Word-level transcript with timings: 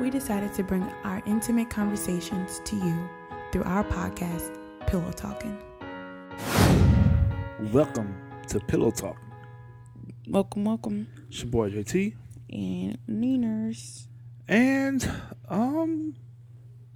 we 0.00 0.10
decided 0.10 0.52
to 0.54 0.62
bring 0.62 0.82
our 1.04 1.22
intimate 1.26 1.70
conversations 1.70 2.60
to 2.64 2.76
you 2.76 3.08
through 3.52 3.62
our 3.64 3.84
podcast, 3.84 4.56
Pillow 4.86 5.10
Talking. 5.12 5.56
Welcome 7.72 8.14
to 8.48 8.60
Pillow 8.60 8.90
Talk. 8.90 9.16
Welcome, 10.28 10.64
welcome. 10.64 11.06
It's 11.28 11.42
your 11.42 11.50
boy 11.50 11.70
JT. 11.70 12.14
And 12.50 12.98
Neeners. 13.08 14.06
And 14.48 15.08
um 15.48 16.16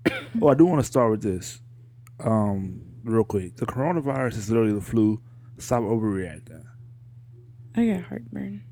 Oh, 0.42 0.48
I 0.48 0.54
do 0.54 0.66
want 0.66 0.80
to 0.80 0.86
start 0.86 1.10
with 1.10 1.22
this. 1.22 1.60
Um, 2.20 2.82
real 3.04 3.24
quick. 3.24 3.56
The 3.56 3.66
coronavirus 3.66 4.38
is 4.38 4.50
literally 4.50 4.72
the 4.72 4.80
flu. 4.80 5.20
Stop 5.58 5.82
overreacting. 5.82 6.64
I 7.76 7.86
got 7.86 8.02
heartburn. 8.04 8.64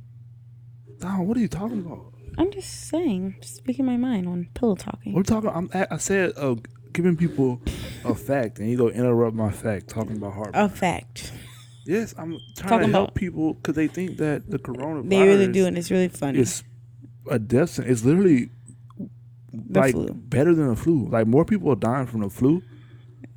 Oh, 1.02 1.22
what 1.22 1.36
are 1.36 1.40
you 1.40 1.48
talking 1.48 1.80
about? 1.84 2.12
I'm 2.38 2.50
just 2.50 2.88
saying, 2.88 3.36
speaking 3.42 3.86
my 3.86 3.96
mind 3.96 4.28
on 4.28 4.48
pillow 4.54 4.74
talking. 4.76 5.14
We're 5.14 5.22
talking 5.22 5.50
I'm 5.50 5.70
I 5.90 5.96
said 5.96 6.32
uh 6.36 6.56
giving 6.92 7.16
people 7.16 7.60
a 8.04 8.14
fact 8.14 8.58
and 8.58 8.70
you 8.70 8.76
go 8.76 8.88
interrupt 8.88 9.34
my 9.36 9.50
fact 9.50 9.88
talking 9.88 10.16
about 10.16 10.32
heart. 10.34 10.50
A 10.54 10.68
fact. 10.68 11.32
yes, 11.86 12.14
I'm 12.18 12.38
trying 12.56 12.68
Talking 12.70 12.86
to 12.88 12.92
help 12.92 13.08
about- 13.08 13.14
people 13.14 13.54
because 13.54 13.74
they 13.74 13.88
think 13.88 14.18
that 14.18 14.50
the 14.50 14.58
coronavirus 14.58 15.08
They 15.10 15.22
really 15.22 15.48
do, 15.52 15.66
and 15.66 15.76
it's 15.78 15.90
really 15.90 16.08
funny. 16.08 16.38
It's 16.40 16.62
a 17.30 17.38
death 17.38 17.70
sentence. 17.70 17.98
It's 18.00 18.04
literally 18.04 18.50
The 19.52 19.80
like 19.80 19.92
flu. 19.94 20.08
better 20.14 20.54
than 20.54 20.68
the 20.68 20.76
flu. 20.76 21.08
Like 21.08 21.26
more 21.26 21.44
people 21.44 21.70
are 21.72 21.76
dying 21.76 22.06
from 22.06 22.20
the 22.20 22.30
flu 22.30 22.62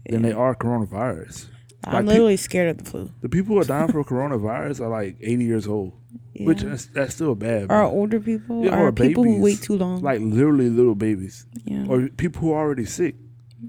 than 0.09 0.21
they 0.23 0.31
are 0.31 0.55
coronavirus. 0.55 1.48
I'm 1.86 1.94
like, 1.94 2.04
pe- 2.06 2.08
literally 2.10 2.38
scared 2.38 2.70
of 2.70 2.78
the 2.84 2.90
flu. 2.90 3.10
The 3.22 3.30
people 3.30 3.56
who 3.56 3.62
are 3.62 3.66
dying 3.66 3.92
from 3.92 4.04
coronavirus 4.14 4.82
are 4.82 4.90
like 4.90 5.18
80 5.22 5.44
years 5.46 5.68
old, 5.68 5.94
which 6.42 6.62
Yeah. 6.64 6.70
that's, 6.70 6.86
that's 6.88 7.16
still 7.16 7.36
bad. 7.36 7.72
Or 7.72 7.84
older 7.84 8.20
people, 8.20 8.66
Yeah, 8.66 8.78
or, 8.80 8.88
or 8.88 8.92
people 8.92 9.24
who 9.24 9.40
wait 9.42 9.62
too 9.62 9.78
long. 9.78 10.02
like 10.02 10.20
literally 10.22 10.70
little 10.70 10.96
babies, 10.96 11.46
yeah. 11.66 11.86
or 11.88 12.10
people 12.10 12.42
who 12.42 12.52
are 12.52 12.60
already 12.66 12.86
sick. 12.86 13.16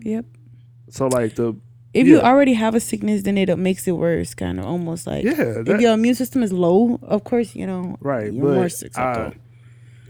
yep. 0.01 0.25
So 0.89 1.07
like 1.07 1.37
the 1.37 1.55
If 1.95 2.07
you 2.09 2.21
already 2.21 2.55
have 2.55 2.75
a 2.75 2.81
sickness, 2.81 3.23
then 3.23 3.39
it 3.39 3.57
makes 3.59 3.87
it 3.87 3.93
worse, 3.93 4.35
kind 4.35 4.59
of 4.59 4.67
almost 4.67 5.07
like. 5.07 5.25
yeah, 5.25 5.63
If 5.67 5.81
your 5.81 5.93
immune 5.95 6.15
system 6.17 6.43
is 6.43 6.53
low, 6.53 6.99
of 7.03 7.23
course, 7.25 7.55
you 7.55 7.67
know, 7.67 7.97
right. 8.01 8.33
you're 8.33 8.55
more 8.55 8.69
susceptible. 8.69 9.35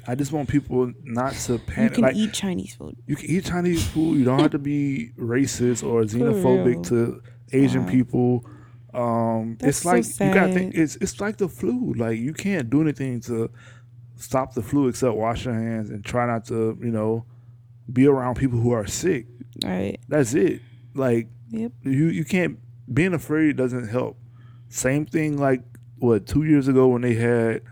I, 0.07 0.13
I 0.13 0.15
just 0.15 0.33
want 0.33 0.49
people 0.49 0.93
not 1.05 1.35
to 1.47 1.59
panic. 1.59 1.91
you 1.91 1.95
can 1.97 2.03
like 2.05 2.17
eat 2.17 2.33
Chinese 2.33 2.75
food. 2.75 2.97
you 3.07 3.15
can 3.17 3.29
eat 3.31 3.45
Chinese 3.45 3.87
food. 3.87 4.19
You 4.19 4.25
don't 4.25 4.41
have 4.41 4.51
to 4.53 4.59
be 4.59 5.11
racist 5.19 5.87
or 5.87 6.03
xenophobic 6.13 6.87
to 6.89 7.21
Asian 7.53 7.85
Wow. 7.85 7.91
people. 7.91 8.47
Um, 8.93 9.57
That's 9.61 9.79
it's 9.79 9.83
so 9.85 9.91
like 9.91 10.29
you 10.29 10.35
gotta 10.41 10.53
think 10.53 10.75
it's 10.75 10.97
it's 10.97 11.21
like 11.21 11.37
the 11.37 11.49
flu. 11.49 11.93
Like 11.95 12.19
you 12.19 12.33
can't 12.33 12.69
do 12.71 12.81
anything 12.81 13.21
to 13.23 13.51
stop 14.17 14.55
the 14.55 14.63
flu 14.63 14.89
except 14.89 15.17
wash 15.17 15.45
your 15.45 15.55
hands 15.55 15.91
and 15.91 16.05
try 16.05 16.27
not 16.27 16.45
to, 16.47 16.77
you 16.81 16.91
know, 16.91 17.25
be 17.93 18.07
around 18.07 18.35
people 18.37 18.59
who 18.59 18.73
are 18.73 18.87
sick. 18.87 19.27
Right. 19.65 19.99
That's 20.09 20.35
it. 20.35 20.61
Like 20.95 21.29
Yep. 21.51 21.73
you 21.83 22.07
you 22.07 22.25
can't 22.25 22.59
being 22.93 23.15
afraid 23.15 23.57
doesn't 23.57 23.89
help. 23.89 24.17
Same 24.69 25.07
thing 25.07 25.39
like 25.39 25.63
what 25.99 26.27
two 26.27 26.43
years 26.45 26.67
ago 26.69 26.89
when 26.89 27.03
they 27.03 27.15
had 27.15 27.63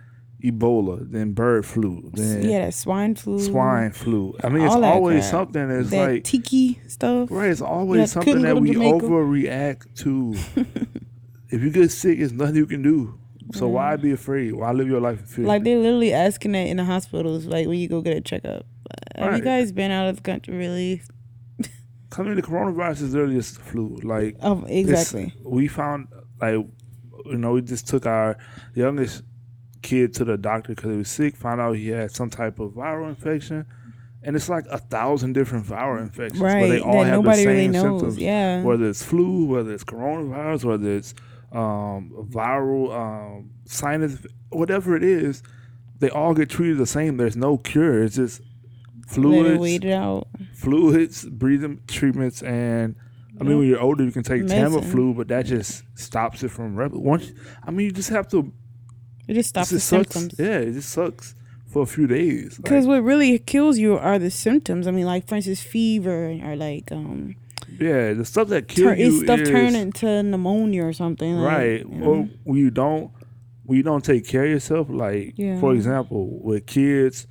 Ebola, 0.42 1.10
then 1.10 1.32
bird 1.32 1.66
flu, 1.66 2.10
then 2.14 2.48
yeah, 2.48 2.66
that 2.66 2.74
swine 2.74 3.14
flu. 3.16 3.40
swine 3.40 3.90
flu. 3.92 4.36
I 4.44 4.48
mean, 4.48 4.62
it's 4.64 4.74
always 4.74 5.20
crap. 5.22 5.30
something 5.30 5.68
that's 5.68 5.90
that 5.90 6.10
like 6.12 6.24
tiki 6.24 6.80
stuff. 6.86 7.28
Right, 7.30 7.50
it's 7.50 7.60
always 7.60 7.98
Yeah, 8.00 8.04
something 8.06 8.42
that 8.42 8.56
we 8.56 8.72
Jamaica. 8.72 9.04
overreact 9.06 9.94
to. 10.02 10.34
if 11.50 11.62
you 11.62 11.70
get 11.70 11.90
sick, 11.90 12.18
it's 12.18 12.32
nothing 12.32 12.56
you 12.56 12.66
can 12.66 12.82
do. 12.82 13.18
So 13.54 13.66
why 13.66 13.96
be 13.96 14.12
afraid? 14.12 14.52
Why 14.54 14.70
live 14.72 14.86
your 14.88 15.00
life 15.00 15.20
in 15.20 15.26
fear? 15.26 15.46
Like 15.46 15.64
they're 15.64 15.78
literally 15.78 16.12
asking 16.12 16.52
that 16.52 16.66
in 16.68 16.76
the 16.76 16.84
hospitals, 16.84 17.46
like 17.46 17.66
when 17.66 17.78
you 17.78 17.88
go 17.88 18.00
get 18.02 18.16
a 18.16 18.20
checkup. 18.20 18.66
Have 19.16 19.36
you 19.36 19.42
guys 19.42 19.72
been 19.72 19.90
out 19.90 20.06
of 20.08 20.16
the 20.16 20.22
country 20.22 20.56
really? 20.56 21.02
I 22.18 22.22
mean, 22.22 22.36
the 22.36 22.42
coronavirus 22.42 23.02
is 23.02 23.14
literally 23.14 23.34
just 23.36 23.58
flu. 23.60 23.98
Like 24.04 24.36
Oh, 24.40 24.64
exactly. 24.68 25.34
we 25.42 25.66
found 25.66 26.08
like 26.40 26.54
you 27.26 27.36
know 27.36 27.52
we 27.54 27.62
just 27.62 27.88
took 27.88 28.06
our 28.06 28.36
youngest 28.74 29.22
kid 29.88 30.14
to 30.14 30.24
the 30.24 30.36
doctor 30.36 30.74
because 30.74 30.90
he 30.90 30.98
was 30.98 31.08
sick. 31.08 31.36
Found 31.36 31.60
out 31.60 31.72
he 31.76 31.88
had 31.88 32.10
some 32.10 32.30
type 32.30 32.58
of 32.58 32.72
viral 32.72 33.08
infection. 33.08 33.64
And 34.22 34.34
it's 34.36 34.48
like 34.48 34.66
a 34.70 34.78
thousand 34.78 35.32
different 35.34 35.64
viral 35.66 36.00
infections, 36.02 36.40
where 36.40 36.54
Right. 36.54 36.68
they 36.70 36.80
all 36.80 37.04
have 37.04 37.22
the 37.24 37.34
same 37.34 37.70
knows. 37.72 37.82
symptoms. 37.82 38.18
Yeah. 38.18 38.62
whether 38.62 38.86
it's 38.88 39.02
flu, 39.02 39.46
whether 39.46 39.72
it's 39.72 39.84
coronavirus, 39.84 40.64
whether 40.64 40.90
it's 40.96 41.14
um, 41.52 42.12
viral 42.28 42.82
um, 43.02 43.50
sinus, 43.64 44.18
whatever 44.50 44.96
it 44.96 45.04
is, 45.04 45.42
they 46.00 46.10
all 46.10 46.34
get 46.34 46.50
treated 46.50 46.78
the 46.78 46.86
same. 46.86 47.16
There's 47.16 47.36
no 47.36 47.56
cure. 47.58 48.02
It's 48.02 48.16
just 48.16 48.42
fluids, 49.06 49.84
fluids, 50.54 51.24
breathing 51.26 51.80
treatments, 51.86 52.42
and 52.42 52.96
I 53.40 53.44
mean, 53.44 53.58
when 53.58 53.68
you're 53.68 53.80
older, 53.80 54.04
you 54.04 54.10
can 54.12 54.24
take 54.24 54.42
Medicine. 54.44 54.82
Tamiflu, 54.82 55.16
but 55.16 55.28
that 55.28 55.46
just 55.46 55.84
stops 55.94 56.42
it 56.42 56.48
from 56.50 56.74
rep- 56.76 56.90
once. 56.92 57.30
I 57.64 57.70
mean, 57.70 57.86
you 57.86 57.92
just 57.92 58.10
have 58.10 58.28
to. 58.28 58.52
It 59.28 59.34
just 59.34 59.50
stops 59.50 59.70
it 59.70 59.74
the 59.76 59.80
sucks. 59.80 60.14
symptoms. 60.14 60.34
Yeah, 60.38 60.58
it 60.58 60.72
just 60.72 60.88
sucks 60.90 61.34
for 61.70 61.82
a 61.82 61.86
few 61.86 62.06
days. 62.06 62.52
Like, 62.58 62.64
Because 62.64 62.86
what 62.86 63.02
really 63.04 63.38
kills 63.38 63.78
you 63.78 63.96
are 63.98 64.18
the 64.18 64.30
symptoms. 64.30 64.86
I 64.86 64.90
mean, 64.90 65.04
like 65.06 65.28
for 65.28 65.34
instance, 65.36 65.62
fever 65.62 66.30
or 66.42 66.56
like 66.56 66.90
um, 66.90 67.36
yeah, 67.78 68.14
the 68.14 68.24
stuff 68.24 68.48
that 68.48 68.66
kills 68.68 68.88
turn, 68.88 68.98
you 68.98 69.06
it's 69.08 69.20
stuff 69.24 69.40
is 69.40 69.48
turn 69.50 69.74
into 69.76 70.22
pneumonia 70.22 70.84
or 70.84 70.92
something. 70.94 71.36
like, 71.36 71.52
right 71.56 71.80
you 71.80 71.94
know. 71.94 72.06
or 72.06 72.28
when 72.44 72.58
you 72.58 72.70
don't 72.70 73.10
when 73.64 73.76
you 73.76 73.82
don't 73.82 74.02
take 74.02 74.26
care 74.26 74.44
of 74.44 74.50
yourself 74.50 74.88
like 74.88 75.34
Yeah. 75.36 75.60
for 75.60 75.74
example 75.74 76.40
with 76.42 76.64
kids 76.66 77.26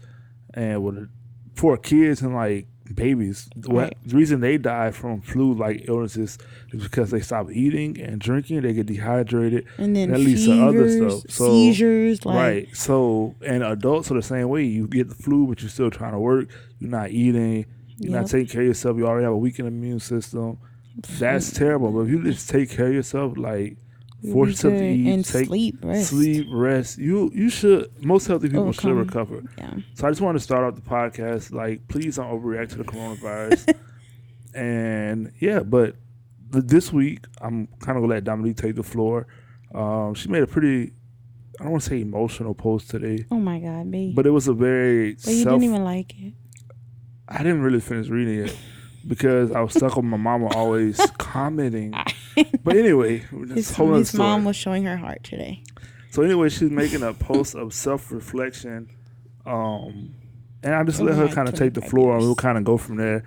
and 0.53 0.83
with 0.83 1.09
for 1.55 1.75
kids 1.77 2.21
and 2.21 2.35
like 2.35 2.67
babies. 2.95 3.49
Right. 3.67 3.95
the 4.05 4.15
reason 4.15 4.39
they 4.41 4.57
die 4.57 4.91
from 4.91 5.21
flu 5.21 5.53
like 5.53 5.85
illnesses 5.87 6.37
is 6.71 6.83
because 6.83 7.11
they 7.11 7.19
stop 7.21 7.51
eating 7.51 7.99
and 7.99 8.19
drinking 8.19 8.61
they 8.61 8.73
get 8.73 8.85
dehydrated 8.85 9.65
and 9.77 9.95
then 9.95 10.11
that 10.11 10.19
leads 10.19 10.45
to 10.45 10.65
other 10.65 10.89
stuff. 10.89 11.29
So- 11.29 11.51
seizures, 11.51 12.25
like 12.25 12.35
right. 12.35 12.75
So 12.75 13.35
and 13.45 13.63
adults 13.63 14.11
are 14.11 14.15
the 14.15 14.21
same 14.21 14.49
way. 14.49 14.63
You 14.63 14.87
get 14.87 15.09
the 15.09 15.15
flu 15.15 15.47
but 15.47 15.61
you're 15.61 15.69
still 15.69 15.91
trying 15.91 16.13
to 16.13 16.19
work. 16.19 16.49
You're 16.79 16.91
not 16.91 17.11
eating. 17.11 17.65
You're 17.99 18.13
not 18.13 18.27
taking 18.27 18.47
care 18.47 18.61
of 18.61 18.67
yourself. 18.67 18.97
You 18.97 19.07
already 19.07 19.23
have 19.23 19.33
a 19.33 19.37
weakened 19.37 19.67
immune 19.67 19.99
system. 19.99 20.59
That's 21.19 21.51
terrible. 21.51 21.91
But 21.91 22.01
if 22.01 22.09
you 22.09 22.23
just 22.23 22.49
take 22.49 22.69
care 22.69 22.87
of 22.87 22.93
yourself 22.93 23.37
like 23.37 23.77
force 24.31 24.49
yourself 24.49 24.73
to 24.73 24.83
eat 24.85 25.13
and 25.13 25.23
take 25.25 25.47
sleep, 25.47 25.77
rest. 25.83 26.09
sleep, 26.09 26.47
rest. 26.51 26.97
You 26.97 27.31
you 27.33 27.49
should. 27.49 27.91
Most 28.03 28.27
healthy 28.27 28.49
people 28.49 28.71
should 28.71 28.93
recover. 28.95 29.43
Yeah. 29.57 29.75
So 29.95 30.07
I 30.07 30.11
just 30.11 30.21
want 30.21 30.37
to 30.37 30.43
start 30.43 30.63
off 30.63 30.75
the 30.75 30.81
podcast. 30.89 31.51
Like, 31.53 31.87
please 31.87 32.15
don't 32.17 32.27
overreact 32.31 32.69
to 32.69 32.77
the 32.77 32.83
coronavirus. 32.83 33.75
and 34.55 35.31
yeah, 35.39 35.59
but 35.59 35.95
th- 36.51 36.65
this 36.65 36.91
week 36.91 37.25
I'm 37.41 37.67
kind 37.79 37.97
of 37.97 38.03
gonna 38.03 38.07
let 38.13 38.23
Dominique 38.23 38.57
take 38.57 38.75
the 38.75 38.83
floor. 38.83 39.27
Um, 39.73 40.13
she 40.15 40.29
made 40.29 40.43
a 40.43 40.47
pretty, 40.47 40.93
I 41.59 41.63
don't 41.63 41.71
want 41.73 41.83
to 41.83 41.89
say 41.89 42.01
emotional 42.01 42.53
post 42.53 42.89
today, 42.89 43.25
Oh 43.29 43.35
my 43.39 43.59
God, 43.59 43.91
babe. 43.91 44.15
but 44.15 44.25
it 44.25 44.29
was 44.31 44.47
a 44.47 44.53
very 44.53 45.13
But 45.15 45.27
you 45.27 45.43
self. 45.43 45.59
didn't 45.59 45.63
even 45.73 45.83
like 45.83 46.13
it. 46.19 46.33
I 47.27 47.39
didn't 47.39 47.61
really 47.61 47.81
finish 47.81 48.07
reading 48.07 48.45
it 48.45 48.57
because 49.05 49.51
I 49.51 49.59
was 49.59 49.73
stuck 49.73 49.97
on 49.97 50.05
my 50.07 50.15
mama 50.17 50.47
always 50.55 50.97
commenting. 51.17 51.93
But 52.63 52.77
anyway, 52.77 53.19
His, 53.19 53.49
this 53.49 53.71
whole 53.75 53.89
other 53.89 53.99
his 53.99 54.13
mom 54.13 54.45
was 54.45 54.55
showing 54.55 54.83
her 54.83 54.97
heart 54.97 55.23
today. 55.23 55.63
So 56.11 56.21
anyway, 56.21 56.49
she's 56.49 56.71
making 56.71 57.03
a 57.03 57.13
post 57.13 57.55
of 57.55 57.73
self 57.73 58.11
reflection, 58.11 58.89
um, 59.45 60.13
and 60.63 60.73
I 60.73 60.83
just 60.83 60.99
let 60.99 61.15
her 61.15 61.27
kind 61.27 61.47
of 61.47 61.55
take 61.55 61.73
the 61.73 61.81
25 61.81 61.89
floor, 61.89 62.13
and 62.17 62.21
we'll 62.23 62.35
kind 62.35 62.57
of 62.57 62.63
go 62.63 62.77
from 62.77 62.97
there. 62.97 63.23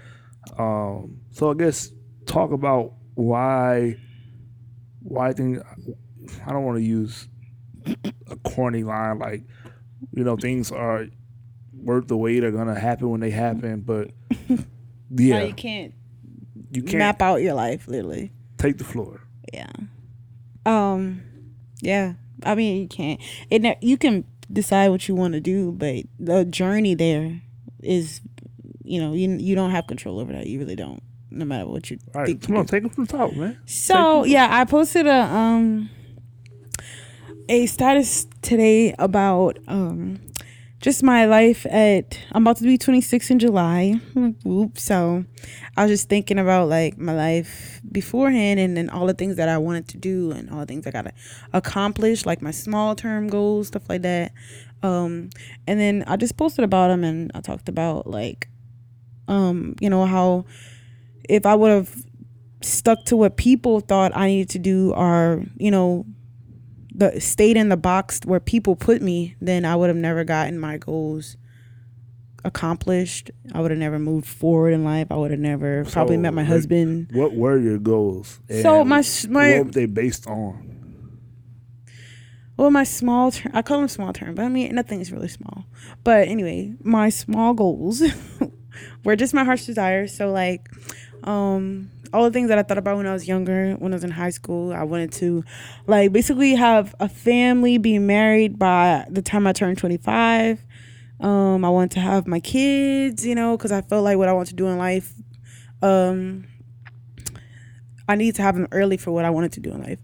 Um, 0.58 1.20
so 1.30 1.50
I 1.50 1.54
guess 1.54 1.90
talk 2.26 2.52
about 2.52 2.94
why, 3.14 3.96
why 5.02 5.28
I 5.28 5.32
think 5.32 5.58
I 6.46 6.52
don't 6.52 6.64
want 6.64 6.78
to 6.78 6.84
use 6.84 7.28
a 8.28 8.36
corny 8.44 8.82
line 8.82 9.18
like, 9.18 9.42
you 10.12 10.24
know, 10.24 10.36
things 10.36 10.70
are 10.72 11.06
worth 11.72 12.08
the 12.08 12.16
wait 12.16 12.44
are 12.44 12.50
gonna 12.50 12.78
happen 12.78 13.10
when 13.10 13.20
they 13.20 13.30
happen, 13.30 13.80
but 13.80 14.10
yeah, 15.10 15.42
you 15.42 15.54
can't 15.54 15.94
you 16.72 16.82
can't 16.82 16.98
map 16.98 17.22
out 17.22 17.36
your 17.42 17.54
life, 17.54 17.88
literally. 17.88 18.32
Take 18.60 18.78
the 18.78 18.84
floor. 18.84 19.20
Yeah. 19.52 19.70
Um. 20.66 21.22
Yeah. 21.80 22.14
I 22.44 22.54
mean, 22.54 22.82
you 22.82 22.88
can't. 22.88 23.20
It. 23.50 23.62
ne- 23.62 23.78
You 23.80 23.96
can 23.98 24.24
decide 24.52 24.90
what 24.90 25.08
you 25.08 25.14
want 25.14 25.34
to 25.34 25.40
do, 25.40 25.72
but 25.72 26.04
the 26.18 26.44
journey 26.44 26.94
there 26.94 27.40
is, 27.82 28.20
you 28.84 29.00
know, 29.00 29.12
you 29.14 29.30
you 29.36 29.54
don't 29.54 29.70
have 29.70 29.86
control 29.86 30.20
over 30.20 30.32
that. 30.32 30.46
You 30.46 30.58
really 30.58 30.76
don't. 30.76 31.02
No 31.30 31.44
matter 31.44 31.66
what 31.66 31.90
you 31.90 31.98
All 32.14 32.20
right, 32.22 32.26
think. 32.26 32.42
come 32.46 32.56
on, 32.56 32.66
do. 32.66 32.70
take 32.70 32.84
it 32.84 32.94
from 32.94 33.04
the 33.04 33.16
top, 33.16 33.32
man. 33.34 33.58
So 33.66 34.24
yeah, 34.24 34.48
I 34.50 34.64
posted 34.64 35.06
a 35.06 35.22
um 35.24 35.90
a 37.48 37.66
status 37.66 38.26
today 38.42 38.94
about 38.98 39.58
um 39.68 40.20
just 40.80 41.02
my 41.02 41.26
life 41.26 41.66
at 41.66 42.18
I'm 42.32 42.42
about 42.42 42.56
to 42.58 42.64
be 42.64 42.78
26 42.78 43.30
in 43.30 43.38
July. 43.38 44.00
Whoop. 44.44 44.78
So 44.78 45.24
I 45.76 45.82
was 45.82 45.90
just 45.90 46.08
thinking 46.08 46.38
about 46.38 46.68
like 46.68 46.98
my 46.98 47.14
life 47.14 47.80
beforehand 47.90 48.58
and 48.58 48.76
then 48.76 48.90
all 48.90 49.06
the 49.06 49.14
things 49.14 49.36
that 49.36 49.48
I 49.48 49.58
wanted 49.58 49.88
to 49.88 49.98
do 49.98 50.32
and 50.32 50.50
all 50.50 50.60
the 50.60 50.66
things 50.66 50.86
I 50.86 50.90
gotta 50.90 51.12
accomplish, 51.52 52.26
like 52.26 52.42
my 52.42 52.50
small 52.50 52.94
term 52.96 53.28
goals, 53.28 53.68
stuff 53.68 53.88
like 53.88 54.02
that. 54.02 54.32
Um 54.82 55.30
and 55.66 55.78
then 55.78 56.04
I 56.06 56.16
just 56.16 56.36
posted 56.36 56.64
about 56.64 56.88
them 56.88 57.04
and 57.04 57.30
I 57.34 57.40
talked 57.40 57.68
about 57.68 58.06
like 58.06 58.48
um, 59.30 59.76
you 59.80 59.88
know, 59.88 60.04
how 60.04 60.44
if 61.28 61.46
I 61.46 61.54
would 61.54 61.70
have 61.70 62.04
stuck 62.62 63.04
to 63.06 63.16
what 63.16 63.36
people 63.36 63.80
thought 63.80 64.14
I 64.14 64.26
needed 64.26 64.50
to 64.50 64.58
do 64.58 64.92
or, 64.92 65.44
you 65.56 65.70
know, 65.70 66.04
the 66.94 67.20
stayed 67.20 67.56
in 67.56 67.68
the 67.68 67.76
box 67.76 68.20
where 68.24 68.40
people 68.40 68.76
put 68.76 69.02
me, 69.02 69.36
then 69.40 69.64
I 69.64 69.76
would 69.76 69.88
have 69.88 69.96
never 69.96 70.24
gotten 70.24 70.58
my 70.58 70.78
goals 70.78 71.36
accomplished. 72.44 73.30
I 73.52 73.60
would 73.60 73.70
have 73.70 73.78
never 73.78 73.98
moved 73.98 74.26
forward 74.26 74.72
in 74.72 74.84
life. 74.84 75.08
I 75.10 75.16
would 75.16 75.30
have 75.30 75.40
never 75.40 75.84
probably 75.84 76.16
met 76.16 76.34
my 76.34 76.44
husband. 76.44 77.10
What 77.12 77.34
were 77.34 77.58
your 77.58 77.78
goals? 77.78 78.40
So 78.62 78.84
my 78.84 79.02
my 79.28 79.58
what 79.58 79.66
were 79.66 79.72
they 79.72 79.86
based 79.86 80.26
on? 80.26 80.66
well 82.56 82.70
my 82.70 82.84
small 82.84 83.30
term 83.30 83.52
I 83.54 83.62
call 83.62 83.78
them 83.78 83.88
small 83.88 84.12
term, 84.12 84.34
but 84.34 84.44
I 84.44 84.48
mean 84.48 84.74
nothing 84.74 85.00
is 85.00 85.12
really 85.12 85.28
small. 85.28 85.64
But 86.04 86.28
anyway, 86.28 86.74
my 86.82 87.08
small 87.08 87.54
goals 87.54 88.02
were 89.04 89.16
just 89.16 89.34
my 89.34 89.44
heart's 89.44 89.66
desires. 89.66 90.14
So 90.16 90.30
like 90.30 90.68
um 91.24 91.90
all 92.12 92.24
the 92.24 92.30
things 92.30 92.48
that 92.48 92.58
I 92.58 92.62
thought 92.62 92.78
about 92.78 92.96
when 92.96 93.06
I 93.06 93.12
was 93.12 93.28
younger, 93.28 93.74
when 93.74 93.92
I 93.92 93.96
was 93.96 94.04
in 94.04 94.10
high 94.10 94.30
school, 94.30 94.72
I 94.72 94.82
wanted 94.82 95.12
to 95.12 95.44
like 95.86 96.12
basically 96.12 96.54
have 96.54 96.94
a 97.00 97.08
family, 97.08 97.78
be 97.78 97.98
married 97.98 98.58
by 98.58 99.06
the 99.08 99.22
time 99.22 99.46
I 99.46 99.52
turned 99.52 99.78
25. 99.78 100.64
Um 101.20 101.64
I 101.64 101.68
wanted 101.68 101.92
to 101.92 102.00
have 102.00 102.26
my 102.26 102.40
kids, 102.40 103.26
you 103.26 103.34
know, 103.34 103.56
cuz 103.56 103.72
I 103.72 103.82
felt 103.82 104.04
like 104.04 104.18
what 104.18 104.28
I 104.28 104.32
want 104.32 104.48
to 104.48 104.54
do 104.54 104.66
in 104.66 104.78
life 104.78 105.12
um 105.82 106.46
I 108.08 108.16
needed 108.16 108.34
to 108.36 108.42
have 108.42 108.56
them 108.56 108.66
early 108.72 108.96
for 108.96 109.12
what 109.12 109.24
I 109.24 109.30
wanted 109.30 109.52
to 109.52 109.60
do 109.60 109.70
in 109.70 109.82
life. 109.82 110.00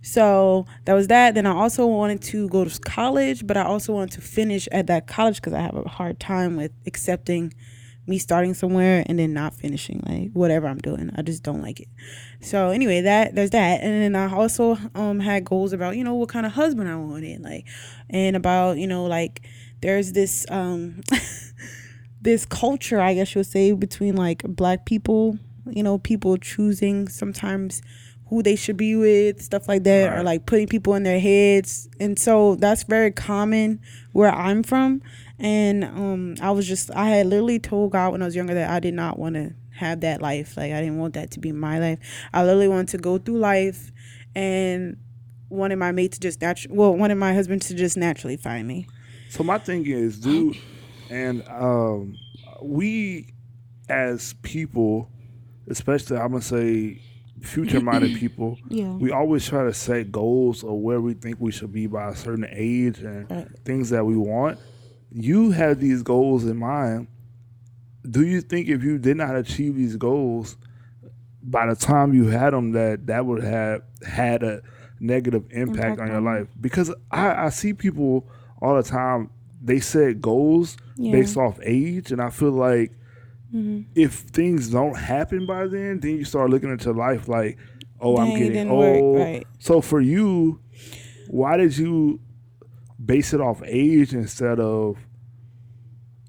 So 0.00 0.66
that 0.84 0.94
was 0.94 1.08
that. 1.08 1.34
Then 1.34 1.44
I 1.44 1.52
also 1.52 1.86
wanted 1.86 2.22
to 2.22 2.48
go 2.48 2.64
to 2.64 2.80
college, 2.80 3.46
but 3.46 3.56
I 3.56 3.64
also 3.64 3.92
wanted 3.92 4.12
to 4.12 4.20
finish 4.20 4.68
at 4.70 4.86
that 4.86 5.08
college 5.08 5.36
because 5.36 5.54
I 5.54 5.60
have 5.60 5.74
a 5.74 5.88
hard 5.88 6.20
time 6.20 6.56
with 6.56 6.70
accepting 6.86 7.52
me 8.08 8.18
starting 8.18 8.54
somewhere 8.54 9.04
and 9.06 9.18
then 9.18 9.32
not 9.32 9.54
finishing 9.54 10.02
like 10.06 10.32
whatever 10.32 10.66
I'm 10.66 10.78
doing. 10.78 11.10
I 11.16 11.22
just 11.22 11.42
don't 11.42 11.62
like 11.62 11.80
it. 11.80 11.88
So 12.40 12.70
anyway, 12.70 13.02
that 13.02 13.34
there's 13.34 13.50
that. 13.50 13.80
And 13.82 14.02
then 14.02 14.16
I 14.16 14.34
also 14.34 14.76
um 14.94 15.20
had 15.20 15.44
goals 15.44 15.72
about, 15.72 15.96
you 15.96 16.04
know, 16.04 16.14
what 16.14 16.28
kind 16.28 16.46
of 16.46 16.52
husband 16.52 16.88
I 16.88 16.96
wanted, 16.96 17.42
like 17.42 17.66
and 18.10 18.36
about, 18.36 18.78
you 18.78 18.86
know, 18.86 19.04
like 19.04 19.42
there's 19.80 20.12
this 20.12 20.46
um 20.50 21.02
this 22.20 22.46
culture, 22.46 23.00
I 23.00 23.14
guess 23.14 23.34
you 23.34 23.40
would 23.40 23.46
say, 23.46 23.72
between 23.72 24.16
like 24.16 24.42
black 24.42 24.86
people, 24.86 25.38
you 25.66 25.82
know, 25.82 25.98
people 25.98 26.36
choosing 26.38 27.08
sometimes 27.08 27.82
who 28.28 28.42
they 28.42 28.56
should 28.56 28.76
be 28.76 28.94
with, 28.94 29.42
stuff 29.42 29.68
like 29.68 29.84
that, 29.84 30.16
or 30.18 30.22
like 30.22 30.46
putting 30.46 30.66
people 30.66 30.94
in 30.94 31.02
their 31.02 31.20
heads. 31.20 31.88
And 31.98 32.18
so 32.18 32.54
that's 32.56 32.82
very 32.82 33.10
common 33.10 33.80
where 34.12 34.30
I'm 34.30 34.62
from. 34.62 35.02
And 35.38 35.84
um, 35.84 36.34
I 36.42 36.50
was 36.50 36.66
just, 36.66 36.90
I 36.90 37.08
had 37.08 37.26
literally 37.26 37.58
told 37.58 37.92
God 37.92 38.12
when 38.12 38.22
I 38.22 38.24
was 38.24 38.36
younger 38.36 38.54
that 38.54 38.70
I 38.70 38.80
did 38.80 38.94
not 38.94 39.18
want 39.18 39.36
to 39.36 39.54
have 39.76 40.00
that 40.00 40.20
life. 40.20 40.56
Like, 40.56 40.72
I 40.72 40.80
didn't 40.80 40.98
want 40.98 41.14
that 41.14 41.30
to 41.32 41.40
be 41.40 41.52
my 41.52 41.78
life. 41.78 41.98
I 42.32 42.42
literally 42.42 42.68
wanted 42.68 42.88
to 42.88 42.98
go 42.98 43.18
through 43.18 43.38
life 43.38 43.92
and 44.34 44.96
wanted 45.48 45.76
my 45.76 45.92
mate 45.92 46.12
to 46.12 46.20
just 46.20 46.40
naturally, 46.40 46.76
well, 46.76 46.94
wanted 46.94 47.14
my 47.14 47.32
husband 47.32 47.62
to 47.62 47.74
just 47.74 47.96
naturally 47.96 48.36
find 48.36 48.66
me. 48.66 48.86
So 49.30 49.44
my 49.44 49.58
thing 49.58 49.86
is, 49.86 50.18
dude, 50.18 50.56
and 51.10 51.46
um, 51.48 52.16
we 52.60 53.32
as 53.88 54.34
people, 54.42 55.10
especially 55.68 56.16
I'm 56.16 56.32
gonna 56.32 56.42
say 56.42 57.00
future-minded 57.42 58.14
people, 58.18 58.58
Yeah. 58.68 58.92
we 58.94 59.10
always 59.10 59.46
try 59.46 59.64
to 59.64 59.72
set 59.74 60.10
goals 60.12 60.62
of 60.64 60.72
where 60.74 61.00
we 61.00 61.14
think 61.14 61.36
we 61.40 61.52
should 61.52 61.72
be 61.72 61.86
by 61.86 62.10
a 62.10 62.16
certain 62.16 62.46
age 62.50 62.98
and 63.00 63.30
Right. 63.30 63.48
things 63.64 63.90
that 63.90 64.04
we 64.04 64.16
want. 64.16 64.58
You 65.10 65.50
have 65.52 65.80
these 65.80 66.02
goals 66.02 66.44
in 66.44 66.56
mind. 66.58 67.08
Do 68.08 68.24
you 68.26 68.40
think 68.40 68.68
if 68.68 68.82
you 68.82 68.98
did 68.98 69.16
not 69.16 69.36
achieve 69.36 69.76
these 69.76 69.96
goals 69.96 70.56
by 71.42 71.66
the 71.66 71.74
time 71.76 72.12
you 72.14 72.26
had 72.26 72.52
them, 72.52 72.72
that 72.72 73.06
that 73.06 73.24
would 73.26 73.42
have 73.42 73.82
had 74.06 74.42
a 74.42 74.62
negative 75.00 75.44
impact, 75.50 75.98
Impact 75.98 76.00
on 76.00 76.08
your 76.08 76.20
life? 76.20 76.48
Because 76.60 76.92
I, 77.10 77.46
I 77.46 77.48
see 77.50 77.72
people 77.72 78.26
all 78.60 78.76
the 78.76 78.82
time. 78.82 79.30
They 79.62 79.80
set 79.80 80.20
goals 80.20 80.76
Yeah. 80.96 81.12
based 81.12 81.36
off 81.36 81.58
age, 81.62 82.12
and 82.12 82.20
I 82.20 82.30
feel 82.30 82.52
like 82.52 82.92
Mm-hmm. 83.54 83.90
if 83.94 84.12
things 84.14 84.68
don't 84.70 84.94
happen 84.96 85.46
by 85.46 85.66
then, 85.66 86.00
then 86.00 86.16
you 86.18 86.24
start 86.24 86.50
looking 86.50 86.70
into 86.70 86.92
life 86.92 87.28
like, 87.28 87.56
oh, 88.00 88.16
I'm 88.18 88.28
Dang, 88.28 88.36
it 88.42 88.52
getting 88.52 88.70
old. 88.70 89.18
right. 89.18 89.46
So 89.58 89.80
for 89.80 90.00
you, 90.00 90.60
why 91.28 91.56
did 91.56 91.76
you 91.78 92.20
base 93.04 93.32
it 93.32 93.40
off 93.40 93.62
age 93.64 94.12
instead 94.14 94.60
of, 94.60 94.98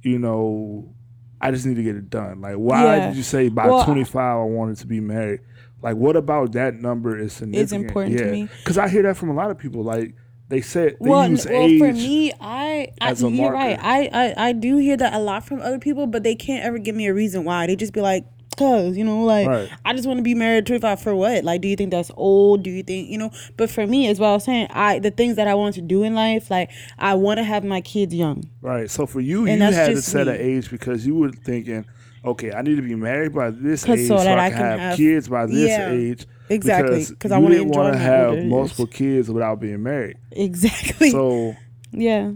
you 0.02 0.18
know, 0.20 0.94
I 1.42 1.52
just 1.52 1.66
need 1.66 1.76
to 1.76 1.84
get 1.84 1.96
it 1.96 2.10
done? 2.10 2.42
Like, 2.42 2.56
why 2.56 2.84
Yeah. 2.98 3.08
did 3.10 3.18
you 3.18 3.24
say 3.24 3.50
by 3.50 3.68
Well, 3.68 3.84
25 3.84 4.16
I 4.18 4.44
wanted 4.44 4.78
to 4.78 4.88
be 4.88 5.00
married? 5.00 5.42
Like, 5.82 5.96
what 5.96 6.16
about 6.16 6.52
that 6.54 6.76
number 6.82 7.18
is 7.18 7.34
significant? 7.34 7.86
important 7.86 8.18
to 8.18 8.32
me. 8.32 8.50
Because 8.60 8.78
I 8.78 8.88
hear 8.90 9.04
that 9.04 9.16
from 9.18 9.30
a 9.30 9.34
lot 9.34 9.50
of 9.52 9.58
people. 9.58 9.84
Like, 9.84 10.14
they 10.50 10.62
said 10.62 10.98
they 11.00 11.10
well, 11.10 11.30
use 11.30 11.46
well, 11.46 11.54
age. 11.62 11.80
for 11.80 11.94
me, 11.94 12.32
I, 12.42 12.92
I 13.02 13.10
as 13.12 13.24
a 13.24 13.30
you're 13.30 13.52
right. 13.52 13.78
marker. 13.82 13.86
I, 13.86 14.10
I 14.38 14.48
I 14.50 14.52
do 14.54 14.78
hear 14.78 14.98
that 14.98 15.14
a 15.14 15.20
lot 15.20 15.46
from 15.46 15.62
other 15.62 15.80
people, 15.80 16.08
but 16.08 16.24
they 16.24 16.36
can't 16.36 16.64
ever 16.66 16.78
give 16.80 16.96
me 16.96 17.08
a 17.08 17.14
reason 17.14 17.44
why. 17.44 17.68
They 17.68 17.76
just 17.76 17.94
be 17.94 18.02
like, 18.02 18.26
"Cause 18.58 18.98
you 18.98 19.04
know, 19.04 19.24
like 19.24 19.48
Right. 19.48 19.70
I 19.86 19.94
just 19.94 20.08
want 20.08 20.18
to 20.18 20.24
be 20.24 20.34
married 20.36 20.66
25 20.66 21.02
for 21.02 21.16
what? 21.16 21.44
Like, 21.44 21.62
do 21.62 21.68
you 21.68 21.76
think 21.76 21.92
that's 21.92 22.10
old? 22.16 22.64
Do 22.64 22.70
you 22.72 22.82
think 22.84 23.10
you 23.10 23.18
know?" 23.20 23.32
But 23.58 23.70
for 23.70 23.86
me, 23.86 24.08
as 24.08 24.20
well, 24.20 24.32
I 24.32 24.34
was 24.34 24.44
saying, 24.44 24.68
I 24.72 25.00
the 25.00 25.12
things 25.12 25.36
that 25.36 25.48
I 25.48 25.54
want 25.56 25.76
to 25.76 25.82
do 25.82 26.02
in 26.04 26.16
life, 26.16 26.50
like 26.50 26.72
I 26.98 27.14
want 27.14 27.38
to 27.38 27.44
have 27.44 27.64
my 27.64 27.82
kids 27.82 28.14
young. 28.16 28.50
Right. 28.62 28.90
So 28.90 29.06
for 29.06 29.22
you, 29.22 29.46
And 29.48 29.60
you 29.62 29.72
had 29.72 29.92
to 29.96 30.02
set 30.02 30.28
me. 30.28 30.34
an 30.34 30.42
age 30.42 30.70
because 30.72 31.06
you 31.06 31.14
were 31.16 31.30
thinking, 31.32 31.86
okay, 32.26 32.52
I 32.54 32.64
need 32.64 32.76
to 32.78 32.82
be 32.82 32.96
married 32.96 33.34
by 33.36 33.52
this 33.52 33.88
age 33.88 34.08
so 34.08 34.18
so, 34.18 34.24
that 34.24 34.40
I 34.40 34.48
I 34.48 34.50
can, 34.50 34.58
can 34.58 34.66
have, 34.68 34.80
have- 34.80 34.98
kids 34.98 35.30
by 35.30 35.46
this 35.46 35.70
Yeah, 35.70 35.92
age. 35.92 36.26
Exactly, 36.50 37.06
'cause 37.20 37.32
I 37.32 37.38
wanna 37.38 37.56
didn't 37.56 37.68
enjoy 37.70 37.82
wanna 37.84 37.98
have 37.98 38.44
multiple 38.46 38.88
kids 38.88 39.30
without 39.30 39.60
being 39.60 39.82
married. 39.84 40.18
Exactly. 40.32 41.12
So 41.12 41.56
yeah. 41.92 42.32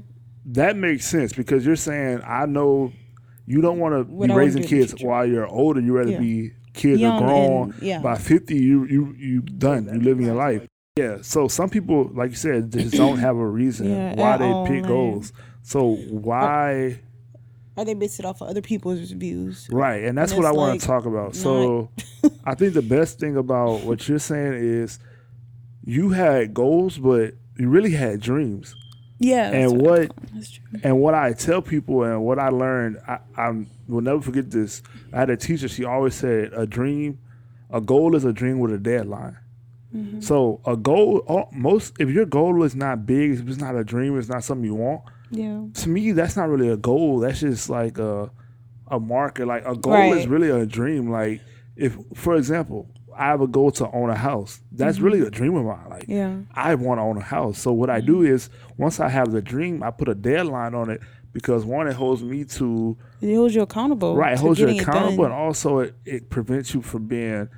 that 0.48 0.76
makes 0.78 1.06
sense 1.06 1.34
because 1.34 1.66
you're 1.66 1.76
saying 1.76 2.22
I 2.28 2.46
know 2.46 2.92
you 3.46 3.62
don't 3.62 3.80
want 3.80 3.94
to 3.96 4.04
be 4.28 4.34
raising 4.34 4.62
do 4.62 4.68
in 4.76 4.82
the 4.82 4.88
kids 4.88 5.04
while 5.04 5.26
you're 5.26 5.48
older. 5.48 5.80
You 5.82 5.94
rather 5.98 6.12
Yeah. 6.12 6.20
be 6.20 6.52
kids 6.74 7.02
Young 7.02 7.22
are 7.24 7.28
grown. 7.28 7.72
and- 7.74 7.82
yeah. 7.84 8.00
By 8.02 8.16
50, 8.18 8.56
you 8.56 8.86
you 8.86 9.16
you 9.18 9.42
done. 9.42 9.86
You 9.94 10.00
living 10.00 10.26
your 10.26 10.36
life. 10.36 10.66
Yeah. 10.98 11.18
So 11.22 11.48
some 11.48 11.70
people, 11.70 12.10
like 12.14 12.30
you 12.30 12.36
said, 12.36 12.72
just 12.72 12.94
don't 12.96 13.18
have 13.18 13.36
a 13.38 13.46
reason 13.48 13.90
Yeah, 13.90 14.16
why 14.16 14.38
they 14.38 14.46
all, 14.46 14.66
pick 14.68 14.82
like- 14.84 14.88
goals. 14.88 15.34
So 15.64 15.96
why? 16.10 17.00
Or 17.76 17.86
they 17.86 17.94
base 17.96 18.20
it 18.20 18.26
off 18.26 18.42
of 18.42 18.50
other 18.50 18.62
people's 18.62 19.12
views. 19.12 19.68
Right, 19.72 20.04
and 20.04 20.16
that's 20.18 20.32
And 20.32 20.44
what 20.44 20.48
I 20.48 20.52
want 20.56 20.80
to 20.80 20.86
talk 20.86 21.06
about. 21.06 21.36
So, 21.36 21.90
I 22.46 22.54
think 22.54 22.74
the 22.74 22.82
best 22.84 23.20
thing 23.20 23.36
about 23.36 23.82
what 23.82 24.08
you're 24.08 24.20
saying 24.20 24.54
is 24.54 25.00
you 25.84 26.10
had 26.10 26.54
goals, 26.54 26.98
but 27.00 27.34
you 27.58 27.70
really 27.70 27.92
had 27.92 28.20
dreams. 28.20 28.76
Yeah. 29.20 29.50
And 29.52 29.82
what- 29.82 30.10
call 30.16 30.24
it. 30.26 30.34
That's 30.34 30.52
true. 30.52 30.80
And 30.84 31.00
what 31.00 31.14
I 31.16 31.34
tell 31.34 31.62
people 31.62 32.04
and 32.04 32.24
what 32.24 32.38
I 32.40 32.50
learned, 32.50 33.00
I, 33.08 33.20
I 33.36 33.66
will 33.88 34.02
never 34.02 34.22
forget 34.22 34.52
this. 34.52 34.82
I 35.12 35.20
had 35.22 35.30
a 35.30 35.38
teacher; 35.38 35.68
she 35.68 35.84
always 35.86 36.14
said, 36.16 36.52
"A 36.54 36.66
dream, 36.68 37.20
a 37.72 37.80
goal 37.82 38.16
is 38.16 38.26
a 38.26 38.34
dream 38.34 38.60
with 38.60 38.74
a 38.74 38.78
deadline." 38.78 39.38
Mm-hmm. 39.96 40.22
So, 40.22 40.60
a 40.66 40.76
goal, 40.76 41.20
all- 41.28 41.50
most 41.54 41.94
if 42.00 42.10
your 42.10 42.26
goal 42.26 42.64
is 42.64 42.76
not 42.76 43.06
big, 43.06 43.32
if 43.32 43.48
it's 43.48 43.58
not 43.60 43.76
a 43.76 43.84
dream, 43.84 44.18
it's 44.18 44.30
not 44.30 44.44
something 44.44 44.66
you 44.66 44.76
want. 44.76 45.04
Yeah. 45.34 45.66
to 45.74 45.90
me, 45.90 46.12
that's 46.12 46.36
not 46.38 46.50
really 46.50 46.70
a 46.70 46.78
goal. 46.78 47.20
That's 47.20 47.40
just 47.42 47.70
like 47.70 47.98
a 47.98 48.32
a 48.88 49.00
marker. 49.00 49.46
Like 49.46 49.66
a 49.66 49.76
goal 49.76 50.14
is 50.14 50.28
really 50.28 50.50
a 50.50 50.66
dream. 50.66 51.10
Like 51.12 51.42
if, 51.76 51.98
for 52.14 52.36
example, 52.36 52.88
I 53.18 53.26
have 53.28 53.42
a 53.42 53.48
goal 53.48 53.72
to 53.72 53.90
own 53.92 54.10
a 54.10 54.16
house. 54.16 54.62
That's 54.72 55.00
really 55.00 55.22
a 55.22 55.30
dream 55.30 55.56
of 55.56 55.66
mine. 55.66 55.90
Like 55.90 56.04
Mm-hmm. 56.08 56.12
Yeah. 56.12 56.38
I 56.54 56.76
want 56.76 57.00
to 57.00 57.04
own 57.04 57.18
a 57.18 57.22
house. 57.22 57.58
So 57.60 57.72
what 57.72 57.90
I 57.90 58.02
do 58.02 58.22
is 58.24 58.50
once 58.78 59.00
I 59.00 59.10
have 59.10 59.32
the 59.32 59.42
dream, 59.42 59.82
I 59.84 59.92
put 59.92 60.10
a 60.10 60.16
deadline 60.16 60.74
on 60.76 60.90
it 60.90 61.02
because 61.32 61.66
one, 61.66 61.88
it 61.88 61.94
holds 61.94 62.22
me 62.24 62.44
to 62.46 62.98
It 63.22 63.36
holds 63.36 63.56
you 63.56 63.62
accountable. 63.64 64.16
right. 64.16 64.34
It 64.34 64.40
holds 64.40 64.60
you 64.60 64.68
accountable, 64.70 65.26
and 65.26 65.34
also 65.34 65.80
it, 65.80 65.96
it 66.06 66.30
prevents 66.30 66.74
you 66.76 66.82
from 66.82 67.08
being 67.08 67.50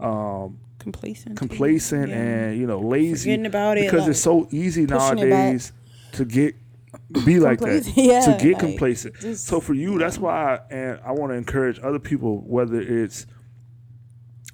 um, 0.00 0.58
complacent. 0.78 1.36
complacent 1.36 2.10
Yeah. 2.10 2.16
and 2.16 2.58
you 2.60 2.66
know 2.66 2.80
lazy 2.80 3.30
Forgetting 3.30 3.46
about 3.46 3.78
it, 3.78 3.84
because 3.86 4.02
like, 4.02 4.10
it's 4.10 4.20
so 4.20 4.46
easy 4.50 4.86
pushing 4.86 5.18
it 5.18 5.28
nowadays 5.28 5.72
to 6.12 6.24
get 6.24 6.54
be 7.24 7.38
like 7.40 7.60
that 7.60 7.84
yeah, 7.96 8.20
to 8.20 8.32
get 8.42 8.54
like, 8.54 8.58
complacent 8.60 9.14
just- 9.20 9.46
so 9.46 9.60
for 9.60 9.74
you 9.74 9.98
that's 9.98 10.18
why 10.18 10.54
I, 10.56 10.74
and 10.74 11.00
i 11.04 11.12
want 11.12 11.32
to 11.32 11.36
encourage 11.36 11.78
other 11.82 11.98
people 11.98 12.42
whether 12.46 12.80
it's 12.80 13.26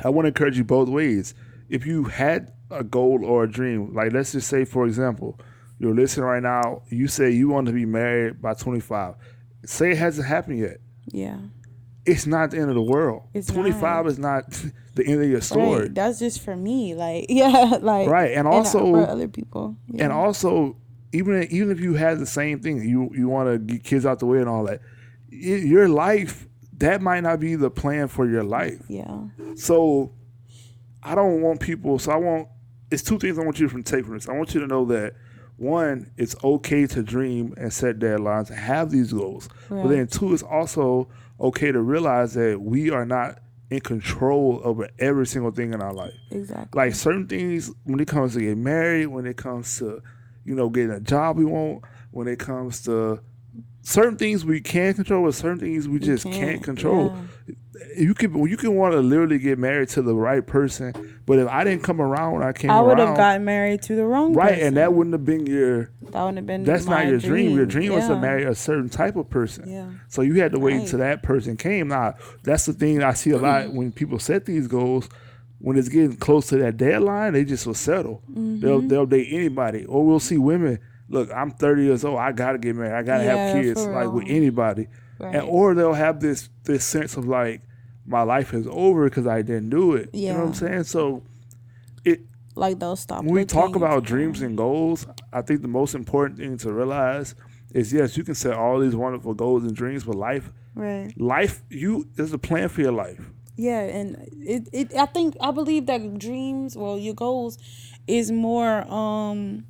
i 0.04 0.08
want 0.08 0.24
to 0.24 0.28
encourage 0.28 0.56
you 0.56 0.64
both 0.64 0.88
ways 0.88 1.34
if 1.68 1.86
you 1.86 2.04
had 2.04 2.52
a 2.70 2.84
goal 2.84 3.24
or 3.24 3.44
a 3.44 3.50
dream 3.50 3.94
like 3.94 4.12
let's 4.12 4.32
just 4.32 4.48
say 4.48 4.64
for 4.64 4.86
example 4.86 5.38
you're 5.78 5.94
listening 5.94 6.26
right 6.26 6.42
now 6.42 6.82
you 6.88 7.08
say 7.08 7.30
you 7.30 7.48
want 7.48 7.66
to 7.66 7.72
be 7.72 7.86
married 7.86 8.40
by 8.40 8.54
25 8.54 9.14
say 9.64 9.92
it 9.92 9.98
hasn't 9.98 10.26
happened 10.26 10.58
yet 10.60 10.78
Yeah. 11.06 11.38
it's 12.06 12.26
not 12.26 12.50
the 12.52 12.58
end 12.58 12.68
of 12.70 12.74
the 12.76 12.82
world 12.82 13.22
It's 13.34 13.48
25 13.48 13.80
not. 13.82 14.06
is 14.06 14.18
not 14.18 14.44
the 14.94 15.06
end 15.06 15.22
of 15.22 15.28
your 15.28 15.40
story 15.40 15.82
Right. 15.82 15.94
That's 15.94 16.18
just 16.18 16.40
for 16.42 16.56
me. 16.56 16.94
Like 16.94 17.26
yeah. 17.28 17.78
Like 17.80 18.08
Right, 18.08 18.32
and 18.32 18.46
also- 18.48 18.80
for 18.92 19.06
other 19.08 19.28
people. 19.28 19.76
Yeah. 19.86 20.04
And 20.04 20.12
also, 20.12 20.76
even 21.12 21.42
even 21.50 21.70
if 21.70 21.80
you 21.80 21.94
had 21.94 22.18
the 22.18 22.26
same 22.26 22.60
thing, 22.60 22.82
you 22.88 23.10
you 23.14 23.28
want 23.28 23.48
to 23.48 23.58
get 23.58 23.84
kids 23.84 24.06
out 24.06 24.18
the 24.18 24.26
way 24.26 24.38
and 24.38 24.48
all 24.48 24.64
that, 24.64 24.80
y- 25.30 25.38
your 25.38 25.88
life 25.88 26.46
that 26.78 27.02
might 27.02 27.20
not 27.20 27.40
be 27.40 27.56
the 27.56 27.70
plan 27.70 28.08
for 28.08 28.26
your 28.28 28.42
life. 28.44 28.80
Yeah. 28.88 29.24
So 29.56 30.12
I 31.02 31.14
don't 31.14 31.42
want 31.42 31.60
people. 31.60 31.98
So 31.98 32.12
I 32.12 32.16
want. 32.16 32.48
It's 32.90 33.02
two 33.02 33.18
things 33.18 33.38
I 33.38 33.44
want 33.44 33.60
you 33.60 33.68
to 33.68 33.82
take 33.82 34.04
from 34.04 34.14
this. 34.14 34.28
I 34.28 34.32
want 34.32 34.52
you 34.54 34.60
to 34.60 34.66
know 34.66 34.84
that 34.86 35.14
one, 35.56 36.10
it's 36.16 36.34
okay 36.42 36.86
to 36.88 37.02
dream 37.02 37.54
and 37.56 37.72
set 37.72 37.98
deadlines 37.98 38.48
and 38.50 38.58
have 38.58 38.90
these 38.90 39.12
goals. 39.12 39.48
But 39.68 39.88
then 39.88 40.06
two, 40.08 40.32
it's 40.34 40.42
also 40.42 41.08
okay 41.38 41.70
to 41.70 41.80
realize 41.80 42.34
that 42.34 42.60
we 42.60 42.90
are 42.90 43.04
not 43.06 43.38
in 43.70 43.80
control 43.80 44.60
over 44.64 44.88
every 44.98 45.26
single 45.26 45.52
thing 45.52 45.72
in 45.72 45.80
our 45.80 45.92
life. 45.92 46.14
Exactly. 46.30 46.76
Like 46.76 46.94
certain 46.94 47.28
things 47.28 47.70
when 47.84 48.00
it 48.00 48.08
comes 48.08 48.32
to 48.34 48.40
getting 48.40 48.64
married, 48.64 49.06
when 49.06 49.26
it 49.26 49.36
comes 49.36 49.78
to, 49.78 50.02
you 50.44 50.54
know, 50.54 50.68
getting 50.68 50.90
a 50.90 51.00
job 51.00 51.36
we 51.36 51.44
want, 51.44 51.82
when 52.10 52.26
it 52.28 52.38
comes 52.38 52.82
to 52.82 53.20
certain 53.82 54.16
things 54.16 54.44
we 54.44 54.60
can 54.60 54.94
control, 54.94 55.24
but 55.24 55.34
certain 55.34 55.58
things 55.58 55.88
we 55.88 55.98
just 55.98 56.24
can't, 56.24 56.36
can't, 56.36 56.62
control. 56.62 57.14
yeah. 57.46 57.54
You 57.96 58.12
can 58.14 58.36
you 58.46 58.56
can 58.58 58.76
want 58.76 58.92
to 58.92 59.00
literally 59.00 59.38
get 59.38 59.58
married 59.58 59.88
to 59.90 60.02
the 60.02 60.14
right 60.14 60.46
person, 60.46 60.92
but 61.24 61.38
if 61.38 61.48
I 61.48 61.64
didn't 61.64 61.82
come 61.82 61.98
around 62.00 62.34
when 62.34 62.42
I 62.42 62.52
came 62.52 62.70
I 62.70 62.80
would 62.82 62.98
have 62.98 63.08
around, 63.08 63.16
gotten 63.16 63.44
married 63.46 63.80
to 63.82 63.96
the 63.96 64.04
wrong 64.04 64.34
right, 64.34 64.50
person. 64.50 64.66
and 64.68 64.76
that 64.76 64.92
wouldn't 64.92 65.14
have 65.14 65.24
been 65.24 65.46
your. 65.46 65.90
that 66.10 66.20
wouldn't 66.20 66.36
have 66.36 66.46
been 66.46 66.62
That's 66.64 66.84
not 66.84 67.06
your 67.06 67.18
dream. 67.18 67.56
Your 67.56 67.64
dream 67.66 67.94
was 67.94 68.06
to 68.08 68.16
marry 68.20 68.44
a 68.44 68.54
certain 68.54 68.90
type 68.90 69.16
of 69.16 69.30
person. 69.30 69.68
Yeah. 69.68 69.90
So 70.08 70.20
you 70.20 70.40
had 70.42 70.52
to 70.52 70.58
wait 70.58 70.74
Right. 70.74 70.80
until 70.82 70.98
that 70.98 71.22
person 71.22 71.56
came. 71.56 71.88
Now 71.88 72.14
that's 72.42 72.66
the 72.66 72.74
thing 72.74 73.02
I 73.02 73.14
see 73.14 73.30
a 73.30 73.38
lot 73.38 73.72
when 73.72 73.92
people 73.92 74.18
set 74.18 74.44
these 74.44 74.66
goals. 74.68 75.08
When 75.60 75.76
it's 75.76 75.88
getting 75.88 76.16
close 76.16 76.46
to 76.48 76.56
that 76.58 76.76
deadline, 76.78 77.34
they 77.34 77.44
just 77.44 77.66
will 77.66 77.74
settle. 77.74 78.22
Mm-hmm. 78.30 78.60
They'll 78.60 78.80
they'll 78.80 79.06
date 79.06 79.28
anybody. 79.30 79.84
Or 79.84 80.04
we'll 80.04 80.20
see 80.20 80.38
women. 80.38 80.78
Look, 81.08 81.30
I'm 81.34 81.50
30 81.50 81.84
years 81.84 82.04
old. 82.04 82.18
I 82.18 82.32
gotta 82.32 82.58
get 82.58 82.76
married. 82.76 82.94
I 82.94 83.02
gotta 83.02 83.24
Yeah, 83.24 83.46
have 83.46 83.62
kids. 83.62 83.86
Like 83.86 84.10
with 84.10 84.24
anybody. 84.28 84.88
Right. 85.18 85.34
And 85.36 85.44
or 85.44 85.74
they'll 85.74 85.92
have 85.92 86.20
this 86.20 86.48
this 86.64 86.84
sense 86.84 87.16
of 87.16 87.26
like 87.26 87.62
my 88.06 88.22
life 88.22 88.54
is 88.54 88.66
over 88.70 89.04
because 89.08 89.26
I 89.26 89.42
didn't 89.42 89.70
do 89.70 89.92
it. 89.94 90.10
You 90.14 90.32
know 90.32 90.38
what 90.40 90.46
I'm 90.46 90.54
saying? 90.54 90.84
So 90.84 91.22
it 92.04 92.22
like 92.54 92.78
they'll 92.78 92.96
stop. 92.96 93.24
when 93.24 93.34
we 93.34 93.44
talk 93.44 93.76
about 93.76 94.04
dreams 94.04 94.40
and 94.40 94.56
goals, 94.56 95.06
I 95.32 95.42
think 95.42 95.62
the 95.62 95.68
most 95.68 95.94
important 95.94 96.38
thing 96.38 96.56
to 96.58 96.72
realize 96.72 97.34
is 97.72 97.92
yes, 97.92 98.16
you 98.16 98.24
can 98.24 98.34
set 98.34 98.54
all 98.54 98.80
these 98.80 98.96
wonderful 98.96 99.34
goals 99.34 99.62
and 99.64 99.74
dreams, 99.76 100.04
but 100.04 100.16
life, 100.16 100.50
right. 100.74 101.12
life, 101.20 101.62
you 101.68 102.08
there's 102.16 102.32
a 102.32 102.38
plan 102.38 102.68
for 102.68 102.80
your 102.80 102.92
life. 102.92 103.30
Yeah, 103.60 103.80
and 103.98 104.16
it, 104.54 104.68
it 104.72 104.94
I 104.94 105.06
think 105.06 105.36
I 105.40 105.50
believe 105.50 105.84
that 105.86 106.18
dreams, 106.18 106.76
well, 106.76 106.98
your 106.98 107.14
goals 107.14 107.58
is 108.06 108.32
more 108.32 108.90
um 108.90 109.64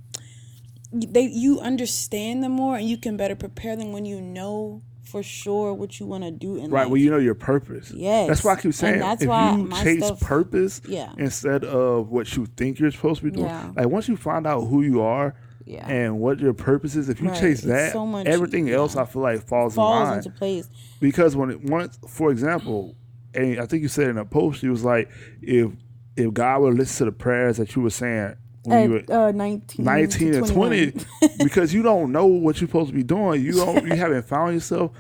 they 0.93 1.23
you 1.23 1.61
understand 1.61 2.43
them 2.43 2.53
more 2.53 2.77
and 2.77 2.89
you 2.89 2.97
can 2.97 3.17
better 3.17 3.35
prepare 3.37 3.77
them 3.77 3.93
when 3.93 4.05
you 4.05 4.21
know 4.21 4.83
for 5.05 5.23
sure 5.23 5.75
what 5.75 5.99
you 5.99 6.07
want 6.07 6.23
to 6.25 6.31
do 6.31 6.55
in 6.57 6.71
Right, 6.71 6.83
life. 6.83 6.89
well, 6.91 6.97
you 6.97 7.11
know 7.11 7.19
your 7.19 7.35
purpose. 7.35 7.91
yeah 7.91 8.27
that's 8.29 8.45
why 8.45 8.53
I 8.53 8.57
keep 8.57 8.65
and 8.67 8.75
saying 8.75 9.01
that's 9.01 9.23
if 9.23 9.29
why 9.29 9.53
you 9.57 9.65
my 9.65 9.83
chase 9.83 10.05
stuff- 10.05 10.21
purpose 10.21 10.81
Yeah. 10.87 11.13
instead 11.19 11.65
of 11.65 12.11
what 12.11 12.37
you 12.37 12.47
think 12.57 12.79
you're 12.79 12.91
supposed 12.93 13.21
to 13.21 13.25
be 13.25 13.31
doing, 13.33 13.47
Yeah. 13.47 13.73
like 13.77 13.89
once 13.89 14.09
you 14.09 14.17
find 14.17 14.47
out 14.47 14.63
who 14.69 14.83
you 14.83 15.01
are 15.03 15.35
Yeah. 15.65 15.87
and 15.89 16.21
what 16.21 16.39
your 16.39 16.55
purpose 16.55 16.95
is, 16.97 17.09
if 17.09 17.21
you 17.21 17.29
Right, 17.29 17.41
chase 17.41 17.61
that, 17.63 17.93
so 17.93 18.07
much- 18.07 18.27
everything 18.27 18.71
else. 18.71 18.95
I 18.97 19.05
feel 19.05 19.23
like 19.23 19.43
falls, 19.47 19.75
falls 19.75 20.03
in 20.03 20.09
line. 20.09 20.19
into 20.19 20.31
place. 20.31 20.69
because 21.01 21.35
when 21.37 21.51
it 21.51 21.61
once, 21.65 21.99
for 22.09 22.31
example, 22.31 22.95
and 23.35 23.61
I 23.61 23.67
think 23.67 23.83
you 23.83 23.89
said 23.89 24.09
in 24.09 24.19
a 24.19 24.25
post, 24.25 24.63
you 24.63 24.71
was 24.71 24.85
like, 24.85 25.09
if 25.43 25.71
if 26.17 26.33
God 26.35 26.63
would 26.63 26.75
listen 26.75 27.07
to 27.07 27.11
the 27.13 27.17
prayers 27.17 27.57
that 27.59 27.75
you 27.77 27.83
were 27.83 27.91
saying 27.91 28.35
when 28.65 28.83
you 28.85 28.91
were 28.91 28.99
At 28.99 29.11
uh, 29.11 29.33
19, 29.33 29.85
19 29.85 30.35
and 30.35 30.47
20 30.47 30.93
because 31.43 31.73
you 31.73 31.83
don't 31.83 32.13
know 32.13 32.27
what 32.27 32.61
you're 32.61 32.69
supposed 32.69 32.91
to 32.91 32.95
be 32.95 33.03
doing 33.03 33.41
you 33.43 33.53
don't 33.53 33.87
you 33.87 33.95
haven't 33.95 34.25
found 34.27 34.53
yourself 34.53 34.91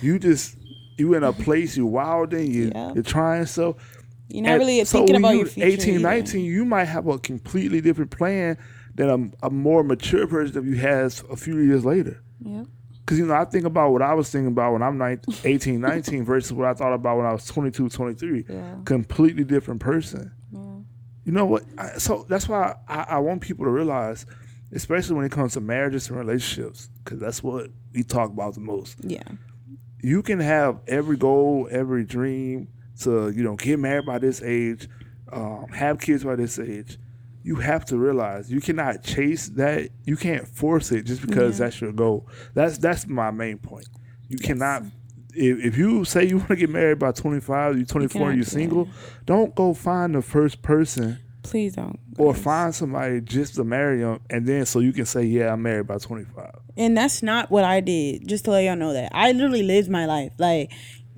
you 0.00 0.18
just 0.18 0.56
you 0.96 1.12
in 1.12 1.22
a 1.22 1.32
place 1.32 1.76
you're 1.76 1.84
wilding 1.86 2.50
you, 2.50 2.72
Yeah. 2.74 2.94
you're 2.94 3.02
trying 3.02 3.44
so 3.44 3.76
You're 4.28 4.44
not 4.44 4.52
and 4.52 4.60
really 4.60 4.84
so 4.86 4.98
thinking 4.98 5.16
about 5.16 5.32
you 5.32 5.38
your 5.38 5.46
future. 5.46 5.68
18 5.68 5.94
either. 5.96 6.02
19 6.02 6.44
you 6.46 6.64
might 6.64 6.84
have 6.84 7.06
a 7.08 7.18
completely 7.18 7.82
different 7.82 8.10
plan 8.10 8.56
than 8.94 9.34
a, 9.42 9.46
a 9.48 9.50
more 9.50 9.82
mature 9.84 10.26
person 10.26 10.54
that 10.54 10.64
you 10.64 10.76
has 10.80 11.22
a 11.30 11.36
few 11.36 11.58
years 11.58 11.84
later 11.84 12.22
Yep. 12.42 12.66
Because 13.10 13.18
you 13.18 13.26
know 13.26 13.34
i 13.34 13.44
think 13.44 13.64
about 13.64 13.90
what 13.90 14.02
i 14.02 14.14
was 14.14 14.30
thinking 14.30 14.46
about 14.46 14.72
when 14.72 14.82
i'm 14.82 14.96
19, 14.96 15.34
18 15.44 15.80
19 15.80 16.24
versus 16.24 16.52
what 16.52 16.68
i 16.68 16.72
thought 16.74 16.92
about 16.92 17.16
when 17.16 17.26
i 17.26 17.32
was 17.32 17.44
22 17.46 17.88
23 17.88 18.44
Yeah. 18.48 18.76
completely 18.84 19.42
different 19.44 19.80
person 19.80 20.30
you 21.24 21.32
know 21.32 21.44
what? 21.44 21.64
I, 21.76 21.98
so 21.98 22.24
that's 22.28 22.48
why 22.48 22.74
I, 22.88 23.02
I 23.02 23.18
want 23.18 23.42
people 23.42 23.66
to 23.66 23.70
realize, 23.70 24.24
especially 24.72 25.16
when 25.16 25.26
it 25.26 25.30
comes 25.30 25.52
to 25.52 25.60
marriages 25.60 26.08
and 26.08 26.18
relationships, 26.18 26.88
because 27.04 27.20
that's 27.20 27.42
what 27.42 27.68
we 27.92 28.02
talk 28.02 28.30
about 28.30 28.54
the 28.54 28.60
most. 28.60 28.96
Yeah. 29.04 29.22
You 30.02 30.22
can 30.22 30.40
have 30.40 30.80
every 30.88 31.18
goal, 31.18 31.68
every 31.70 32.04
dream 32.04 32.68
to 33.02 33.28
you 33.30 33.42
know 33.44 33.54
get 33.56 33.78
married 33.78 34.06
by 34.06 34.18
this 34.18 34.42
age, 34.42 34.88
um, 35.30 35.66
have 35.68 36.00
kids 36.00 36.24
by 36.24 36.36
this 36.36 36.58
age. 36.58 36.98
You 37.42 37.56
have 37.56 37.84
to 37.86 37.96
realize 37.96 38.50
you 38.50 38.60
cannot 38.60 39.02
chase 39.02 39.48
that. 39.50 39.88
You 40.04 40.16
can't 40.16 40.46
force 40.46 40.92
it 40.92 41.02
just 41.02 41.26
because 41.26 41.58
that's 41.58 41.80
your 41.80 41.92
goal. 41.92 42.28
That's 42.54 42.78
that's 42.78 43.06
my 43.06 43.30
main 43.30 43.58
point. 43.58 43.88
You 44.28 44.38
cannot. 44.38 44.84
If, 45.32 45.64
if 45.64 45.78
you 45.78 46.04
say 46.04 46.26
you 46.26 46.38
want 46.38 46.48
to 46.48 46.56
get 46.56 46.70
married 46.70 46.98
by 46.98 47.12
25, 47.12 47.76
you're 47.76 47.86
24, 47.86 48.20
cannot 48.20 48.34
you're 48.34 48.44
do 48.44 48.50
single, 48.50 48.88
don't 49.26 49.54
go 49.54 49.74
find 49.74 50.14
the 50.14 50.22
first 50.22 50.60
person 50.60 51.20
Please 51.44 51.76
don't. 51.76 51.98
or 52.18 52.32
guys. 52.32 52.42
find 52.42 52.74
somebody 52.74 53.20
just 53.20 53.54
to 53.54 53.64
marry 53.64 54.00
them, 54.00 54.20
and 54.28 54.46
then 54.46 54.66
so 54.66 54.80
you 54.80 54.92
can 54.92 55.06
say, 55.06 55.22
"Yeah, 55.22 55.52
I'm 55.52 55.62
married 55.62 55.86
by 55.86 55.98
25." 55.98 56.50
And 56.76 56.96
that's 56.96 57.22
not 57.22 57.50
what 57.50 57.64
I 57.64 57.80
did. 57.80 58.26
Just 58.26 58.44
to 58.46 58.50
let 58.50 58.64
y'all 58.64 58.76
know 58.76 58.92
that 58.92 59.10
I 59.14 59.32
literally 59.32 59.62
lived 59.62 59.88
my 59.88 60.06
life. 60.06 60.32
Like 60.38 60.72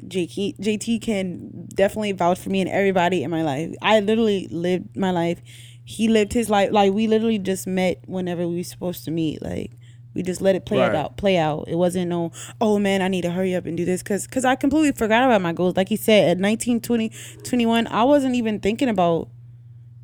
JT, 0.04 0.58
JT 0.58 1.00
can 1.02 1.66
definitely 1.74 2.12
vouch 2.12 2.38
for 2.38 2.50
me 2.50 2.60
and 2.60 2.70
everybody 2.70 3.22
in 3.22 3.30
my 3.30 3.42
life. 3.42 3.74
I 3.82 4.00
literally 4.00 4.48
lived 4.50 4.96
my 4.96 5.10
life. 5.10 5.40
He 5.84 6.08
lived 6.08 6.32
his 6.32 6.48
life. 6.50 6.70
Like 6.72 6.92
we 6.92 7.06
literally 7.06 7.38
just 7.38 7.66
met 7.66 8.02
whenever 8.06 8.46
we 8.46 8.56
were 8.56 8.62
supposed 8.64 9.04
to 9.04 9.10
meet. 9.10 9.42
Like 9.42 9.72
we 10.14 10.22
just 10.22 10.40
let 10.40 10.54
it 10.54 10.64
play 10.66 10.78
Right. 10.78 10.90
it 10.90 10.94
out, 10.94 11.16
play 11.16 11.36
out. 11.38 11.64
It 11.68 11.76
wasn't 11.76 12.08
no, 12.08 12.32
oh 12.60 12.78
man, 12.78 13.02
I 13.02 13.08
need 13.08 13.22
to 13.22 13.30
hurry 13.30 13.54
up 13.54 13.66
and 13.66 13.76
do 13.76 13.84
this 13.84 14.02
because 14.02 14.26
because 14.26 14.44
I 14.44 14.54
completely 14.56 14.92
forgot 14.92 15.24
about 15.24 15.40
my 15.42 15.52
goals. 15.52 15.76
Like 15.76 15.88
he 15.88 15.96
said, 15.96 16.28
at 16.30 16.38
19, 16.38 16.80
20, 16.80 17.10
21, 17.44 17.86
I 17.88 18.04
wasn't 18.04 18.34
even 18.34 18.60
thinking 18.60 18.88
about 18.88 19.28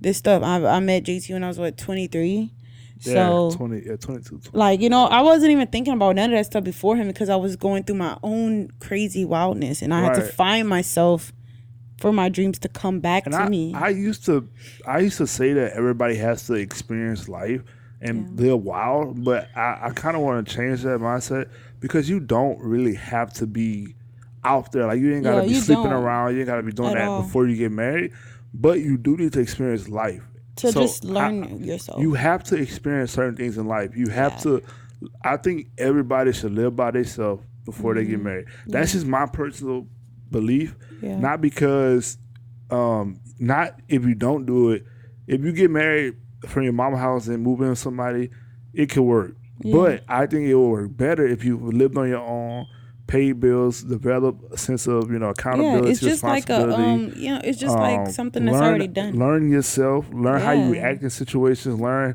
this 0.01 0.17
stuff. 0.19 0.43
I, 0.43 0.65
I 0.65 0.81
met 0.81 1.05
JT 1.05 1.31
when 1.33 1.45
I 1.45 1.49
was 1.49 1.59
what 1.59 1.77
twenty 1.77 2.07
three. 2.07 2.53
Yeah, 3.03 3.15
So 3.15 3.51
20, 3.57 3.83
yeah, 3.87 3.95
22, 3.95 4.39
20. 4.41 4.59
like 4.59 4.81
you 4.81 4.89
know 4.89 5.05
i 5.05 5.21
wasn't 5.21 5.53
even 5.53 5.69
thinking 5.69 5.93
about 5.95 6.17
none 6.17 6.33
of 6.33 6.37
that 6.37 6.47
stuff 6.47 6.65
before 6.65 6.97
him 6.97 7.07
because 7.07 7.29
i 7.29 7.37
was 7.37 7.55
going 7.55 7.85
through 7.85 7.95
my 7.95 8.19
own 8.25 8.73
crazy 8.81 9.25
wildness 9.25 9.83
and 9.83 9.95
i 9.95 10.01
had 10.01 10.15
to 10.15 10.21
find 10.23 10.69
myself 10.69 11.33
for 11.99 12.13
my 12.13 12.29
dreams 12.29 12.59
to 12.61 12.69
come 12.69 13.01
back 13.01 13.27
And 13.27 13.33
to 13.35 13.41
I, 13.41 13.49
me 13.49 13.75
I 13.75 13.89
used 13.91 14.25
to, 14.27 14.49
I 14.87 15.01
used 15.01 15.19
to 15.19 15.27
say 15.27 15.53
that 15.53 15.73
everybody 15.73 16.17
has 16.17 16.47
to 16.47 16.55
experience 16.55 17.29
life 17.29 17.63
and 18.01 18.39
live 18.39 18.63
wild, 18.63 19.25
but 19.25 19.49
I, 19.57 19.79
I 19.83 19.91
kind 19.95 20.17
of 20.17 20.23
want 20.23 20.47
to 20.47 20.55
change 20.55 20.83
that 20.83 21.01
mindset 21.01 21.51
because 21.81 22.09
you 22.09 22.21
don't 22.21 22.59
really 22.61 22.95
have 22.95 23.33
to 23.35 23.47
be 23.47 23.95
out 24.45 24.71
there. 24.73 24.87
Like 24.87 25.01
you 25.01 25.13
ain't 25.15 25.25
gotta 25.25 25.43
Yeah, 25.43 25.49
be 25.49 25.55
sleeping 25.55 25.85
don't. 25.85 25.93
around. 25.93 26.35
You 26.35 26.41
ain't 26.41 26.47
gotta 26.47 26.63
be 26.63 26.73
doing 26.73 26.91
At 26.91 26.95
that 26.99 27.09
all. 27.09 27.23
before 27.23 27.47
you 27.49 27.57
get 27.57 27.73
married. 27.73 28.13
But 28.55 28.79
you 28.81 28.97
do 28.97 29.17
need 29.17 29.33
to 29.35 29.41
experience 29.41 29.89
life 29.89 30.23
to 30.57 30.73
So 30.73 30.81
just 30.83 31.05
I- 31.05 31.09
learn 31.09 31.63
yourself 31.65 32.01
You 32.01 32.15
have 32.15 32.45
to 32.45 32.57
experience 32.57 33.13
certain 33.13 33.37
things 33.37 33.59
in 33.59 33.67
life. 33.67 33.97
You 33.97 34.09
have 34.11 34.33
Yeah. 34.35 34.39
to. 34.39 34.63
I 35.23 35.37
think 35.37 35.69
everybody 35.77 36.33
should 36.33 36.53
live 36.53 36.75
by 36.77 36.91
themselves 36.93 37.43
before 37.65 37.95
they 37.95 38.05
get 38.05 38.15
mm-hmm. 38.15 38.25
married. 38.25 38.47
That's 38.67 38.93
just 38.93 39.07
my 39.07 39.27
personal 39.27 39.87
belief. 40.31 40.77
Mm-hmm. 40.79 41.07
Yeah. 41.07 41.19
Not 41.19 41.41
because, 41.41 42.19
um, 42.71 43.21
not 43.39 43.79
if 43.89 44.05
you 44.05 44.15
don't 44.15 44.47
do 44.47 44.71
it. 44.73 44.85
If 45.27 45.43
you 45.43 45.53
get 45.53 45.71
married 45.71 46.17
from 46.47 46.63
your 46.65 46.73
mama 46.73 46.97
house 46.99 47.29
and 47.29 47.43
move 47.43 47.61
in 47.61 47.69
with 47.71 47.79
somebody, 47.79 48.31
it 48.73 48.91
could 48.91 49.03
work. 49.03 49.35
But 49.63 50.05
I 50.09 50.27
think 50.27 50.47
it 50.47 50.55
will 50.55 50.71
work 50.71 50.97
better 50.97 51.27
if 51.27 51.45
you 51.45 51.57
lived 51.59 51.97
on 51.99 52.09
your 52.09 52.21
own, 52.21 52.67
paid 53.09 53.41
bills, 53.41 53.83
develop 53.83 54.41
a 54.53 54.57
sense 54.59 54.87
of 54.87 55.11
you 55.11 55.19
know 55.19 55.31
accountability, 55.31 55.87
yeah 55.87 55.91
it's 55.91 56.01
just 56.01 56.23
like 56.23 56.49
a 56.49 56.71
um 56.79 57.13
you 57.17 57.31
know 57.35 57.41
it's 57.43 57.59
just 57.59 57.75
Um, 57.75 57.81
like 57.83 58.09
something 58.11 58.45
that's 58.45 58.55
learn- 58.59 58.69
already 58.69 58.87
done 58.87 59.19
Learn 59.19 59.51
yourself. 59.51 60.07
Learn 60.13 60.41
how 60.41 60.53
you 60.53 60.65
Yeah. 60.65 60.71
react 60.71 61.03
in 61.03 61.11
situations. 61.11 61.81
Learn, 61.81 62.15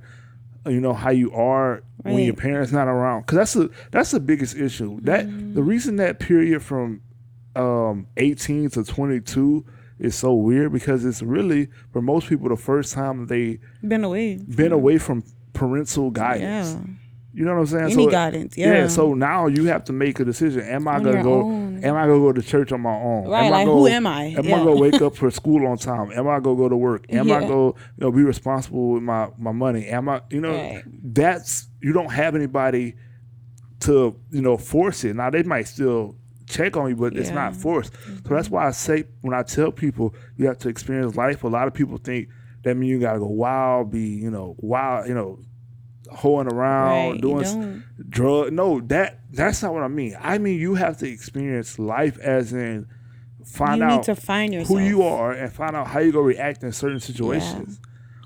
you 0.67 0.79
know, 0.79 0.93
how 0.93 1.09
you 1.09 1.33
are 1.33 1.81
when 2.03 2.19
your 2.19 2.35
parents 2.35 2.71
not 2.71 2.87
around. 2.87 3.21
Because 3.21 3.37
that's 3.37 3.53
the 3.53 3.69
that's 3.91 4.11
the 4.11 4.19
biggest 4.21 4.55
issue. 4.55 4.99
That 5.01 5.25
Mm-hmm. 5.27 5.55
the 5.55 5.63
reason 5.63 5.97
that 5.97 6.19
period 6.19 6.61
from 6.63 7.01
um, 7.55 8.07
18 8.17 8.69
to 8.71 8.83
22 8.83 9.65
is 9.99 10.15
so 10.15 10.33
weird 10.33 10.71
because 10.73 11.05
it's 11.05 11.21
really 11.21 11.67
for 11.91 12.01
most 12.01 12.27
people 12.27 12.49
the 12.49 12.55
first 12.57 12.93
time 12.93 13.27
they 13.27 13.59
been 13.87 14.03
away 14.03 14.35
been 14.37 14.71
away 14.71 14.97
from 14.97 15.23
parental 15.53 16.09
guidance. 16.11 16.73
yeah 16.75 16.93
You 17.35 17.45
know 17.45 17.53
what 17.53 17.61
I'm 17.61 17.65
saying? 17.67 17.83
Any 17.85 17.93
so, 18.05 18.09
guidance, 18.11 18.57
yeah. 18.57 18.87
So 18.87 19.13
now 19.13 19.47
you 19.47 19.65
have 19.65 19.83
to 19.85 19.93
make 19.93 20.19
a 20.19 20.25
decision. 20.25 20.61
Am 20.61 20.87
I 20.87 20.95
On 20.97 21.03
gonna 21.03 21.23
go? 21.23 21.41
own. 21.41 21.83
Am 21.83 21.95
I 21.95 22.05
gonna 22.07 22.19
go 22.19 22.31
to 22.31 22.41
church 22.41 22.71
on 22.71 22.81
my 22.81 22.93
own? 22.95 23.27
Right, 23.27 23.45
Am 23.45 23.53
I 23.53 23.57
like, 23.57 23.65
go, 23.65 23.79
who 23.79 23.87
am 23.87 24.05
I? 24.07 24.23
Am 24.37 24.45
Yeah. 24.45 24.55
I 24.55 24.59
gonna 24.65 24.75
wake 24.79 25.01
up 25.07 25.15
for 25.15 25.29
school 25.31 25.65
on 25.67 25.77
time? 25.77 26.11
Am 26.11 26.27
I 26.27 26.39
gonna 26.39 26.55
go 26.55 26.69
to 26.69 26.77
work? 26.77 27.05
Am 27.09 27.31
I 27.31 27.39
gonna 27.41 27.67
you 27.67 27.75
know 27.97 28.11
be 28.11 28.23
responsible 28.23 28.91
with 28.93 29.03
my 29.03 29.29
my 29.37 29.51
money? 29.51 29.87
Am 29.87 30.09
I 30.09 30.21
you 30.29 30.41
know 30.41 30.53
Right. 30.55 30.83
that's 31.03 31.67
you 31.81 31.91
don't 31.93 32.11
have 32.11 32.35
anybody 32.35 32.95
to 33.81 34.15
you 34.31 34.41
know 34.41 34.57
force 34.57 35.03
it. 35.03 35.15
Now 35.15 35.29
they 35.29 35.43
might 35.43 35.67
still 35.67 36.15
check 36.47 36.77
on 36.77 36.89
you, 36.89 36.95
but 36.95 37.15
it's 37.15 37.29
not 37.29 37.53
Yeah. 37.53 37.59
forced. 37.59 37.93
So 37.93 38.09
that's 38.33 38.47
mm-hmm. 38.47 38.55
why 38.55 38.67
I 38.67 38.71
say 38.71 39.05
when 39.21 39.33
I 39.33 39.43
tell 39.43 39.71
people 39.71 40.13
you 40.37 40.47
have 40.47 40.57
to 40.59 40.69
experience 40.69 41.15
life. 41.15 41.43
A 41.43 41.47
lot 41.47 41.67
of 41.67 41.73
people 41.73 41.97
think 41.97 42.29
that 42.63 42.75
means 42.77 42.91
you 42.91 42.99
gotta 42.99 43.19
go 43.19 43.27
wild, 43.27 43.91
be 43.91 44.01
you 44.01 44.31
know 44.31 44.55
wild, 44.59 45.07
you 45.07 45.13
know, 45.13 45.39
hoeing 46.11 46.47
around, 46.47 47.11
Right, 47.13 47.21
doing 47.21 47.83
drug. 48.09 48.53
No, 48.53 48.79
that 48.81 49.19
that's 49.31 49.61
not 49.63 49.73
what 49.73 49.83
I 49.83 49.87
mean. 49.87 50.15
I 50.19 50.37
mean 50.37 50.59
you 50.59 50.75
have 50.75 50.97
to 50.97 51.09
experience 51.09 51.79
life 51.79 52.17
as 52.19 52.53
in 52.53 52.87
find 53.45 53.79
you 53.79 53.83
out 53.85 54.03
to 54.03 54.15
find 54.15 54.53
yourself. 54.53 54.79
who 54.79 54.85
you 54.85 55.03
are 55.03 55.31
and 55.31 55.51
find 55.51 55.75
out 55.75 55.87
how 55.87 55.99
you 55.99 56.11
gonna 56.11 56.23
react 56.25 56.63
in 56.63 56.71
certain 56.71 56.99
situations. 56.99 57.79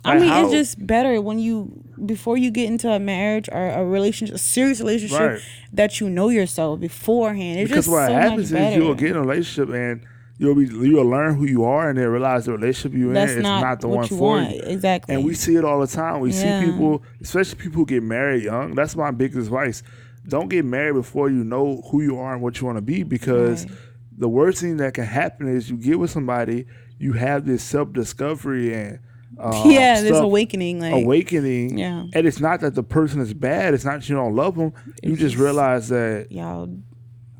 I 0.07 0.11
Like 0.13 0.19
mean, 0.21 0.29
how- 0.29 0.43
it's 0.43 0.51
just 0.53 0.85
better 0.87 1.21
when 1.21 1.39
you 1.39 1.83
before 2.05 2.37
you 2.37 2.51
get 2.51 2.67
into 2.67 2.89
a 2.91 2.99
marriage 2.99 3.49
or 3.51 3.69
a 3.69 3.83
relationship, 3.83 4.35
a 4.35 4.39
serious 4.39 4.79
relationship, 4.79 5.19
Right. 5.19 5.39
that 5.73 5.99
you 5.99 6.09
know 6.09 6.29
yourself 6.29 6.79
beforehand. 6.79 7.59
It's 7.59 7.69
because 7.69 7.85
just 7.85 7.91
what 7.93 8.07
so 8.07 8.13
happens 8.13 8.51
is 8.51 8.75
you'll 8.75 8.93
get 8.95 9.11
in 9.11 9.15
a 9.17 9.21
relationship 9.21 9.73
and 9.73 10.01
you'll 10.37 10.53
be 10.55 10.65
you'll 10.65 11.05
learn 11.09 11.35
who 11.35 11.45
you 11.45 11.63
are 11.65 11.89
and 11.89 11.97
then 11.97 12.07
realize 12.09 12.45
the 12.45 12.51
relationship 12.51 12.97
you're 12.97 13.13
That's 13.13 13.31
in 13.31 13.37
is 13.39 13.43
not, 13.43 13.61
not 13.61 13.81
the 13.81 13.87
one 13.87 14.03
you 14.03 14.09
for 14.17 14.35
want. 14.37 14.55
you. 14.55 14.61
Exactly. 14.65 15.15
And 15.15 15.25
we 15.25 15.33
see 15.33 15.55
it 15.55 15.65
all 15.65 15.79
the 15.79 15.87
time. 15.87 16.19
We 16.21 16.31
Yeah. 16.31 16.59
see 16.61 16.65
people, 16.71 17.01
especially 17.21 17.55
people 17.55 17.79
who 17.79 17.85
get 17.87 18.03
married 18.03 18.43
young. 18.43 18.75
That's 18.75 18.95
my 18.95 19.09
biggest 19.11 19.47
advice. 19.47 19.81
Don't 20.27 20.49
get 20.49 20.65
married 20.65 20.93
before 20.93 21.29
you 21.29 21.43
know 21.43 21.81
who 21.89 22.01
you 22.03 22.17
are 22.19 22.33
and 22.33 22.41
what 22.43 22.59
you 22.59 22.65
want 22.67 22.77
to 22.77 22.81
be 22.83 23.01
because 23.03 23.65
Right. 23.65 23.73
the 24.19 24.29
worst 24.29 24.61
thing 24.61 24.77
that 24.77 24.93
can 24.93 25.05
happen 25.05 25.47
is 25.47 25.69
you 25.71 25.77
get 25.77 25.97
with 25.97 26.11
somebody, 26.11 26.65
you 26.99 27.13
have 27.13 27.45
this 27.47 27.63
self 27.63 27.91
discovery 27.93 28.73
and 28.73 28.99
uh, 29.39 29.63
yeah, 29.67 30.01
this 30.01 30.17
awakening, 30.17 30.79
like 30.79 30.93
awakening. 30.93 31.77
Yeah. 31.77 32.05
And 32.13 32.25
it's 32.27 32.39
not 32.39 32.61
that 32.61 32.75
the 32.75 32.83
person 32.83 33.19
is 33.21 33.33
bad. 33.33 33.73
It's 33.73 33.85
not 33.85 33.99
that 33.99 34.09
you 34.09 34.15
don't 34.15 34.35
love 34.35 34.55
them. 34.55 34.73
You 35.03 35.11
It's 35.13 35.19
just 35.21 35.35
realize 35.37 35.89
that 35.89 36.27
y'all 36.31 36.69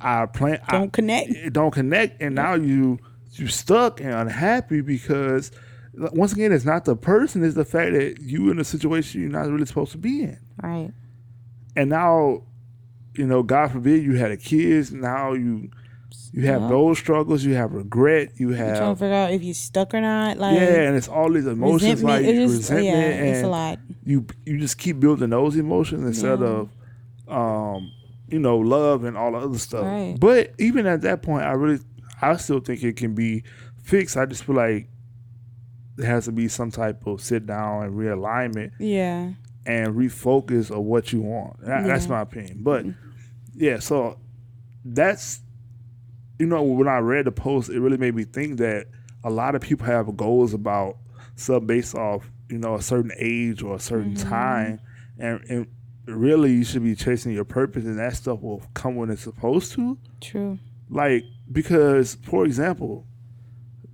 our 0.02 0.28
plan 0.28 0.60
I- 0.68 0.78
don't 0.78 0.94
connect. 0.94 1.30
it 1.32 1.54
don't 1.54 1.72
connect 1.72 2.22
and 2.22 2.36
now 2.36 2.54
you 2.54 3.00
you 3.34 3.48
stuck 3.48 4.00
and 4.00 4.12
unhappy 4.14 4.82
because 4.82 5.52
once 5.96 6.34
again 6.34 6.52
it's 6.52 6.66
not 6.66 6.86
the 6.86 6.96
person 6.96 7.44
it's 7.44 7.56
the 7.56 7.66
fact 7.66 7.94
that 7.94 8.20
you 8.22 8.52
in 8.52 8.60
a 8.60 8.64
situation 8.64 9.22
you're 9.22 9.30
not 9.32 9.48
really 9.50 9.66
supposed 9.66 9.92
to 9.94 9.98
be 9.98 10.22
in 10.22 10.40
Right. 10.62 10.92
and 11.76 11.90
now 11.90 12.44
you 13.16 13.26
know 13.26 13.42
god 13.42 13.72
forbid 13.72 14.04
you 14.04 14.14
had 14.18 14.30
a 14.30 14.38
kids 14.38 14.92
now 14.92 15.34
you 15.34 15.72
you 16.32 16.44
have 16.48 16.62
Yeah. 16.64 16.68
those 16.70 16.98
struggles 17.00 17.44
you 17.44 17.54
have 17.56 17.74
regret 17.74 18.32
you 18.38 18.50
have 18.50 18.68
You're 18.68 18.76
trying 18.78 18.96
to 18.96 19.00
figure 19.00 19.16
out 19.16 19.32
if 19.32 19.44
you're 19.44 19.54
stuck 19.54 19.94
or 19.94 20.02
not. 20.02 20.38
Like 20.38 20.56
yeah 20.56 20.82
and 20.88 20.96
it's 20.96 21.08
all 21.08 21.32
these 21.32 21.46
emotions 21.48 22.04
like 22.04 22.26
is, 22.26 22.58
resentment 22.58 22.86
yeah, 22.96 23.24
it's 23.24 23.44
a 23.44 23.48
lot. 23.50 23.80
you 24.06 24.26
you 24.46 24.58
just 24.60 24.78
keep 24.78 25.00
building 25.00 25.30
those 25.30 25.56
emotions 25.56 26.06
instead 26.06 26.40
Yeah. 26.40 26.46
of 26.48 26.70
um 27.28 27.92
you 28.30 28.40
know 28.40 28.58
love 28.58 29.04
and 29.04 29.18
all 29.18 29.32
the 29.32 29.38
other 29.38 29.58
stuff 29.58 29.84
Right. 29.86 30.16
but 30.20 30.54
even 30.60 30.86
at 30.86 31.02
that 31.02 31.22
point 31.22 31.44
i 31.44 31.52
really 31.52 31.80
i 32.22 32.36
still 32.38 32.60
think 32.60 32.84
it 32.84 32.96
can 32.98 33.14
be 33.16 33.44
fixed 33.84 34.16
i 34.18 34.26
just 34.26 34.44
feel 34.44 34.56
like 34.56 34.88
there 35.96 36.08
has 36.10 36.26
to 36.26 36.32
be 36.32 36.48
some 36.48 36.70
type 36.72 37.06
of 37.08 37.22
sit 37.22 37.46
down 37.46 37.84
and 37.86 37.94
realignment 37.98 38.72
Yeah. 38.80 39.32
and 39.66 39.96
refocus 39.96 40.70
of 40.72 40.84
what 40.84 41.12
you 41.12 41.22
want 41.22 41.60
That- 41.66 41.86
that's 41.86 42.08
my 42.08 42.22
opinion 42.22 42.60
but 42.62 42.86
yeah 43.56 43.80
so 43.80 44.18
that's 44.86 45.42
you 46.40 46.46
know 46.46 46.62
when 46.64 46.88
i 46.88 46.98
read 46.98 47.26
the 47.26 47.32
post 47.32 47.70
it 47.70 47.80
really 47.80 47.98
made 47.98 48.16
me 48.16 48.24
think 48.24 48.58
that 48.58 48.86
a 49.24 49.30
lot 49.30 49.56
of 49.56 49.62
people 49.62 49.86
have 49.86 50.16
goals 50.18 50.54
about 50.54 50.98
stuff 51.36 51.66
based 51.66 51.96
off 51.96 52.30
you 52.50 52.58
know 52.58 52.76
a 52.76 52.82
certain 52.82 53.12
age 53.18 53.62
or 53.64 53.76
a 53.76 53.80
certain 53.80 54.14
Mm-hmm. 54.16 54.30
time 54.30 54.80
and, 55.20 55.42
and 55.50 55.68
really 56.06 56.52
you 56.54 56.64
should 56.64 56.84
be 56.84 56.96
chasing 56.96 57.34
your 57.34 57.44
purpose 57.46 57.84
and 57.86 58.00
that 58.00 58.16
stuff 58.16 58.42
will 58.42 58.62
come 58.74 58.96
when 58.96 59.10
it's 59.10 59.24
supposed 59.24 59.74
to 59.74 59.98
True. 60.22 60.58
like 60.90 61.24
because 61.52 62.16
for 62.24 62.46
example 62.46 63.06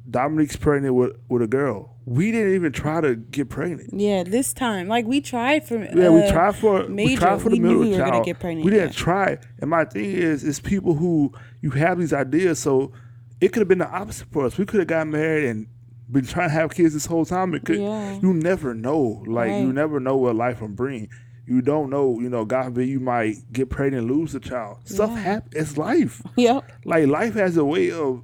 dominique's 0.09 0.55
pregnant 0.57 0.93
with, 0.95 1.15
with 1.29 1.41
a 1.41 1.47
girl 1.47 1.92
we 2.05 2.31
didn't 2.31 2.53
even 2.55 2.71
try 2.73 2.99
to 3.01 3.15
get 3.15 3.49
pregnant 3.49 3.89
Yeah, 3.93 4.23
this 4.23 4.51
time, 4.53 4.87
like 4.87 5.05
we 5.05 5.21
tried 5.21 5.65
for 5.67 5.77
yeah, 5.77 6.09
we 6.09 6.21
uh, 6.23 6.31
tried 6.31 6.55
for 6.55 6.85
we 6.87 7.15
tried 7.15 7.41
for 7.41 7.49
the 7.49 7.55
We 7.55 7.59
middle 7.59 7.79
we 7.79 7.95
child. 7.95 8.25
get 8.25 8.39
pregnant, 8.39 8.65
we 8.65 8.71
didn't 8.71 8.89
yeah. 8.93 9.03
try. 9.03 9.37
And 9.59 9.69
my 9.69 9.85
thing 9.85 10.05
is, 10.11 10.43
it's 10.43 10.59
people 10.59 10.95
who 10.95 11.31
you 11.61 11.71
have 11.71 11.99
these 11.99 12.11
ideas. 12.13 12.59
So 12.59 12.91
it 13.39 13.49
could 13.53 13.61
have 13.61 13.67
been 13.67 13.77
the 13.79 13.89
opposite 13.89 14.27
for 14.31 14.45
us. 14.45 14.57
We 14.57 14.65
could 14.65 14.79
have 14.79 14.87
got 14.87 15.07
married 15.07 15.45
and 15.45 15.67
been 16.11 16.25
trying 16.25 16.49
to 16.49 16.53
have 16.53 16.71
kids 16.73 16.93
this 16.93 17.05
whole 17.05 17.25
time. 17.25 17.53
It 17.55 17.63
could, 17.65 17.79
Yeah. 17.79 18.19
you 18.21 18.33
never 18.33 18.73
know. 18.73 19.23
Like 19.25 19.51
you 19.61 19.71
never 19.71 19.99
know 19.99 20.17
what 20.17 20.35
life 20.35 20.61
will 20.61 20.67
bring. 20.67 21.09
You 21.45 21.61
don't 21.61 21.89
know. 21.89 22.19
You 22.19 22.29
know, 22.29 22.43
God 22.45 22.65
forbid 22.65 22.87
you 22.89 22.99
might 22.99 23.35
get 23.51 23.69
pregnant, 23.69 24.07
and 24.09 24.11
lose 24.17 24.35
a 24.35 24.39
child. 24.39 24.79
Stuff 24.85 25.09
Yeah. 25.11 25.19
happens. 25.19 25.53
It's 25.55 25.77
life. 25.77 26.21
Yep. 26.37 26.69
Like 26.85 27.07
life 27.07 27.33
has 27.35 27.55
a 27.57 27.65
way 27.65 27.91
of 27.91 28.23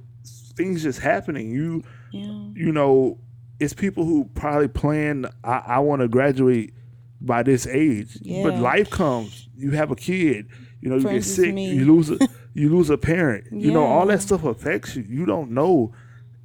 things 0.56 0.82
just 0.82 0.98
happening. 1.00 1.50
You 1.50 1.82
Yeah. 2.12 2.48
you 2.54 2.72
know, 2.72 3.18
it's 3.60 3.74
people 3.74 4.04
who 4.04 4.24
probably 4.34 4.68
plan, 4.68 5.26
I, 5.44 5.62
I 5.66 5.78
want 5.80 6.00
to 6.02 6.08
graduate 6.08 6.72
by 7.20 7.42
this 7.42 7.66
age. 7.66 8.18
But 8.24 8.56
life 8.58 8.90
comes, 8.90 9.48
you 9.56 9.72
have 9.72 9.90
a 9.90 9.96
kid, 9.96 10.48
you 10.80 10.88
know, 10.88 10.96
you 10.96 11.02
For 11.02 11.12
get 11.12 11.24
sick, 11.24 11.54
me. 11.54 11.72
you 11.74 11.84
lose 11.84 12.10
a 12.10 12.18
you 12.54 12.68
lose 12.70 12.90
a 12.90 12.98
parent. 12.98 13.44
You 13.52 13.70
know, 13.70 13.84
all 13.84 14.06
that 14.06 14.22
stuff 14.22 14.44
affects 14.44 14.96
you. 14.96 15.04
You 15.08 15.26
don't 15.26 15.50
know. 15.52 15.92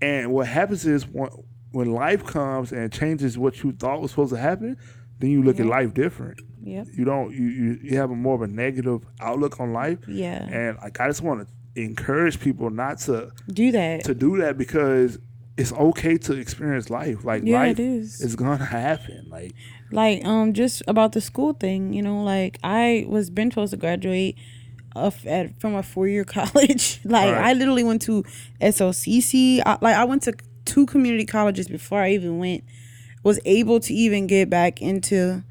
And 0.01 0.31
what 0.33 0.47
happens 0.47 0.85
is 0.85 1.07
when 1.07 1.29
when 1.71 1.91
life 1.91 2.25
comes 2.25 2.71
and 2.73 2.91
changes 2.91 3.37
what 3.37 3.63
you 3.63 3.71
thought 3.71 4.01
was 4.01 4.11
supposed 4.11 4.33
to 4.33 4.37
happen, 4.39 4.77
then 5.19 5.29
you 5.31 5.41
look 5.41 5.59
at 5.59 5.65
life 5.65 5.93
different. 5.93 6.41
Yep. 6.63 6.87
You 6.97 7.05
don't 7.05 7.31
you, 7.33 7.45
you, 7.45 7.79
you 7.83 7.97
have 7.97 8.11
a 8.11 8.15
more 8.15 8.35
of 8.35 8.41
a 8.41 8.47
negative 8.47 9.01
outlook 9.21 9.59
on 9.61 9.71
life. 9.71 9.99
Yeah. 10.07 10.43
And 10.51 10.77
like 10.81 10.99
I 10.99 11.07
just 11.07 11.21
want 11.21 11.47
to 11.47 11.81
encourage 11.81 12.39
people 12.39 12.69
not 12.69 12.97
to 12.99 13.31
Do 13.51 13.71
that. 13.71 14.03
to 14.05 14.13
do 14.13 14.37
that 14.39 14.57
because 14.57 15.17
it's 15.57 15.71
okay 15.73 16.17
to 16.17 16.33
experience 16.33 16.89
life. 16.89 17.23
Like 17.23 17.43
Yeah, 17.45 17.59
life 17.59 17.79
it 17.79 17.83
is. 17.83 18.19
is 18.21 18.35
gonna 18.35 18.63
happen. 18.65 19.27
Like 19.29 19.53
like 19.91 20.25
um 20.25 20.53
just 20.53 20.81
about 20.87 21.11
the 21.13 21.21
school 21.21 21.53
thing 21.53 21.93
you 21.93 22.01
know 22.01 22.23
like 22.23 22.57
i 22.63 23.05
was 23.07 23.29
been 23.29 23.51
supposed 23.51 23.69
to 23.71 23.77
graduate 23.77 24.35
of 24.95 25.25
at, 25.27 25.57
from 25.61 25.75
a 25.75 25.83
four-year 25.83 26.23
college 26.37 26.99
like 27.05 27.31
Right. 27.31 27.45
i 27.49 27.53
literally 27.53 27.83
went 27.83 28.01
to 28.03 28.23
SOCC. 28.59 29.61
I, 29.65 29.77
like 29.81 29.95
i 29.95 30.03
went 30.03 30.23
to 30.23 30.33
two 30.65 30.85
community 30.87 31.25
colleges 31.25 31.67
before 31.67 31.99
i 32.01 32.11
even 32.11 32.39
went 32.39 32.63
was 33.23 33.39
able 33.45 33.79
to 33.81 33.93
even 33.93 34.25
get 34.27 34.49
back 34.49 34.81
into 34.81 35.43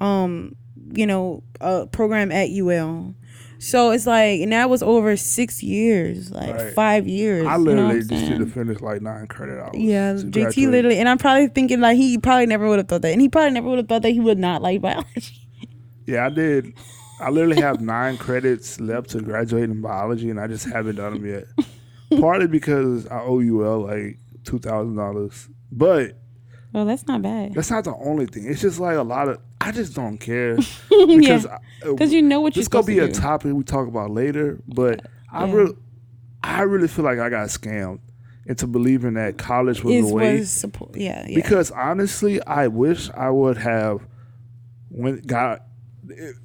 um 0.00 0.54
you 0.92 1.06
know 1.06 1.42
a 1.60 1.86
program 1.88 2.30
at 2.30 2.48
ul 2.50 3.14
so 3.60 3.90
it's 3.90 4.06
like 4.06 4.40
and 4.40 4.52
that 4.52 4.68
was 4.70 4.82
over 4.82 5.16
six 5.16 5.62
years 5.62 6.30
like 6.32 6.54
Right. 6.54 6.72
five 6.74 7.06
years 7.06 7.46
I 7.46 7.56
you 7.56 7.64
know 7.64 7.70
literally 7.72 7.98
just 7.98 8.08
did 8.10 8.18
saying? 8.28 8.38
to 8.40 8.46
finish 8.46 8.80
like 8.80 9.02
nine 9.02 9.26
credit 9.28 9.60
hours. 9.62 9.74
Yeah, 9.76 10.14
JT 10.14 10.32
graduate. 10.32 10.70
literally, 10.70 10.98
and 10.98 11.08
I'm 11.08 11.18
probably 11.18 11.48
thinking 11.48 11.80
like 11.80 11.96
he 11.96 12.18
probably 12.18 12.46
never 12.46 12.66
would 12.68 12.78
have 12.78 12.88
thought 12.88 13.02
that, 13.02 13.12
and 13.12 13.20
he 13.20 13.28
probably 13.28 13.50
never 13.52 13.68
would 13.68 13.78
have 13.78 13.88
thought 13.88 14.02
that 14.02 14.10
he 14.10 14.20
would 14.20 14.38
not 14.38 14.62
like 14.62 14.80
biology. 14.80 15.36
Yeah, 16.06 16.26
I 16.26 16.30
did. 16.30 16.72
I 17.20 17.28
literally 17.30 17.60
have 17.60 17.80
nine 17.82 18.16
credits 18.16 18.80
left 18.80 19.10
to 19.10 19.20
graduate 19.20 19.64
in 19.64 19.80
biology, 19.82 20.30
and 20.30 20.40
I 20.40 20.46
just 20.46 20.64
haven't 20.66 20.96
done 20.96 21.12
them 21.14 21.26
yet. 21.26 21.44
Partly 22.20 22.46
because 22.48 23.06
I 23.08 23.20
owe 23.20 23.40
UL 23.40 23.84
uh, 23.84 23.94
like 23.94 24.18
two 24.42 24.58
thousand 24.58 24.96
dollars, 24.96 25.48
but 25.70 26.16
Well, 26.72 26.86
that's 26.86 27.06
not 27.06 27.20
bad. 27.22 27.54
that's 27.54 27.70
not 27.70 27.84
the 27.84 27.94
only 27.94 28.26
thing. 28.26 28.46
It's 28.46 28.62
just 28.62 28.80
like 28.80 28.96
a 28.96 29.02
lot 29.02 29.28
of. 29.28 29.38
I 29.70 29.72
just 29.72 29.94
don't 29.94 30.18
care 30.18 30.56
because 30.88 31.46
Because 31.80 32.12
uh, 32.12 32.14
you 32.16 32.22
know 32.22 32.40
what 32.40 32.56
you're 32.56 32.62
this 32.62 32.68
gonna 32.68 32.84
be 32.84 32.96
to 32.96 33.04
a 33.04 33.12
topic 33.12 33.52
we 33.52 33.62
talk 33.62 33.86
about 33.86 34.10
later, 34.10 34.58
but 34.66 35.06
I 35.32 35.48
really, 35.48 35.76
I 36.42 36.62
really 36.62 36.88
feel 36.88 37.04
like 37.04 37.20
I 37.20 37.30
got 37.30 37.46
scammed 37.50 38.00
into 38.46 38.66
believing 38.66 39.14
that 39.14 39.38
college 39.38 39.84
was 39.84 39.94
Is 39.94 40.08
the 40.08 40.14
way. 40.14 40.38
was 40.40 40.50
support. 40.50 40.96
Yeah, 40.96 41.24
yeah. 41.24 41.36
Because 41.36 41.70
honestly, 41.70 42.42
I 42.42 42.66
wish 42.66 43.10
I 43.10 43.30
would 43.30 43.58
have 43.58 44.04
went 44.90 45.24
got 45.28 45.62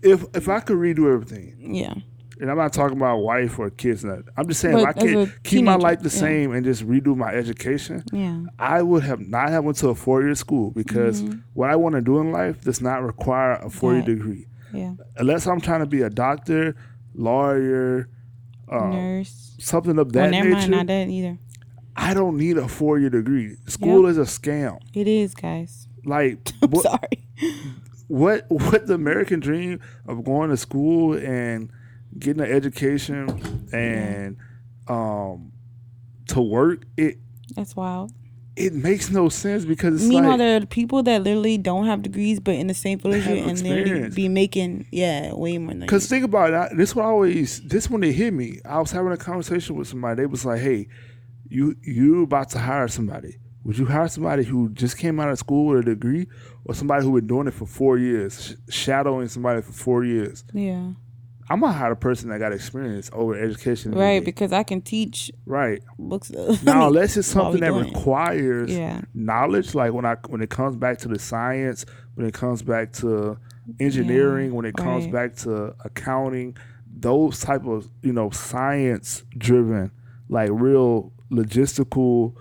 if 0.04 0.24
if 0.36 0.48
I 0.48 0.60
could 0.60 0.78
redo 0.78 1.12
everything. 1.12 1.74
yeah. 1.74 1.96
And 2.40 2.52
I'm 2.52 2.58
not 2.58 2.74
talking 2.74 2.98
about 2.98 3.18
wife 3.20 3.58
or 3.60 3.70
kids. 3.70 4.04
Nothing. 4.04 4.26
I'm 4.36 4.48
just 4.48 4.60
saying 4.60 4.76
But 4.76 4.82
if 4.82 4.88
I 4.88 4.94
could 5.26 5.44
keep 5.44 5.64
my 5.64 5.76
life 5.76 6.00
the 6.02 6.10
yeah. 6.10 6.20
same 6.20 6.52
and 6.54 6.66
just 6.66 6.86
redo 6.86 7.16
my 7.16 7.30
education. 7.34 8.04
Yeah. 8.12 8.44
I 8.60 8.82
would 8.82 9.04
have 9.04 9.22
not 9.22 9.50
have 9.50 9.64
went 9.64 9.78
to 9.78 9.90
a 9.90 9.96
four 9.96 10.22
year 10.24 10.36
school 10.36 10.72
because 10.72 11.24
what 11.54 11.70
I 11.70 11.76
want 11.78 11.96
to 11.96 12.02
do 12.02 12.20
in 12.20 12.32
life 12.32 12.62
does 12.62 12.82
not 12.82 13.04
require 13.04 13.54
a 13.54 13.70
four 13.70 13.94
year 13.94 14.02
Mm-hmm. 14.04 14.12
Degree. 14.14 14.48
Yeah. 14.74 14.94
Unless 15.18 15.48
I'm 15.48 15.62
trying 15.62 15.80
to 15.80 15.86
be 15.86 16.02
a 16.02 16.10
doctor, 16.10 16.76
lawyer, 17.14 18.10
um, 18.70 18.92
Nurse. 18.92 19.56
something 19.60 19.98
of 19.98 20.08
Oh, 20.08 20.12
that 20.12 20.32
never 20.32 20.50
nature. 20.50 20.60
mind. 20.60 20.72
Not 20.72 20.88
that 20.88 21.08
either. 21.08 21.38
I 21.96 22.14
don't 22.14 22.38
need 22.38 22.58
a 22.58 22.68
four 22.68 23.00
year 23.00 23.10
degree. 23.10 23.56
School 23.68 24.02
Yep. 24.04 24.12
is 24.12 24.18
a 24.18 24.22
scam. 24.24 24.80
It 24.94 25.08
is, 25.08 25.34
guys. 25.34 25.88
Like 26.04 26.52
I'm 26.62 26.70
what, 26.72 26.84
sorry. 26.84 27.28
what 28.08 28.46
what 28.50 28.88
the 28.88 28.94
American 28.96 29.40
dream 29.40 29.80
of 30.08 30.24
going 30.24 30.50
to 30.50 30.58
school 30.58 31.14
and 31.14 31.70
getting 32.18 32.44
an 32.44 32.52
education 32.52 33.68
and 33.74 34.38
um 34.88 35.52
to 36.28 36.42
work 36.42 36.86
it 36.98 37.18
That's 37.56 37.76
wild. 37.76 38.12
it 38.56 38.74
makes 38.74 39.10
no 39.10 39.30
sense 39.30 39.66
because 39.66 39.96
it's 39.96 40.04
Meanwhile, 40.10 40.32
like 40.32 40.38
there 40.40 40.62
are 40.62 40.66
people 40.66 41.04
that 41.04 41.24
literally 41.24 41.58
don't 41.58 41.86
have 41.88 42.02
degrees, 42.02 42.40
but 42.40 42.56
in 42.56 42.68
the 42.68 42.74
same 42.74 43.00
field 43.00 43.16
as 43.16 43.26
you, 43.28 43.36
and 43.36 43.52
experience. 43.52 44.16
be 44.16 44.30
making 44.30 44.86
yeah 44.92 45.34
way 45.34 45.58
more 45.58 45.72
than. 45.72 45.82
Because 45.82 46.08
think 46.08 46.24
about 46.24 46.50
it. 46.52 46.56
I, 46.56 46.70
this 46.76 46.96
one 46.96 47.06
always. 47.06 47.62
This 47.62 47.90
one 47.90 48.02
they 48.02 48.12
hit 48.14 48.34
me. 48.34 48.60
I 48.66 48.80
was 48.80 48.92
having 48.92 49.12
a 49.12 49.18
conversation 49.18 49.76
with 49.76 49.88
somebody. 49.88 50.22
They 50.22 50.26
was 50.26 50.46
like, 50.46 50.62
"Hey, 50.62 50.88
you 51.50 51.76
you 51.84 52.24
about 52.24 52.50
to 52.52 52.60
hire 52.60 52.88
somebody? 52.88 53.36
Would 53.66 53.78
you 53.78 53.86
hire 53.86 54.08
somebody 54.08 54.44
who 54.44 54.70
just 54.70 54.98
came 54.98 55.20
out 55.20 55.30
of 55.30 55.38
school 55.40 55.66
with 55.68 55.80
a 55.80 55.84
degree, 55.84 56.28
or 56.66 56.74
somebody 56.76 57.04
who 57.04 57.14
been 57.14 57.28
doing 57.28 57.48
it 57.48 57.54
for 57.54 57.66
four 57.66 57.98
years, 57.98 58.56
sh- 58.70 58.74
shadowing 58.74 59.28
somebody 59.28 59.62
for 59.64 59.72
four 59.74 60.06
years? 60.06 60.44
Yeah, 60.54 60.92
I'm 61.50 61.60
gonna 61.60 61.74
hire 61.74 61.92
a 61.92 61.96
person 61.96 62.30
that 62.30 62.40
got 62.40 62.54
experience 62.54 63.10
over 63.14 63.38
education. 63.40 63.92
right. 63.92 64.24
Because 64.24 64.52
I 64.52 64.64
can 64.64 64.82
teach 64.82 65.32
right 65.46 65.82
books. 66.00 66.32
now, 66.64 66.88
unless 66.88 67.18
it's 67.18 67.28
something 67.28 67.62
that 67.62 67.70
doing 67.70 67.94
requires 67.94 68.72
Yeah. 68.76 69.02
knowledge, 69.14 69.76
like 69.76 69.94
when 69.94 70.06
I 70.06 70.16
when 70.28 70.42
it 70.42 70.50
comes 70.50 70.76
back 70.76 70.98
to 71.00 71.08
the 71.08 71.20
science, 71.20 71.86
when 72.16 72.26
it 72.26 72.34
comes 72.34 72.64
back 72.64 72.94
to 72.94 73.38
engineering, 73.80 74.54
when 74.54 74.66
it 74.66 74.76
comes 74.76 75.06
right. 75.06 75.14
back 75.14 75.36
to 75.38 75.76
accounting, 75.86 76.58
those 76.98 77.40
type 77.40 77.66
of 77.66 77.90
you 78.02 78.14
know 78.14 78.30
science 78.32 79.24
driven, 79.38 79.92
like 80.30 80.50
real 80.52 81.12
logistical 81.32 82.34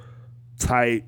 type 0.59 1.05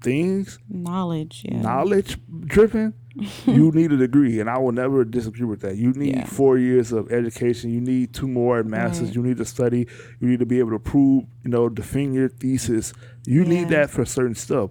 things, 0.00 0.58
knowledge. 0.68 1.42
Yeah, 1.44 1.60
knowledge 1.60 2.18
driven, 2.40 2.94
you 3.46 3.70
need 3.72 3.92
a 3.92 3.96
degree, 3.96 4.40
and 4.40 4.48
I 4.50 4.58
will 4.58 4.72
never 4.72 5.04
disagree 5.04 5.44
with 5.44 5.60
that. 5.60 5.76
You 5.76 5.92
need 5.92 6.16
Yeah. 6.16 6.24
four 6.26 6.58
years 6.58 6.92
of 6.92 7.10
education. 7.12 7.70
You 7.70 7.80
need 7.80 8.12
two 8.14 8.26
more 8.28 8.62
masters. 8.62 9.08
Right. 9.08 9.16
You 9.16 9.22
need 9.22 9.36
to 9.38 9.44
study. 9.44 9.86
You 10.20 10.28
need 10.28 10.38
to 10.40 10.46
be 10.46 10.58
able 10.58 10.70
to 10.70 10.78
prove, 10.78 11.24
you 11.44 11.50
know, 11.50 11.68
defend 11.68 12.14
your 12.14 12.28
thesis. 12.28 12.92
You 13.26 13.44
need 13.44 13.68
that 13.68 13.90
for 13.90 14.04
certain 14.04 14.34
stuff. 14.34 14.70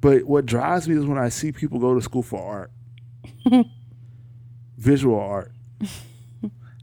But 0.00 0.24
what 0.24 0.46
drives 0.46 0.88
me 0.88 0.96
is 0.96 1.06
when 1.06 1.18
I 1.18 1.28
see 1.30 1.52
people 1.52 1.78
go 1.78 1.94
to 1.94 2.00
school 2.02 2.22
for 2.22 2.40
art, 2.42 2.70
visual 4.78 5.18
art. 5.18 5.52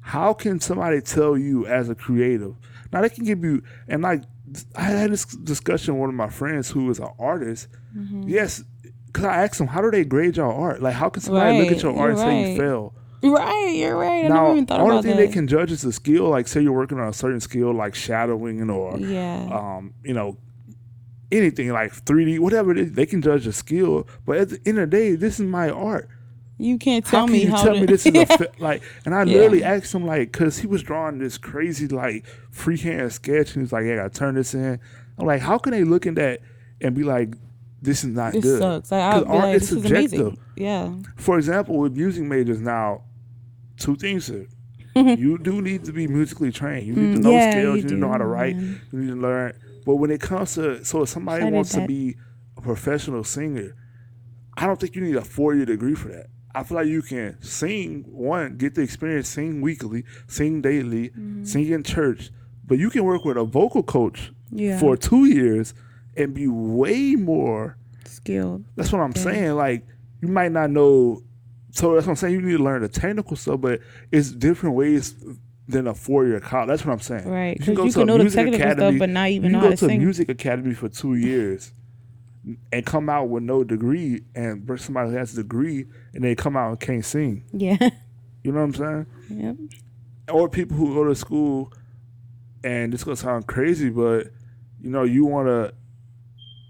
How 0.01 0.33
can 0.33 0.59
somebody 0.59 0.99
tell 1.01 1.37
you 1.37 1.65
as 1.65 1.89
a 1.89 1.95
creative? 1.95 2.55
Now 2.91 3.01
they 3.01 3.09
can 3.09 3.23
give 3.23 3.43
you, 3.43 3.63
and 3.87 4.01
like 4.01 4.23
I 4.75 4.83
had 4.83 5.11
this 5.11 5.25
discussion 5.25 5.93
with 5.95 6.01
one 6.01 6.09
of 6.09 6.15
my 6.15 6.29
friends 6.29 6.69
who 6.69 6.89
is 6.89 6.99
an 6.99 7.07
artist. 7.17 7.67
Mm-hmm. 7.97 8.23
Yes, 8.27 8.63
because 9.13 9.25
I 9.25 9.43
asked 9.43 9.59
them, 9.59 9.67
how 9.67 9.81
do 9.81 9.91
they 9.91 10.03
grade 10.03 10.35
your 10.37 10.51
art? 10.51 10.81
Like, 10.81 10.95
how 10.95 11.07
can 11.09 11.21
somebody 11.21 11.59
look 11.59 11.71
at 11.71 11.83
your 11.83 11.95
art 11.95 12.11
and 12.11 12.19
you're 12.19 12.27
say 12.27 12.51
you 12.51 12.57
fail? 12.57 12.93
Right, 13.21 13.71
you're 13.75 13.95
right. 13.95 14.25
I 14.25 14.27
now, 14.27 14.35
never 14.35 14.51
even 14.53 14.65
thought 14.65 14.81
only 14.81 14.95
about 14.95 15.03
thing 15.03 15.15
that. 15.15 15.27
they 15.27 15.31
can 15.31 15.47
judge 15.47 15.71
is 15.71 15.81
the 15.83 15.93
skill. 15.93 16.29
Like, 16.29 16.47
say 16.47 16.61
you're 16.61 16.73
working 16.73 16.99
on 16.99 17.07
a 17.07 17.13
certain 17.13 17.39
skill, 17.39 17.71
like 17.73 17.95
shadowing 17.95 18.69
or, 18.69 18.97
yeah, 18.99 19.47
um, 19.51 19.93
you 20.03 20.13
know, 20.13 20.37
anything 21.31 21.69
like 21.71 21.93
3D, 21.93 22.39
whatever 22.39 22.71
it 22.71 22.77
is, 22.79 22.91
they 22.93 23.05
can 23.05 23.21
judge 23.21 23.45
the 23.45 23.53
skill. 23.53 24.07
But 24.25 24.37
at 24.37 24.49
the 24.49 24.59
end 24.65 24.77
of 24.79 24.89
the 24.89 24.97
day, 24.97 25.15
this 25.15 25.39
is 25.39 25.45
my 25.45 25.69
art. 25.69 26.09
you 26.57 26.77
can't 26.77 27.05
tell 27.05 27.21
how 27.21 27.25
can 27.27 27.33
me 27.33 27.43
you 27.43 27.49
how 27.49 27.63
tell 27.63 27.73
to, 27.75 27.79
me 27.81 27.85
this 27.87 28.05
is 28.05 28.15
a 28.15 28.25
fi- 28.37 28.47
like? 28.59 28.83
And 29.05 29.15
I 29.15 29.19
Yeah. 29.23 29.33
literally 29.37 29.63
asked 29.63 29.93
him 29.93 30.05
like, 30.05 30.31
cause 30.33 30.57
he 30.57 30.67
was 30.67 30.83
drawing 30.83 31.19
this 31.19 31.37
crazy 31.37 31.87
like 31.87 32.25
freehand 32.51 33.11
sketch, 33.13 33.47
and 33.49 33.55
he 33.55 33.59
was 33.61 33.71
like, 33.73 33.85
"Yeah, 33.85 33.93
I 33.93 33.95
gotta 33.97 34.09
turn 34.09 34.35
this 34.35 34.53
in." 34.53 34.79
I'm 35.17 35.25
like, 35.25 35.41
how 35.41 35.57
can 35.57 35.71
they 35.71 35.83
look 35.83 36.05
at 36.07 36.15
that 36.15 36.41
and 36.81 36.93
be 36.95 37.03
like, 37.03 37.35
"This 37.83 38.03
is 38.03 38.09
not 38.15 38.33
this 38.33 38.43
good"? 38.43 38.59
sucks. 38.59 38.91
Like, 38.91 39.01
I'll 39.01 39.21
be 39.25 39.27
art 39.29 39.39
like, 39.43 39.55
is 39.55 39.61
this 39.61 39.71
is 39.77 39.83
subjective. 39.83 40.19
amazing. 40.21 40.37
Yeah, 40.55 40.93
For 41.17 41.37
example, 41.37 41.77
with 41.77 41.95
music 41.95 42.23
majors 42.23 42.59
now, 42.61 43.01
two 43.77 43.95
things 43.95 44.27
here. 44.27 44.47
you 44.95 45.37
do 45.39 45.61
need 45.61 45.83
to 45.85 45.91
be 45.91 46.07
musically 46.07 46.51
trained. 46.51 46.85
You 46.87 46.93
need 46.95 47.13
to 47.13 47.19
Mm, 47.19 47.23
know 47.23 47.31
yeah, 47.31 47.51
scales. 47.51 47.65
you 47.65 47.75
You 47.77 47.81
need 47.83 47.89
to 47.89 47.95
know 47.97 48.09
how 48.09 48.17
to 48.19 48.25
write. 48.25 48.55
man. 48.55 48.81
You 48.91 48.99
need 48.99 49.07
to 49.09 49.15
learn. 49.15 49.53
But 49.85 49.95
when 49.95 50.11
it 50.11 50.21
comes 50.21 50.53
to 50.55 50.83
so 50.85 51.01
if 51.03 51.09
somebody 51.09 51.43
wants 51.45 51.73
to 51.73 51.85
be 51.87 52.15
a 52.57 52.61
professional 52.61 53.23
singer, 53.23 53.75
I 54.55 54.67
don't 54.67 54.79
think 54.79 54.95
you 54.95 55.01
need 55.01 55.15
a 55.15 55.21
four 55.21 55.55
year 55.55 55.65
degree 55.65 55.95
for 55.95 56.09
that. 56.09 56.27
I 56.55 56.61
feel 56.63 56.77
like 56.77 56.87
you 56.87 57.01
can 57.01 57.41
sing 57.41 58.05
one, 58.07 58.57
get 58.57 58.75
the 58.75 58.81
experience, 58.81 59.27
sing 59.27 59.59
weekly, 59.61 60.03
sing 60.27 60.61
daily, 60.61 61.09
Mm-hmm. 61.09 61.43
sing 61.45 61.67
in 61.67 61.81
church, 61.81 62.29
but 62.67 62.77
you 62.77 62.91
can 62.91 63.03
work 63.03 63.25
with 63.25 63.37
a 63.37 63.43
vocal 63.43 63.81
coach 63.81 64.31
Yeah. 64.51 64.79
for 64.79 64.95
two 64.95 65.25
years 65.25 65.73
and 66.17 66.33
be 66.33 66.47
way 66.47 67.15
more 67.15 67.77
skilled. 68.05 68.65
that's 68.75 68.91
what 68.91 68.99
I'm 69.01 69.15
saying. 69.15 69.53
Like 69.53 69.85
you 70.21 70.27
might 70.27 70.51
not 70.51 70.69
know. 70.69 71.21
So 71.71 71.95
that's 71.95 72.05
what 72.05 72.11
I'm 72.11 72.15
saying. 72.17 72.33
You 72.33 72.41
need 72.41 72.57
to 72.57 72.63
learn 72.63 72.81
the 72.81 72.87
technical 72.89 73.35
stuff, 73.35 73.59
but 73.61 73.79
it's 74.11 74.31
different 74.31 74.75
ways 74.75 75.15
than 75.67 75.87
a 75.87 75.93
four 75.93 76.25
year 76.27 76.39
college. 76.39 76.67
That's 76.67 76.85
what 76.85 76.91
I'm 76.93 76.99
saying. 76.99 77.27
Right, 77.27 77.57
You 77.65 77.75
'cause 77.75 77.85
you 77.85 77.91
to 77.91 77.93
can 77.93 78.01
a 78.01 78.05
know 78.05 78.17
the 78.17 78.23
music 78.25 78.37
technical 78.51 78.71
stuff, 78.73 78.95
but 78.99 79.09
not 79.09 79.29
even 79.29 79.51
you 79.51 79.57
know 79.57 79.61
can 79.61 79.69
go 79.71 79.75
to 79.75 79.87
to 79.87 79.93
a 79.93 79.97
music 79.97 80.29
academy 80.29 80.73
for 80.73 80.89
two 80.89 81.15
years 81.15 81.71
and 82.73 82.85
come 82.85 83.09
out 83.09 83.29
with 83.29 83.41
no 83.43 83.63
degree, 83.63 84.21
and 84.35 84.65
bring 84.65 84.77
somebody 84.77 85.09
who 85.11 85.15
has 85.15 85.33
a 85.33 85.37
degree, 85.37 85.85
and 86.13 86.23
they 86.23 86.35
come 86.35 86.57
out 86.57 86.69
and 86.69 86.79
can't 86.79 87.05
sing. 87.05 87.43
Yeah. 87.53 87.77
You 88.43 88.51
know 88.51 88.59
what 88.65 88.77
I'm 88.81 89.05
saying? 89.29 89.39
yep. 89.41 89.55
or 90.29 90.49
people 90.49 90.75
who 90.75 90.93
go 90.93 91.05
to 91.05 91.15
school 91.15 91.71
and 92.63 92.91
this 92.91 93.03
gonna 93.05 93.15
sound 93.15 93.47
crazy, 93.47 93.89
but 93.89 94.27
you 94.81 94.89
know, 94.89 95.03
you 95.03 95.23
wanna 95.25 95.71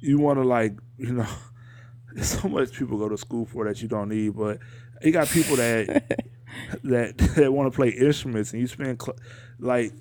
you 0.03 0.19
wanna 0.19 0.43
like, 0.43 0.73
you 0.97 1.13
know, 1.13 1.27
there's 2.13 2.39
so 2.39 2.47
much 2.47 2.73
people 2.73 2.97
go 2.97 3.09
to 3.09 3.17
school 3.17 3.45
for 3.45 3.65
that 3.65 3.81
you 3.81 3.87
don't 3.87 4.09
need, 4.09 4.35
but 4.35 4.59
you 5.01 5.11
got 5.11 5.27
people 5.27 5.55
that 5.55 6.19
that 6.83 7.17
that 7.17 7.51
want 7.51 7.71
to 7.71 7.75
play 7.75 7.89
instruments 7.89 8.51
and 8.51 8.61
you 8.61 8.67
spend 8.67 9.01
cl- 9.01 9.17
like 9.59 9.93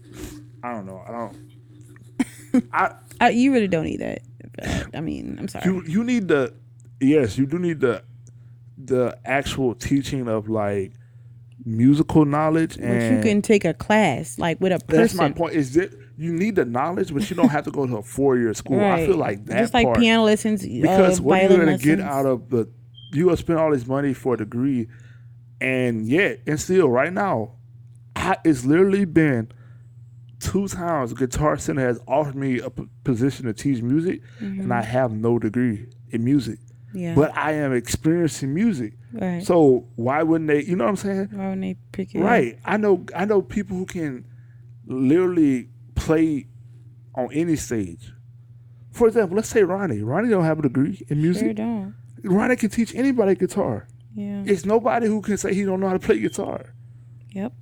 I 0.62 0.73
don't 0.73 0.87
know, 0.87 1.03
I 1.07 1.11
don't 2.53 2.69
I 2.73 2.95
I, 3.21 3.31
you 3.31 3.53
really 3.53 3.69
don't 3.69 3.85
need 3.85 4.01
that. 4.01 4.23
I 4.93 5.01
mean, 5.01 5.37
I'm 5.38 5.49
sorry. 5.49 5.65
you 5.65 5.83
you 5.87 6.05
need 6.05 6.29
the 6.29 6.53
yes, 7.01 7.38
you 7.38 7.47
do 7.47 7.59
need 7.59 7.81
the 7.81 8.03
the 8.77 9.17
actual 9.25 9.75
teaching 9.75 10.29
of 10.29 10.49
like 10.49 10.93
musical 11.65 12.25
knowledge 12.25 12.77
but 12.77 12.85
and 12.85 13.17
you 13.17 13.23
can 13.23 13.41
take 13.41 13.65
a 13.65 13.73
class 13.73 14.37
like 14.38 14.61
with 14.61 14.73
a 14.73 14.79
person. 14.81 15.01
That's 15.01 15.15
my 15.15 15.31
point. 15.31 15.55
Is 15.55 15.75
that 15.75 15.93
you 16.16 16.33
need 16.33 16.57
the 16.57 16.64
knowledge, 16.64 17.12
but 17.12 17.29
you 17.31 17.37
don't 17.37 17.48
have 17.51 17.64
to 17.64 17.70
go 17.70 17.87
to 17.87 17.96
a 17.98 18.03
four 18.03 18.37
year 18.38 18.53
school. 18.55 18.81
I 18.81 19.07
feel 19.07 19.16
like 19.16 19.44
that 19.46 19.59
Just 19.61 19.75
like 19.75 19.87
part 19.87 19.98
piano 19.98 20.25
lessons, 20.25 20.62
because 20.66 21.20
uh, 21.20 21.22
what 21.22 21.40
are 21.40 21.42
you 21.51 21.57
gonna 21.59 21.79
get 21.79 22.01
out 22.01 22.27
of 22.27 22.51
the? 22.51 22.68
You 23.12 23.25
gonna 23.27 23.37
spend 23.37 23.59
all 23.59 23.70
this 23.70 23.87
money 23.87 24.14
for 24.14 24.35
a 24.35 24.37
degree, 24.38 24.88
and 25.61 26.07
yet 26.07 26.40
and 26.46 26.61
still 26.61 26.88
right 26.88 27.12
now, 27.12 27.53
I, 28.16 28.37
it's 28.44 28.64
literally 28.64 29.05
been 29.05 29.51
two 30.38 30.66
times 30.68 31.12
Guitar 31.12 31.57
Center 31.57 31.83
has 31.87 32.01
offered 32.09 32.35
me 32.35 32.59
a 32.59 32.70
p- 32.70 32.88
position 33.05 33.46
to 33.46 33.53
teach 33.53 33.83
music, 33.83 34.22
and 34.40 34.72
I 34.72 34.83
have 34.83 35.12
no 35.12 35.38
degree 35.38 35.88
in 36.11 36.25
music, 36.25 36.59
Mm-hmm. 36.59 36.98
Yeah. 36.98 37.14
but 37.14 37.35
I 37.37 37.53
am 37.53 37.72
experiencing 37.72 38.53
music. 38.53 38.94
right. 39.12 39.42
So 39.42 39.87
why 39.96 40.22
wouldn't 40.22 40.48
they? 40.48 40.62
You 40.64 40.77
know 40.77 40.85
what 40.85 40.90
I'm 40.90 40.96
saying? 40.96 41.29
Why 41.33 41.44
wouldn't 41.51 41.62
they 41.62 41.77
pick 41.92 42.14
it? 42.14 42.20
Right. 42.20 42.59
I 42.64 42.77
know 42.77 43.05
I 43.16 43.25
know 43.25 43.40
people 43.40 43.77
who 43.79 43.87
can 43.87 44.25
literally 44.87 45.68
play 46.05 46.47
on 47.15 47.33
any 47.33 47.57
stage. 47.57 48.12
For 48.93 49.09
example, 49.09 49.37
let's 49.37 49.49
say 49.49 49.62
Ronnie. 49.62 50.03
Ronnie 50.03 50.29
don't 50.29 50.45
have 50.45 50.59
a 50.59 50.62
degree 50.62 51.05
in 51.09 51.17
Sure 51.17 51.17
music. 51.17 51.57
don't. 51.57 51.95
Ronnie 52.25 52.57
can 52.57 52.71
teach 52.71 52.95
anybody 52.95 53.35
guitar. 53.35 53.87
Yeah. 54.15 54.43
It's 54.47 54.65
nobody 54.65 55.07
who 55.07 55.23
can 55.23 55.37
say 55.37 55.55
he 55.55 55.65
don't 55.65 55.81
know 55.81 55.88
how 55.88 55.95
to 55.95 55.99
play 55.99 56.19
guitar. 56.19 56.75
Yep. 57.31 57.53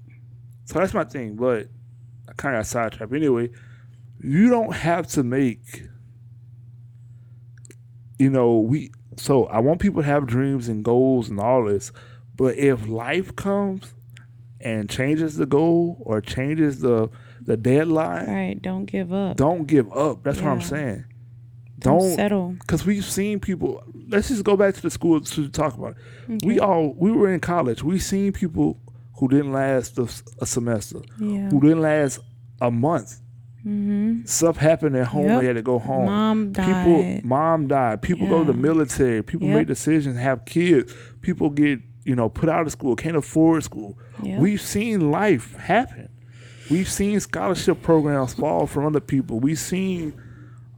So 0.64 0.78
that's 0.78 0.92
my 0.94 1.04
thing. 1.04 1.36
But 1.36 1.68
I 2.28 2.32
kind 2.36 2.56
of 2.56 2.60
got 2.60 2.66
sidetracked. 2.66 3.12
Anyway, 3.12 3.50
you 4.22 4.48
don't 4.50 4.74
have 4.74 5.06
to 5.08 5.22
make. 5.22 5.84
You 8.18 8.30
know 8.30 8.58
we. 8.58 8.90
So 9.16 9.46
I 9.46 9.60
want 9.60 9.80
people 9.80 10.02
to 10.02 10.06
have 10.06 10.26
dreams 10.26 10.68
and 10.68 10.84
goals 10.84 11.28
and 11.28 11.38
all 11.40 11.64
this, 11.64 11.92
but 12.36 12.56
if 12.56 12.86
life 12.88 13.34
comes 13.36 13.94
and 14.60 14.88
changes 14.90 15.36
the 15.36 15.46
goal 15.46 15.98
or 16.00 16.20
changes 16.20 16.80
the 16.80 17.08
the 17.50 17.56
deadline, 17.56 18.26
Right. 18.28 18.62
Don't 18.62 18.84
give 18.86 19.12
up. 19.12 19.36
don't 19.36 19.66
give 19.66 19.92
up. 19.92 20.22
That's 20.22 20.40
what 20.40 20.50
I'm 20.50 20.60
saying. 20.62 21.04
Don't 21.78 21.98
Don't 22.00 22.14
settle. 22.16 22.48
because 22.60 22.84
we've 22.84 23.04
seen 23.04 23.40
people. 23.40 23.82
Let's 24.08 24.28
just 24.28 24.44
go 24.44 24.56
back 24.56 24.74
to 24.74 24.82
the 24.82 24.90
school 24.90 25.20
to 25.20 25.48
talk 25.48 25.76
about 25.78 25.96
it. 26.28 26.44
We 26.44 26.58
all 26.60 26.94
we 26.96 27.10
were 27.10 27.32
in 27.32 27.40
college. 27.40 27.82
We 27.82 27.98
seen 27.98 28.32
people 28.32 28.78
who 29.18 29.28
didn't 29.28 29.52
last 29.52 29.98
a, 29.98 30.06
a 30.40 30.46
semester, 30.46 31.00
Yeah. 31.18 31.48
who 31.50 31.60
didn't 31.60 31.80
last 31.80 32.18
a 32.60 32.70
month. 32.70 33.20
Mm-hmm. 33.60 34.24
Stuff 34.24 34.56
happened 34.56 34.96
at 34.96 35.06
home. 35.08 35.26
Yep. 35.26 35.40
They 35.40 35.46
had 35.46 35.56
to 35.56 35.62
go 35.62 35.78
home. 35.78 36.06
Mom 36.06 36.46
People, 36.52 37.02
died. 37.02 37.24
mom 37.24 37.68
died. 37.68 38.00
People 38.02 38.26
go 38.26 38.38
to 38.44 38.52
the 38.52 38.58
military. 38.58 39.22
People 39.22 39.48
Yep. 39.48 39.56
make 39.56 39.66
decisions, 39.66 40.18
have 40.18 40.44
kids. 40.46 40.94
People 41.20 41.50
get 41.50 41.80
you 42.04 42.14
know 42.14 42.28
put 42.28 42.48
out 42.48 42.66
of 42.66 42.72
school, 42.72 42.96
can't 42.96 43.16
afford 43.16 43.62
school. 43.64 43.98
Yep. 44.22 44.38
We've 44.40 44.60
seen 44.60 45.10
life 45.10 45.56
happen. 45.56 46.08
We've 46.70 46.88
seen 46.88 47.18
scholarship 47.20 47.82
programs 47.82 48.34
fall 48.34 48.66
from 48.66 48.86
other 48.86 49.00
people. 49.00 49.40
We've 49.40 49.58
seen 49.58 50.12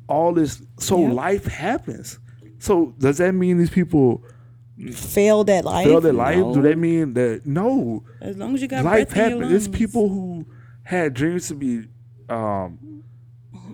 all 0.08 0.32
this. 0.32 0.62
So 0.78 0.98
Yep. 1.06 1.12
life 1.12 1.44
happens. 1.46 2.18
So 2.58 2.94
does 2.98 3.18
that 3.18 3.32
mean 3.34 3.58
these 3.58 3.70
people 3.70 4.22
Failed 4.92 5.48
at 5.50 5.64
life. 5.64 5.86
Failed 5.86 6.06
at 6.06 6.14
life? 6.14 6.36
Do 6.38 6.56
No. 6.56 6.62
that 6.62 6.78
mean 6.78 7.12
that 7.14 7.42
no? 7.46 8.02
As 8.20 8.36
long 8.36 8.54
as 8.54 8.62
you 8.62 8.68
got 8.68 8.84
life 8.84 9.10
breath 9.10 9.24
in 9.26 9.30
your 9.38 9.42
happens. 9.42 9.66
It's 9.66 9.76
people 9.76 10.08
who 10.08 10.46
had 10.84 11.14
dreams 11.14 11.48
to 11.48 11.54
be 11.54 11.84
um, 12.28 13.04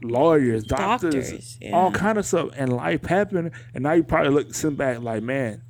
lawyers, 0.02 0.64
doctors, 0.64 1.14
Doctors, 1.30 1.58
yeah. 1.60 1.70
all 1.76 1.90
kind 1.92 2.18
of 2.18 2.26
stuff, 2.26 2.50
and 2.56 2.72
life 2.72 3.04
happened, 3.06 3.52
and 3.74 3.84
now 3.84 3.92
you 3.92 4.02
probably 4.02 4.30
look 4.32 4.54
sit 4.54 4.76
back 4.76 5.00
like, 5.00 5.22
man, 5.22 5.62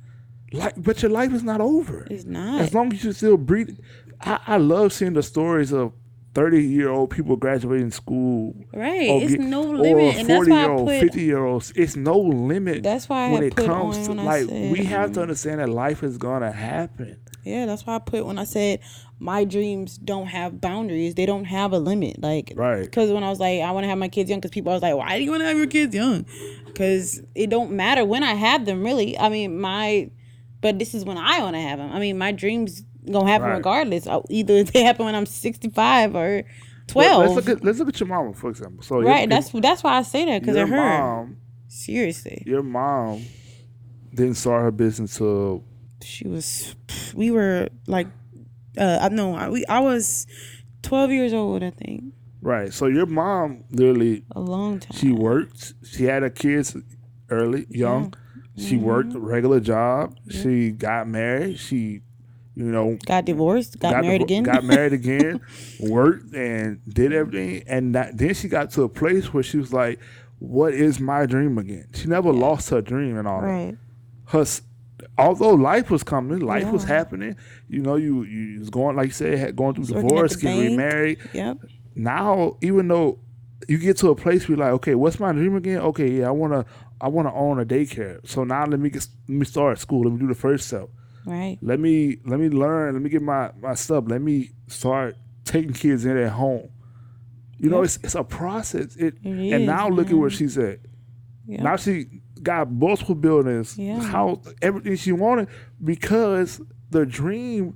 like, 0.51 0.73
but 0.81 1.01
your 1.03 1.11
life 1.11 1.31
is 1.33 1.43
not 1.43 1.61
over. 1.61 2.07
It's 2.09 2.25
not. 2.25 2.61
As 2.61 2.73
long 2.73 2.91
as 2.91 3.03
you 3.03 3.11
still 3.11 3.37
breathe, 3.37 3.77
I, 4.21 4.39
I 4.47 4.57
love 4.57 4.91
seeing 4.93 5.13
the 5.13 5.23
stories 5.23 5.71
of 5.71 5.93
thirty 6.39 6.63
year 6.63 6.89
old 6.89 7.09
people 7.09 7.35
graduating 7.35 7.91
school. 7.91 8.55
Right. 8.73 9.09
or 9.09 9.21
It's 9.21 9.31
get- 9.31 9.41
no 9.41 9.69
or 9.69 9.77
limit, 9.77 10.15
and 10.17 10.27
that's 10.27 10.47
why 10.47 10.55
I 10.55 10.61
year 10.61 10.71
old, 10.71 10.87
put- 10.87 10.99
fifty 10.99 11.21
year 11.23 11.43
olds. 11.45 11.73
It's 11.75 11.95
no 11.95 12.17
limit. 12.17 12.83
That's 12.83 13.09
why 13.09 13.27
I 13.27 13.31
when 13.31 13.43
it 13.43 13.55
comes 13.55 14.07
on 14.09 14.17
to 14.17 14.23
like 14.23 14.47
said, 14.47 14.71
we 14.71 14.83
have 14.85 15.11
to 15.13 15.19
um, 15.19 15.23
understand 15.23 15.59
that 15.59 15.69
life 15.69 16.03
is 16.03 16.17
gonna 16.17 16.51
happen. 16.51 17.19
Yeah, 17.43 17.65
that's 17.65 17.85
why 17.85 17.95
I 17.95 17.99
put 17.99 18.25
when 18.25 18.37
I 18.37 18.43
said 18.43 18.79
my 19.19 19.43
dreams 19.43 19.97
don't 19.97 20.27
have 20.27 20.61
boundaries. 20.61 21.15
They 21.15 21.25
don't 21.25 21.45
have 21.45 21.73
a 21.73 21.79
limit. 21.79 22.21
Like, 22.21 22.53
Right. 22.55 22.83
Because 22.83 23.11
when 23.11 23.23
I 23.23 23.29
was 23.29 23.39
like, 23.39 23.59
I 23.61 23.71
want 23.71 23.83
to 23.83 23.89
have 23.89 23.97
my 23.97 24.07
kids 24.07 24.29
young, 24.29 24.39
because 24.39 24.51
people 24.51 24.71
was 24.71 24.81
like, 24.81 24.95
why 24.95 25.17
do 25.17 25.23
you 25.25 25.31
want 25.31 25.41
to 25.41 25.47
have 25.47 25.57
your 25.57 25.67
kids 25.67 25.93
young? 25.93 26.25
Because 26.65 27.21
it 27.35 27.49
don't 27.49 27.71
matter 27.71 28.05
when 28.05 28.23
I 28.23 28.33
have 28.33 28.65
them, 28.65 28.81
really. 28.81 29.17
I 29.19 29.27
mean, 29.27 29.59
my, 29.59 30.09
but 30.61 30.79
this 30.79 30.93
is 30.93 31.03
when 31.03 31.17
I 31.17 31.39
want 31.41 31.55
to 31.55 31.59
have 31.61 31.79
them. 31.79 31.91
I 31.91 31.99
mean, 31.99 32.17
my 32.17 32.31
dreams 32.31 32.83
gonna 33.09 33.27
happen 33.29 33.47
Right. 33.47 33.57
regardless. 33.57 34.07
Either 34.29 34.63
they 34.63 34.83
happen 34.83 35.05
when 35.05 35.15
I'm 35.15 35.25
65 35.25 36.15
or 36.15 36.43
But 36.43 36.93
12. 36.93 37.21
Let's 37.21 37.35
look 37.35 37.57
at 37.57 37.63
let's 37.63 37.79
look 37.79 37.89
at 37.89 37.99
your 37.99 38.07
mama 38.09 38.33
for 38.33 38.49
example. 38.49 38.83
So 38.83 38.99
your- 39.01 39.09
right. 39.09 39.29
That's 39.29 39.49
that's 39.51 39.83
why 39.83 39.97
I 39.97 40.01
say 40.03 40.25
that 40.25 40.41
because 40.41 40.55
your 40.55 40.63
of 40.65 40.69
her. 40.71 40.77
mom. 40.77 41.37
Seriously, 41.67 42.41
Your 42.47 42.63
mom 42.63 43.21
didn't 44.13 44.35
start 44.35 44.63
her 44.63 44.71
business 44.71 45.15
till 45.17 45.63
she 46.01 46.27
was. 46.27 46.75
We 47.13 47.29
were 47.29 47.69
like, 47.85 48.07
uh, 48.77 48.97
I 49.01 49.09
know. 49.09 49.35
I, 49.35 49.49
we 49.49 49.65
I 49.67 49.79
was 49.79 50.25
12 50.81 51.11
years 51.11 51.31
old. 51.33 51.61
I 51.63 51.69
think 51.69 52.05
right. 52.41 52.73
So 52.73 52.87
your 52.87 53.05
mom 53.05 53.65
literally 53.69 54.23
a 54.35 54.39
long 54.41 54.79
time. 54.79 54.97
She 54.97 55.11
worked. 55.11 55.73
She 55.83 56.05
had 56.05 56.23
her 56.23 56.29
kids 56.31 56.75
early, 57.29 57.67
young. 57.69 58.13
She 58.57 58.75
Mm-hmm. 58.75 58.83
worked 58.85 59.13
a 59.13 59.19
regular 59.19 59.59
job. 59.59 60.17
She 60.29 60.71
got 60.71 61.07
married. 61.07 61.59
She, 61.59 62.01
you 62.59 62.71
know, 62.71 62.97
got 63.05 63.25
divorced, 63.25 63.79
got, 63.79 64.01
married 64.01 64.21
divo- 64.21 64.25
again. 64.25 64.43
Got 64.43 64.63
married 64.65 64.93
again. 65.01 65.39
worked 65.79 66.33
and 66.35 66.79
did 66.87 67.13
everything. 67.13 67.63
And 67.67 67.95
that, 67.95 68.17
then 68.17 68.33
she 68.33 68.47
got 68.49 68.69
to 68.71 68.83
a 68.83 68.89
place 68.89 69.33
where 69.33 69.43
she 69.43 69.57
was 69.57 69.71
like, 69.71 69.99
"What 70.39 70.73
is 70.73 70.99
my 70.99 71.25
dream 71.25 71.57
again?" 71.57 71.87
She 71.93 72.07
never 72.07 72.31
lost 72.33 72.69
her 72.71 72.81
dream 72.81 73.17
and 73.17 73.27
all 73.27 73.41
that. 73.41 73.47
right. 73.47 73.77
Her, 74.25 74.45
although 75.17 75.53
life 75.53 75.89
was 75.89 76.03
coming, 76.03 76.39
life 76.39 76.69
was 76.71 76.83
happening. 76.83 77.35
You 77.69 77.81
know, 77.81 77.95
you 77.95 78.23
you 78.23 78.59
was 78.59 78.69
going 78.69 78.95
like 78.95 79.07
you 79.07 79.13
said, 79.13 79.55
going 79.55 79.75
through 79.75 79.85
working 79.95 80.07
divorce, 80.09 80.35
getting 80.35 80.59
bank. 80.59 80.69
remarried 80.71 81.19
Yep. 81.33 81.57
now 81.95 82.57
even 82.61 82.87
though 82.87 83.19
you 83.67 83.77
get 83.77 83.97
to 83.97 84.09
a 84.09 84.15
place 84.15 84.47
where 84.47 84.57
you're 84.57 84.65
like, 84.65 84.73
okay, 84.75 84.95
what's 84.95 85.19
my 85.19 85.31
dream 85.31 85.55
again? 85.55 85.79
Okay, 85.79 86.09
yeah, 86.11 86.27
I 86.27 86.31
wanna 86.31 86.65
I 87.01 87.07
wanna 87.07 87.33
own 87.33 87.59
a 87.59 87.65
daycare. 87.65 88.19
So 88.27 88.43
now 88.43 88.65
let 88.65 88.79
me 88.79 88.89
get 88.89 89.07
let 89.27 89.37
me 89.37 89.45
start 89.45 89.79
school. 89.79 90.03
Let 90.03 90.13
me 90.13 90.19
do 90.19 90.27
the 90.27 90.35
first 90.35 90.67
step. 90.67 90.89
Right. 91.29 91.57
Let 91.61 91.79
me 91.79 92.17
let 92.25 92.39
me 92.39 92.49
learn. 92.49 92.93
Let 92.93 93.01
me 93.01 93.09
get 93.09 93.21
my 93.21 93.51
my 93.61 93.75
stuff. 93.75 94.05
Let 94.07 94.21
me 94.21 94.51
start 94.67 95.15
taking 95.45 95.73
kids 95.73 96.05
in 96.05 96.17
at 96.17 96.31
home. 96.31 96.69
You 97.57 97.69
know, 97.69 97.83
it's 97.83 97.97
it's 98.03 98.15
a 98.15 98.23
process. 98.23 98.95
It, 98.95 99.15
It 99.23 99.53
and 99.53 99.65
now 99.65 99.89
look 99.89 100.07
at 100.09 100.13
where 100.15 100.29
she's 100.29 100.57
at. 100.57 100.79
Yep. 101.47 101.59
Now 101.61 101.75
she 101.75 102.05
got 102.41 102.71
multiple 102.71 103.15
buildings, 103.15 103.77
Yeah. 103.77 103.99
house, 104.01 104.47
everything 104.61 104.95
she 104.95 105.11
wanted 105.11 105.47
because 105.83 106.61
the 106.89 107.05
dream. 107.05 107.75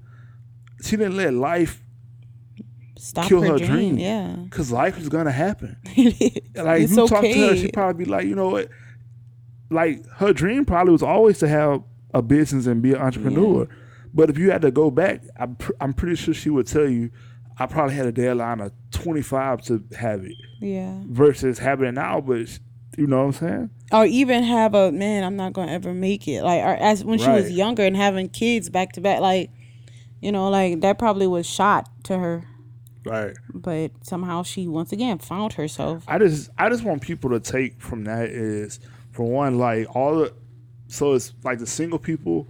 She 0.84 0.98
didn't 0.98 1.16
let 1.18 1.34
life 1.34 1.82
Stop 2.98 3.28
kill 3.28 3.42
her, 3.42 3.54
her 3.54 3.58
dream. 3.58 3.70
dream. 3.96 3.98
Yeah. 3.98 4.36
because 4.44 4.72
life 4.72 4.98
is 5.00 5.10
gonna 5.10 5.32
happen. 5.32 5.76
Like 6.56 6.84
if 6.84 6.92
you 6.92 7.08
talk 7.08 7.22
to 7.22 7.48
her, 7.48 7.56
she'd 7.56 7.74
probably 7.74 8.06
be 8.06 8.10
like, 8.10 8.26
you 8.28 8.36
know 8.36 8.50
what? 8.50 8.70
Like 9.70 10.06
her 10.18 10.34
dream 10.34 10.66
probably 10.66 10.92
was 10.92 11.04
always 11.04 11.40
to 11.40 11.48
have 11.48 11.84
a 12.14 12.22
business 12.22 12.66
and 12.66 12.82
be 12.82 12.94
an 12.94 13.02
entrepreneur. 13.02 13.68
But 14.14 14.30
if 14.30 14.38
you 14.38 14.52
had 14.52 14.62
to 14.62 14.72
go 14.72 14.92
back, 14.92 15.24
I'm, 15.40 15.56
pr- 15.56 15.72
I'm 15.82 15.94
pretty 15.94 16.16
sure 16.16 16.34
she 16.34 16.50
would 16.50 16.68
tell 16.68 16.88
you, 16.88 17.10
I 17.58 17.66
probably 17.66 17.96
had 17.96 18.06
a 18.06 18.12
deadline 18.12 18.60
of 18.60 18.72
25 18.92 19.62
to 19.64 19.84
have 19.98 20.24
it 20.24 20.36
yeah. 20.60 21.02
versus 21.08 21.60
having 21.60 21.88
it 21.88 21.94
now. 21.94 22.22
But 22.22 22.60
you 22.98 23.08
know 23.08 23.20
what 23.20 23.26
I'm 23.26 23.32
saying? 23.34 23.70
Or 23.92 24.06
even 24.06 24.44
have 24.44 24.74
a 24.74 24.92
man. 24.92 25.24
I'm 25.24 25.36
not 25.36 25.54
gonna 25.54 25.72
ever 25.72 25.94
make 25.94 26.28
it. 26.28 26.44
Like, 26.44 26.62
or 26.64 26.76
as 26.76 27.04
when 27.04 27.20
she 27.20 27.30
was 27.30 27.52
younger 27.52 27.84
and 27.84 27.96
having 27.96 28.30
kids 28.30 28.70
back 28.70 28.94
to 28.94 29.02
back. 29.02 29.20
Like, 29.20 29.52
you 30.22 30.32
know, 30.32 30.50
like 30.50 30.82
that 30.82 30.98
probably 30.98 31.28
was 31.28 31.48
shot 31.48 31.90
to 32.06 32.18
her. 32.18 32.48
Right. 33.06 33.36
But 33.54 33.92
somehow 34.02 34.44
she 34.44 34.68
once 34.68 34.92
again 34.92 35.20
found 35.20 35.54
herself. 35.54 36.06
I 36.08 36.18
just 36.18 36.50
I 36.58 36.70
just 36.70 36.84
want 36.84 37.02
people 37.02 37.32
to 37.32 37.40
take 37.40 37.82
from 37.82 38.06
that 38.06 38.30
is 38.30 38.80
for 39.12 39.26
one 39.26 39.58
like 39.58 39.96
all 39.96 40.20
the 40.20 40.34
so 40.94 41.14
it's 41.14 41.34
like 41.44 41.58
the 41.60 41.66
single 41.66 41.98
people 42.00 42.48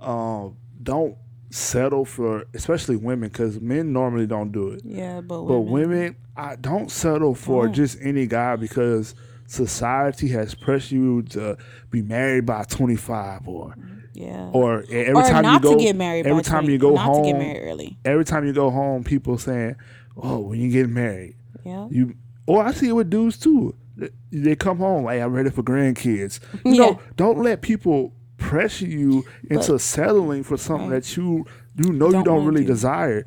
um 0.00 0.56
don't 0.82 1.14
settle 1.50 2.04
for 2.06 2.44
especially 2.54 2.96
women 2.96 3.28
because 3.28 3.60
men 3.60 3.92
normally 3.92 4.26
don't 4.26 4.50
do 4.52 4.68
it 4.68 4.80
Yeah, 4.84 5.20
but 5.20 5.42
but 5.44 5.60
women, 5.60 5.90
women 5.90 6.16
I 6.34 6.56
don't 6.56 6.90
settle 6.90 7.34
for 7.34 7.66
Don't. 7.66 7.74
just 7.74 7.98
any 8.00 8.26
guy 8.26 8.56
because 8.56 9.14
society 9.46 10.28
has 10.28 10.54
pressured 10.54 10.92
you 10.92 11.22
to 11.22 11.58
be 11.90 12.00
married 12.00 12.46
by 12.46 12.64
25 12.64 13.46
or 13.46 13.74
yeah. 14.14 14.48
or 14.54 14.82
every 14.90 15.12
or 15.12 15.22
time 15.22 15.44
you 15.44 15.60
go 15.60 15.76
to 15.76 15.84
get 15.84 15.94
married. 15.96 16.26
every 16.26 16.42
time 16.42 16.62
20 16.64 16.72
you 16.72 16.78
go 16.78 16.94
not 16.94 17.04
home 17.04 17.24
to 17.24 17.30
get 17.32 17.38
married 17.38 17.60
early. 17.68 17.98
every 18.06 18.24
time 18.24 18.46
you 18.46 18.54
go 18.54 18.70
home 18.70 19.04
people 19.04 19.36
saying 19.36 19.76
oh 20.16 20.38
when 20.38 20.58
you 20.58 20.70
get 20.70 20.88
married 20.88 21.34
Yeah. 21.64 21.86
you 21.90 22.14
or 22.46 22.64
I 22.64 22.72
see 22.72 22.88
it 22.88 22.92
with 22.92 23.08
dudes 23.10 23.36
too. 23.38 23.74
They- 24.30 24.38
They 24.38 24.56
come 24.56 24.78
home, 24.78 25.06
hey, 25.08 25.20
I'm 25.20 25.32
ready 25.32 25.50
for 25.50 25.62
grandkids. 25.62 26.40
You 26.64 26.76
know, 26.76 27.00
don't 27.16 27.38
let 27.42 27.60
people 27.62 28.12
pressure 28.38 28.86
you 28.86 29.24
into 29.50 29.78
settling 29.78 30.42
for 30.42 30.56
something 30.56 30.90
Right. 30.90 31.02
that 31.02 31.16
you 31.16 31.44
you 31.76 31.90
know 31.92 32.06
you 32.06 32.12
Don't 32.12 32.24
don't 32.24 32.34
wanna 32.38 32.50
really 32.50 32.64
desire. 32.64 33.24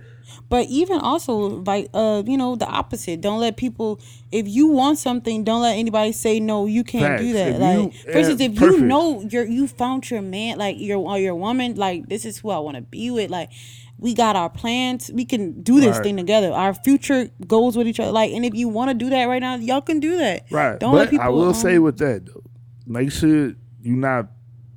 But 0.50 0.68
even 0.68 1.00
also, 1.00 1.34
like, 1.64 1.88
uh, 1.94 2.22
you 2.26 2.38
know, 2.38 2.56
the 2.56 2.68
opposite. 2.68 3.22
Don't 3.22 3.40
let 3.40 3.58
people. 3.58 4.00
If 4.32 4.48
you 4.48 4.68
want 4.68 5.00
something, 5.00 5.44
don't 5.44 5.62
let 5.62 5.78
anybody 5.78 6.12
say 6.12 6.40
no. 6.40 6.66
You 6.68 6.84
can't 6.84 7.04
Facts. 7.04 7.22
do 7.24 7.34
that. 7.34 7.48
If 7.56 7.60
like, 7.60 7.78
you- 7.78 7.92
for 8.12 8.18
instance, 8.20 8.42
if 8.42 8.56
perfect. 8.56 8.80
you 8.82 8.86
know 8.86 9.22
you're 9.22 9.46
you 9.46 9.68
found 9.68 10.10
your 10.12 10.22
man, 10.22 10.58
like 10.60 10.80
your 10.80 10.98
or 10.98 11.18
your 11.18 11.36
woman, 11.36 11.76
like 11.76 12.08
this 12.10 12.26
is 12.26 12.40
who 12.40 12.50
I 12.52 12.60
want 12.60 12.76
to 12.76 12.82
be 12.84 13.10
with. 13.10 13.32
Like, 13.32 13.50
we 13.98 14.14
got 14.14 14.36
our 14.36 14.50
plans. 14.50 15.10
We 15.14 15.24
can 15.26 15.62
do 15.62 15.80
this 15.80 15.96
Right. 15.98 16.04
thing 16.04 16.18
together. 16.18 16.52
Our 16.52 16.74
future 16.74 17.30
goes 17.48 17.78
with 17.78 17.88
each 17.88 18.00
other. 18.00 18.12
Like, 18.12 18.32
and 18.34 18.44
if 18.46 18.54
you 18.54 18.68
want 18.68 18.90
to 18.90 18.94
do 18.94 19.10
that 19.10 19.26
right 19.26 19.40
now, 19.42 19.56
y'all 19.56 19.82
can 19.82 20.00
do 20.00 20.18
that. 20.18 20.44
Right. 20.52 20.80
Don't 20.80 20.92
but 20.92 20.98
let 20.98 21.10
people. 21.12 21.26
I 21.26 21.30
will 21.30 21.48
um, 21.50 21.54
say 21.54 21.80
with 21.80 21.98
that 22.00 22.26
though, 22.26 22.44
make 22.86 23.12
sure 23.12 23.54
you're 23.82 23.96
not, 23.98 24.28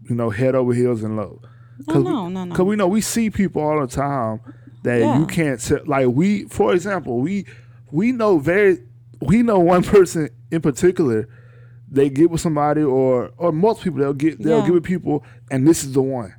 you 0.08 0.14
know, 0.14 0.30
head 0.30 0.54
over 0.54 0.72
heels 0.72 1.02
in 1.02 1.16
love. 1.16 1.40
Oh, 1.88 2.00
no, 2.00 2.28
no, 2.28 2.44
no. 2.44 2.50
Because 2.50 2.66
we 2.66 2.76
know 2.76 2.86
we 2.88 3.00
see 3.00 3.30
people 3.30 3.62
all 3.62 3.80
the 3.80 3.86
time 3.86 4.40
that 4.84 5.00
Yeah. 5.00 5.18
you 5.18 5.26
can't 5.26 5.60
set. 5.60 5.88
Like 5.88 6.06
we, 6.08 6.44
for 6.44 6.72
example, 6.74 7.18
we 7.20 7.44
we 7.90 8.12
know 8.12 8.38
very 8.38 8.78
we 9.20 9.42
know 9.42 9.58
one 9.58 9.82
person 9.94 10.28
in 10.50 10.60
particular. 10.60 11.28
They 11.90 12.10
get 12.10 12.30
with 12.30 12.40
somebody, 12.40 12.82
or 12.82 13.30
or 13.38 13.50
most 13.50 13.82
people 13.82 13.98
they'll 14.00 14.12
get 14.12 14.42
they'll 14.42 14.58
Yeah. 14.60 14.64
get 14.66 14.74
with 14.74 14.84
people, 14.84 15.24
and 15.50 15.66
this 15.66 15.82
is 15.84 15.92
the 15.92 16.02
one 16.02 16.34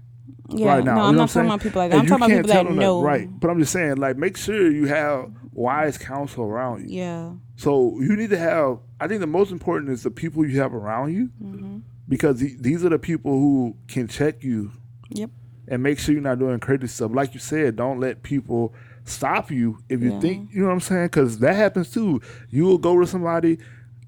yeah, 0.52 0.68
right 0.76 0.84
now. 0.84 0.96
No, 0.96 1.02
I'm 1.02 1.16
not 1.16 1.30
talking 1.30 1.48
about 1.50 1.62
people 1.62 1.82
like 1.82 1.92
that. 1.92 2.00
I'm 2.00 2.06
talking 2.06 2.26
about 2.40 2.46
people 2.48 2.74
that 2.74 2.80
know. 2.80 3.02
right. 3.02 3.28
But 3.40 3.50
I'm 3.50 3.60
just 3.60 3.72
saying, 3.74 3.96
like, 3.98 4.18
make 4.18 4.38
sure 4.38 4.70
you 4.72 4.86
have 4.88 5.32
wise 5.54 5.98
counsel 5.98 6.44
around 6.46 6.90
you. 6.90 6.98
Yeah. 7.00 7.32
So 7.56 8.00
you 8.00 8.16
need 8.16 8.30
to 8.32 8.38
have. 8.38 8.80
I 9.00 9.08
think 9.08 9.20
the 9.22 9.28
most 9.28 9.52
important 9.52 9.92
is 9.92 10.04
the 10.04 10.12
people 10.12 10.46
you 10.46 10.60
have 10.62 10.74
around 10.74 11.14
you, 11.14 11.30
Mm-hmm. 11.44 11.78
because 12.08 12.40
the, 12.40 12.56
these 12.60 12.84
are 12.86 12.90
the 12.90 13.00
people 13.00 13.32
who 13.32 13.76
can 13.88 14.08
check 14.08 14.44
you 14.44 14.72
Yep. 15.10 15.30
and 15.68 15.84
make 15.84 16.00
sure 16.00 16.14
you're 16.14 16.22
not 16.24 16.40
doing 16.40 16.60
crazy 16.60 16.88
stuff. 16.88 17.12
Like 17.14 17.34
you 17.34 17.40
said, 17.40 17.76
don't 17.76 18.00
let 18.00 18.24
people 18.24 18.74
stop 19.06 19.50
you 19.52 19.80
if 19.90 20.02
you 20.02 20.12
Yeah. 20.14 20.20
think 20.20 20.50
you 20.54 20.62
know 20.62 20.68
what 20.68 20.74
I'm 20.74 20.80
saying, 20.82 21.06
because 21.08 21.40
that 21.40 21.56
happens 21.56 21.92
too. 21.92 22.22
You 22.50 22.66
will 22.66 22.78
go 22.78 23.00
to 23.00 23.08
somebody, 23.08 23.58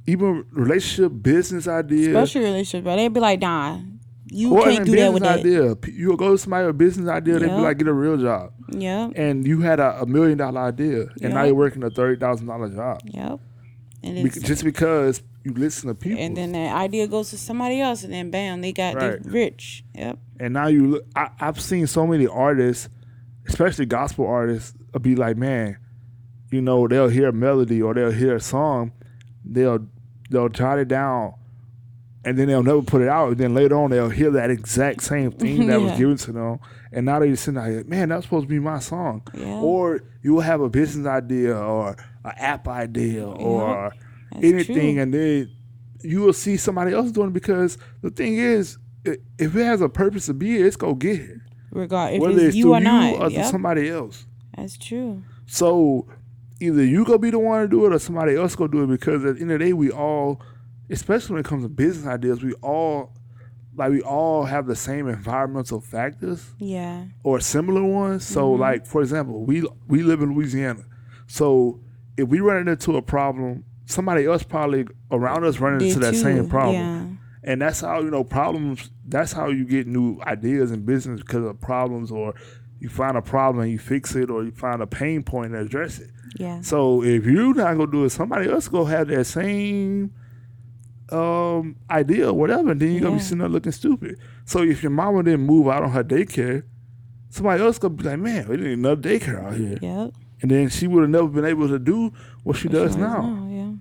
even 0.08 0.46
relationship, 0.52 1.12
business 1.22 1.68
idea, 1.68 2.10
Especially 2.10 2.42
relationship, 2.46 2.84
but 2.86 2.96
They'd 2.98 3.14
be 3.14 3.20
like, 3.20 3.40
nah, 3.42 3.80
you 4.34 4.54
or 4.56 4.64
can't 4.64 4.86
do 4.86 4.92
that 4.92 5.12
business 5.12 5.14
with 5.14 5.24
that. 5.24 5.40
idea. 5.40 5.94
You'll 5.94 6.16
go 6.18 6.32
to 6.32 6.38
somebody 6.38 6.66
with 6.66 6.76
a 6.76 6.78
business 6.78 7.10
idea, 7.10 7.38
they'd 7.40 7.48
be 7.48 7.54
like, 7.54 7.78
get 7.78 7.88
a 7.88 7.94
real 7.94 8.18
job, 8.18 8.54
Yeah. 8.70 9.10
and 9.16 9.46
you 9.46 9.60
had 9.60 9.80
a, 9.82 10.02
a 10.02 10.06
million 10.06 10.38
dollar 10.38 10.62
idea, 10.62 11.08
and 11.22 11.34
now 11.34 11.44
you're 11.44 11.54
working 11.56 11.84
a 11.84 11.90
thirty 11.90 12.18
thousand 12.20 12.48
dollar 12.48 12.70
job, 12.70 13.02
Yep. 13.06 13.40
And 14.04 14.24
Bec- 14.24 14.42
just 14.42 14.64
because 14.64 15.22
you 15.44 15.54
listen 15.54 15.88
to 15.90 15.94
people. 15.96 16.20
and 16.20 16.36
then 16.36 16.54
that 16.54 16.76
idea 16.76 17.08
goes 17.08 17.30
to 17.32 17.38
somebody 17.38 17.80
else, 17.82 18.04
and 18.04 18.12
then 18.14 18.32
bam, 18.32 18.62
they 18.62 18.72
got 18.72 18.96
Right. 18.96 19.20
rich. 19.26 19.84
Yep. 19.96 20.18
And 20.40 20.54
now 20.56 20.68
you 20.68 20.88
look, 20.88 21.06
I, 21.16 21.30
I've 21.40 21.60
seen 21.62 21.86
so 21.86 22.08
many 22.08 22.26
artists, 22.26 22.90
especially 23.48 23.86
gospel 23.86 24.26
artists, 24.26 24.74
be 25.02 25.16
like, 25.16 25.38
man, 25.38 25.78
you 26.52 26.62
know, 26.62 26.88
they'll 26.88 27.10
hear 27.10 27.28
a 27.30 27.34
melody 27.34 27.82
or 27.82 27.94
they'll 27.94 28.12
hear 28.12 28.36
a 28.36 28.40
song, 28.42 28.92
they'll 29.46 29.86
they'll 30.30 30.50
jot 30.50 30.80
it 30.80 30.88
down, 30.88 31.34
and 32.24 32.38
then 32.38 32.48
they'll 32.48 32.64
never 32.64 32.82
put 32.82 33.02
it 33.02 33.08
out. 33.08 33.30
And 33.30 33.38
then 33.38 33.54
later 33.54 33.76
on, 33.76 33.90
they'll 33.92 34.10
hear 34.10 34.32
that 34.32 34.50
exact 34.50 35.04
same 35.04 35.32
thing 35.42 35.68
that 35.68 35.82
was 35.82 35.92
given 35.98 36.18
to 36.18 36.32
them, 36.32 36.60
and 36.92 37.06
now 37.06 37.20
they 37.20 37.30
just 37.30 37.44
sitting 37.46 37.62
there, 37.62 37.84
man, 37.86 38.10
that's 38.10 38.26
supposed 38.26 38.44
to 38.46 38.50
be 38.50 38.60
my 38.60 38.80
song. 38.80 39.24
Yeah. 39.34 39.56
Or 39.60 40.02
you 40.22 40.34
will 40.34 40.42
have 40.42 40.62
a 40.62 40.70
business 40.70 41.08
idea 41.08 41.56
or 41.58 41.90
an 42.24 42.34
app 42.38 42.68
idea 42.68 43.26
or 43.28 43.92
That's 44.32 44.44
anything, 44.46 44.96
true. 44.96 45.02
and 45.04 45.14
then 45.14 45.50
you 46.04 46.22
will 46.22 46.34
see 46.34 46.58
somebody 46.58 46.94
else 46.94 47.12
doing 47.12 47.28
it 47.30 47.34
because 47.34 47.78
the 48.02 48.10
thing 48.10 48.36
is, 48.36 48.78
if 49.06 49.56
it 49.56 49.66
has 49.66 49.82
a 49.82 49.90
purpose 49.90 50.28
to 50.28 50.34
be 50.34 50.48
here, 50.58 50.68
it's 50.68 50.76
gonna 50.76 50.94
get 50.96 51.18
here. 51.18 51.46
Regard 51.72 52.14
if 52.16 52.22
Whether 52.22 52.48
it's 52.48 52.56
you 52.56 52.66
through 52.66 52.74
or 52.76 52.80
not. 52.82 53.14
or 53.16 53.30
to 53.30 53.34
Yep, 53.36 53.46
somebody 53.52 53.90
else. 53.90 54.26
that's 54.56 54.78
true. 54.78 55.24
So 55.48 56.08
either 56.60 56.84
you 56.84 57.04
gonna 57.06 57.18
be 57.18 57.32
the 57.32 57.40
one 57.40 57.62
to 57.64 57.68
do 57.68 57.86
it 57.86 57.94
or 57.94 58.00
somebody 58.00 58.36
else 58.36 58.56
gonna 58.56 58.72
do 58.72 58.84
it 58.84 58.88
because 58.88 59.24
at 59.26 59.36
the 59.36 59.42
end 59.42 59.52
of 59.52 59.60
the 59.60 59.66
day 59.66 59.74
we 59.74 59.90
all, 59.90 60.40
especially 60.92 61.34
when 61.36 61.40
it 61.42 61.48
comes 61.48 61.64
to 61.64 61.70
business 61.70 62.06
ideas, 62.08 62.44
we 62.44 62.54
all 62.62 63.14
like 63.76 63.90
we 63.92 64.02
all 64.02 64.44
have 64.44 64.68
the 64.68 64.76
same 64.76 65.08
environmental 65.08 65.80
factors 65.80 66.46
Yeah. 66.58 67.06
or 67.24 67.40
similar 67.40 67.84
ones. 67.84 68.26
So 68.26 68.52
Mm-hmm. 68.52 68.62
like 68.62 68.86
for 68.86 69.02
example, 69.02 69.44
we 69.46 69.66
we 69.88 70.04
live 70.04 70.22
in 70.22 70.36
Louisiana. 70.36 70.84
So 71.28 71.80
if 72.18 72.28
we 72.28 72.40
run 72.42 72.68
into 72.68 72.98
a 72.98 73.02
problem, 73.02 73.64
somebody 73.86 74.26
else 74.26 74.44
probably 74.44 74.86
around 75.12 75.46
us 75.46 75.60
running 75.60 75.88
into 75.88 76.00
that 76.00 76.12
too. 76.12 76.18
same 76.18 76.50
problem. 76.50 76.76
Yeah. 76.76 77.08
And 77.44 77.62
that's 77.62 77.82
how, 77.82 78.02
you 78.02 78.12
know, 78.12 78.24
problems 78.24 78.92
that's 79.08 79.32
how 79.32 79.48
you 79.50 79.66
get 79.66 79.88
new 79.88 80.20
ideas 80.22 80.72
in 80.72 80.86
business 80.86 81.22
because 81.22 81.44
of 81.46 81.60
problems 81.60 82.12
or 82.12 82.34
you 82.80 82.90
find 82.90 83.16
a 83.18 83.22
problem 83.22 83.64
and 83.64 83.72
you 83.72 83.80
fix 83.80 84.16
it 84.16 84.30
or 84.30 84.44
you 84.44 84.52
find 84.52 84.82
a 84.82 84.88
pain 84.88 85.24
point 85.24 85.54
and 85.54 85.66
address 85.66 86.00
it. 86.00 86.10
Yeah. 86.38 86.62
So 86.62 87.04
if 87.04 87.26
you're 87.26 87.54
not 87.54 87.78
gonna 87.78 87.92
do 87.92 88.04
it, 88.04 88.10
somebody 88.12 88.50
else 88.50 88.68
gonna 88.68 88.90
have 88.90 89.08
that 89.08 89.26
same 89.26 90.14
um 91.12 91.76
idea 91.90 92.30
or 92.30 92.34
whatever, 92.34 92.72
and 92.72 92.80
then 92.82 92.92
you're 92.92 93.02
gonna 93.02 93.16
be 93.18 93.22
sitting 93.22 93.40
there 93.40 93.50
looking 93.50 93.72
stupid. 93.72 94.18
So 94.46 94.62
if 94.64 94.82
your 94.84 94.92
mama 94.92 95.24
didn't 95.24 95.46
move 95.46 95.68
out 95.68 95.84
on 95.84 95.92
her 95.92 96.04
daycare, 96.04 96.64
somebody 97.30 97.62
else 97.64 97.78
gonna 97.78 97.94
be 97.96 98.04
like, 98.04 98.20
Man, 98.20 98.48
we 98.48 98.58
didn't 98.58 98.70
need 98.72 98.80
another 98.80 99.02
daycare 99.10 99.44
out 99.46 99.56
here. 99.56 99.78
Yep. 99.82 100.14
And 100.42 100.50
then 100.52 100.70
she 100.70 100.88
would 100.88 101.02
have 101.02 101.10
never 101.10 101.28
been 101.28 101.46
able 101.46 101.68
to 101.68 101.78
do 101.80 102.12
what 102.44 102.58
she 102.58 102.68
does 102.68 102.96
now. 102.96 103.48
Yeah. 103.50 103.72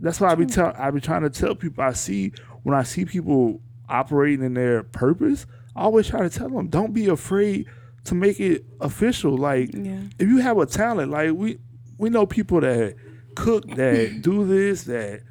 That's 0.00 0.20
why 0.20 0.28
I 0.30 0.34
be 0.34 0.46
tell 0.46 0.74
I 0.76 0.90
be 0.90 1.00
trying 1.00 1.22
to 1.22 1.30
tell 1.30 1.54
people 1.54 1.82
I 1.84 1.92
see 1.92 2.32
when 2.64 2.74
I 2.74 2.82
see 2.82 3.04
people 3.04 3.60
operating 3.88 4.44
in 4.44 4.54
their 4.54 4.82
purpose, 4.82 5.46
I 5.74 5.82
always 5.82 6.08
try 6.08 6.20
to 6.20 6.28
tell 6.30 6.48
them, 6.50 6.66
don't 6.68 6.92
be 6.92 7.06
afraid 7.08 7.66
to 8.04 8.14
make 8.14 8.40
it 8.40 8.64
official. 8.80 9.36
Like 9.36 9.70
Yeah. 9.72 10.00
if 10.18 10.28
you 10.28 10.38
have 10.38 10.58
a 10.58 10.66
talent, 10.66 11.10
like 11.12 11.32
we 11.32 11.58
we 11.98 12.10
know 12.10 12.26
people 12.26 12.60
that 12.60 12.94
cook, 13.36 13.66
that 13.76 14.18
do 14.22 14.44
this, 14.46 14.84
that 14.84 15.22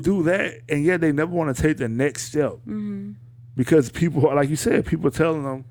do 0.00 0.22
that, 0.24 0.60
and 0.68 0.84
yet 0.84 1.00
they 1.00 1.12
never 1.12 1.30
want 1.32 1.54
to 1.56 1.62
take 1.62 1.76
the 1.76 1.88
next 1.88 2.24
step 2.24 2.52
Mm-hmm. 2.66 3.12
because 3.56 3.90
people, 3.90 4.22
like 4.34 4.48
you 4.48 4.56
said, 4.56 4.86
people 4.86 5.10
telling 5.10 5.44
them 5.44 5.64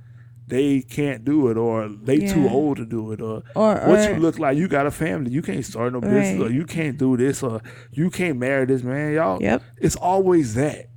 they 0.48 0.82
can't 0.82 1.24
do 1.24 1.48
it 1.50 1.58
or 1.58 1.88
they 1.88 2.20
too 2.20 2.48
old 2.50 2.78
to 2.78 2.86
do 2.86 3.12
it 3.14 3.22
or 3.22 3.44
Or, 3.56 3.76
what 3.88 4.00
or 4.10 4.14
you 4.14 4.20
look 4.20 4.40
like, 4.40 4.58
you 4.58 4.68
got 4.68 4.86
a 4.86 4.92
family, 4.92 5.32
you 5.32 5.42
can't 5.42 5.66
start 5.66 5.94
no 5.94 6.02
business 6.02 6.42
or 6.42 6.52
you 6.52 6.66
can't 6.66 6.98
do 6.98 7.16
this 7.18 7.42
or 7.44 7.62
you 7.92 8.10
can't 8.10 8.38
marry 8.38 8.66
this 8.66 8.84
man, 8.84 9.14
y'all. 9.14 9.42
Yep. 9.42 9.64
It's 9.78 9.96
always 9.96 10.54
that. 10.56 10.90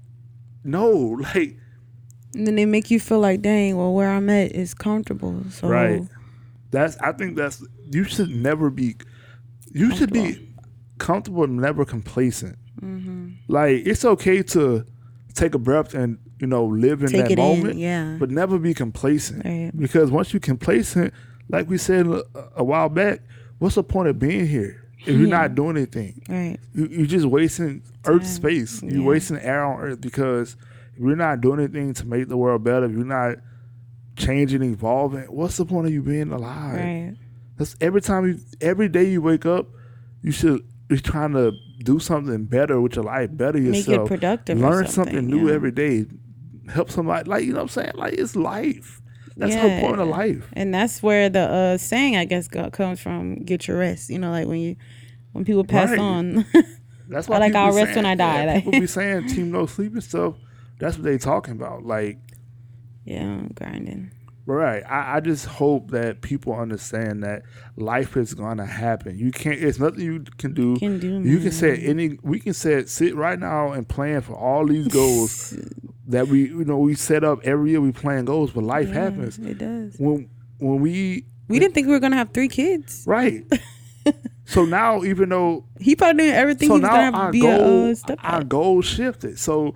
No, 0.65 0.91
like 1.35 1.57
And 2.35 2.47
then 2.47 2.57
they 2.57 2.67
make 2.67 2.91
you 2.91 2.99
feel 2.99 3.21
like, 3.21 3.41
dang, 3.41 3.77
well, 3.77 3.95
where 3.95 4.11
I'm 4.11 4.29
at 4.31 4.53
is 4.53 4.75
comfortable. 4.75 5.45
So 5.51 5.69
Right. 5.69 6.03
that's 6.73 6.97
I 6.99 7.13
think 7.13 7.37
that's 7.37 7.65
you 7.91 8.03
should 8.05 8.31
never 8.31 8.69
be 8.69 8.97
you 9.73 9.95
should 9.95 10.13
be 10.13 10.53
comfortable 10.99 11.45
and 11.45 11.57
never 11.59 11.85
complacent. 11.85 12.59
Mm-hmm. 12.83 13.29
Like 13.49 13.87
it's 13.87 14.05
okay 14.05 14.43
to 14.43 14.85
take 15.35 15.55
a 15.55 15.59
breath 15.59 15.95
and 15.95 16.19
you 16.39 16.47
know 16.47 16.65
live 16.65 17.03
in 17.03 17.09
take 17.11 17.29
that 17.29 17.37
moment, 17.39 17.73
in. 17.75 17.79
Yeah. 17.79 18.17
but 18.19 18.31
never 18.31 18.59
be 18.59 18.75
complacent. 18.75 19.45
Right. 19.45 19.71
Because 19.77 20.11
once 20.11 20.33
you 20.35 20.41
complacent, 20.41 21.13
like 21.49 21.69
we 21.69 21.79
said 21.79 22.07
a, 22.07 22.23
a 22.57 22.65
while 22.65 22.89
back, 22.89 23.21
what's 23.59 23.75
the 23.77 23.85
point 23.85 24.09
of 24.09 24.19
being 24.19 24.47
here 24.47 24.83
if 25.01 25.09
you're 25.19 25.29
not 25.29 25.55
doing 25.55 25.77
anything? 25.77 26.23
Right. 26.29 26.59
You, 26.75 26.87
you're 26.87 27.07
just 27.07 27.27
wasting 27.27 27.83
Earth 28.07 28.23
Time. 28.23 28.31
space. 28.31 28.83
You're 28.83 29.01
Yeah. 29.01 29.05
wasting 29.07 29.39
air 29.39 29.65
on 29.65 29.81
Earth 29.81 30.01
because 30.01 30.57
if 30.95 31.01
you're 31.03 31.17
not 31.17 31.41
doing 31.41 31.61
anything 31.61 31.95
to 31.95 32.07
make 32.07 32.29
the 32.29 32.37
world 32.37 32.65
better, 32.65 32.87
if 32.87 32.93
you're 32.93 33.05
not 33.05 33.37
changing, 34.17 34.63
evolving, 34.63 35.25
what's 35.25 35.57
the 35.57 35.65
point 35.67 35.87
of 35.87 35.93
you 35.93 36.03
being 36.03 36.33
alive? 36.33 36.75
Right. 36.77 37.15
That's 37.59 37.77
every 37.81 38.01
time 38.01 38.27
you, 38.27 38.39
every 38.61 38.89
day 38.89 39.05
you 39.11 39.21
wake 39.23 39.47
up, 39.47 39.67
you 40.23 40.33
should 40.33 40.63
be 40.89 40.99
trying 41.01 41.33
to 41.33 41.53
do 41.79 41.99
something 41.99 42.45
better 42.47 42.81
with 42.81 42.97
your 42.97 43.05
life, 43.05 43.31
better 43.33 43.59
yourself, 43.59 43.89
Make 43.89 44.07
it 44.07 44.09
productive. 44.09 44.59
learn 44.61 44.87
something, 44.87 45.27
new 45.27 45.49
yeah. 45.49 45.55
every 45.55 45.71
day, 45.73 46.07
help 46.73 46.91
somebody. 46.91 47.29
Like 47.29 47.45
you 47.45 47.51
know 47.53 47.59
what 47.59 47.63
I'm 47.65 47.69
saying? 47.69 47.93
Like 47.95 48.15
it's 48.15 48.35
life. 48.37 49.01
That's 49.37 49.55
the 49.55 49.59
Yeah. 49.61 49.81
whole 49.81 49.89
point 49.91 50.01
of 50.01 50.09
life. 50.09 50.49
And 50.55 50.73
that's 50.73 51.03
where 51.03 51.29
the 51.29 51.41
uh, 51.41 51.77
saying, 51.79 52.17
I 52.17 52.25
guess, 52.25 52.49
comes 52.49 53.01
from: 53.01 53.37
"Get 53.45 53.69
your 53.69 53.79
rest." 53.79 54.09
You 54.09 54.19
know, 54.19 54.31
like 54.31 54.47
when 54.49 54.59
you 54.61 54.77
when 55.33 55.45
people 55.45 55.65
pass 55.65 55.91
Right. 55.91 55.99
on. 55.99 56.47
That's 57.09 57.29
I 57.29 57.33
why 57.33 57.39
like, 57.39 57.55
I'll 57.55 57.73
rest 57.73 57.95
when 57.95 58.05
I 58.05 58.17
die, 58.17 58.45
yeah, 58.45 58.53
like- 58.55 58.65
people 58.65 58.81
be 58.81 58.87
saying 58.89 59.29
team 59.29 59.53
no 59.53 59.67
sleep 59.67 59.93
and 59.93 60.03
stuff. 60.03 60.35
That's 60.81 60.97
what 60.97 61.05
they 61.05 61.19
talking 61.19 61.53
about. 61.55 61.85
Like 61.85 62.19
yeah, 63.05 63.23
I'm 63.23 63.49
grinding. 63.55 64.11
Right. 64.47 64.83
I, 64.89 65.17
I 65.17 65.21
just 65.21 65.45
hope 65.47 65.91
that 65.91 66.21
people 66.21 66.55
understand 66.55 67.25
that 67.25 67.43
life 67.77 68.17
is 68.17 68.33
gonna 68.33 68.65
happen. 68.65 69.19
You 69.19 69.33
can't. 69.33 69.59
It's 69.59 69.81
nothing 69.81 70.01
you 70.03 70.25
can 70.39 70.55
do. 70.55 70.77
Can 70.77 71.01
do. 71.01 71.21
you 71.23 71.41
can 71.41 71.51
set 71.51 71.81
any. 71.81 72.19
We 72.23 72.39
can 72.39 72.55
set 72.55 72.89
sit 72.89 73.17
right 73.17 73.39
now 73.39 73.73
and 73.73 73.89
plan 73.89 74.21
for 74.21 74.35
all 74.35 74.65
these 74.67 74.87
goals 74.87 75.53
that 76.07 76.29
we 76.29 76.43
you 76.49 76.65
know 76.65 76.79
we 76.79 76.95
set 76.95 77.25
up 77.25 77.41
every 77.45 77.71
year. 77.73 77.81
We 77.81 77.91
plan 77.93 78.25
goals, 78.25 78.53
but 78.53 78.63
life 78.63 78.87
Yeah, 78.89 78.95
happens 78.95 79.39
It 79.39 79.59
does. 79.59 79.97
when 79.99 80.31
when 80.59 80.81
we 80.81 81.27
We 81.49 81.59
didn't 81.59 81.75
think 81.75 81.89
we 81.89 81.93
were 81.93 82.01
gonna 82.01 82.17
have 82.17 82.31
three 82.31 82.49
kids. 82.49 83.03
right. 83.07 83.45
so 84.45 84.65
now, 84.65 85.03
even 85.03 85.31
though 85.31 85.65
He 85.81 85.97
probably 85.97 86.23
doing 86.23 86.35
everything 86.37 86.69
so 86.69 86.77
he 86.77 86.81
was 86.83 86.89
now 86.89 87.11
gonna 87.11 87.17
our 87.17 87.33
be 87.33 87.41
goal 87.41 87.51
a 87.87 87.91
uh, 87.91 87.95
step 87.97 88.19
our 88.23 88.45
goal 88.45 88.81
shifted. 88.83 89.41
So 89.41 89.75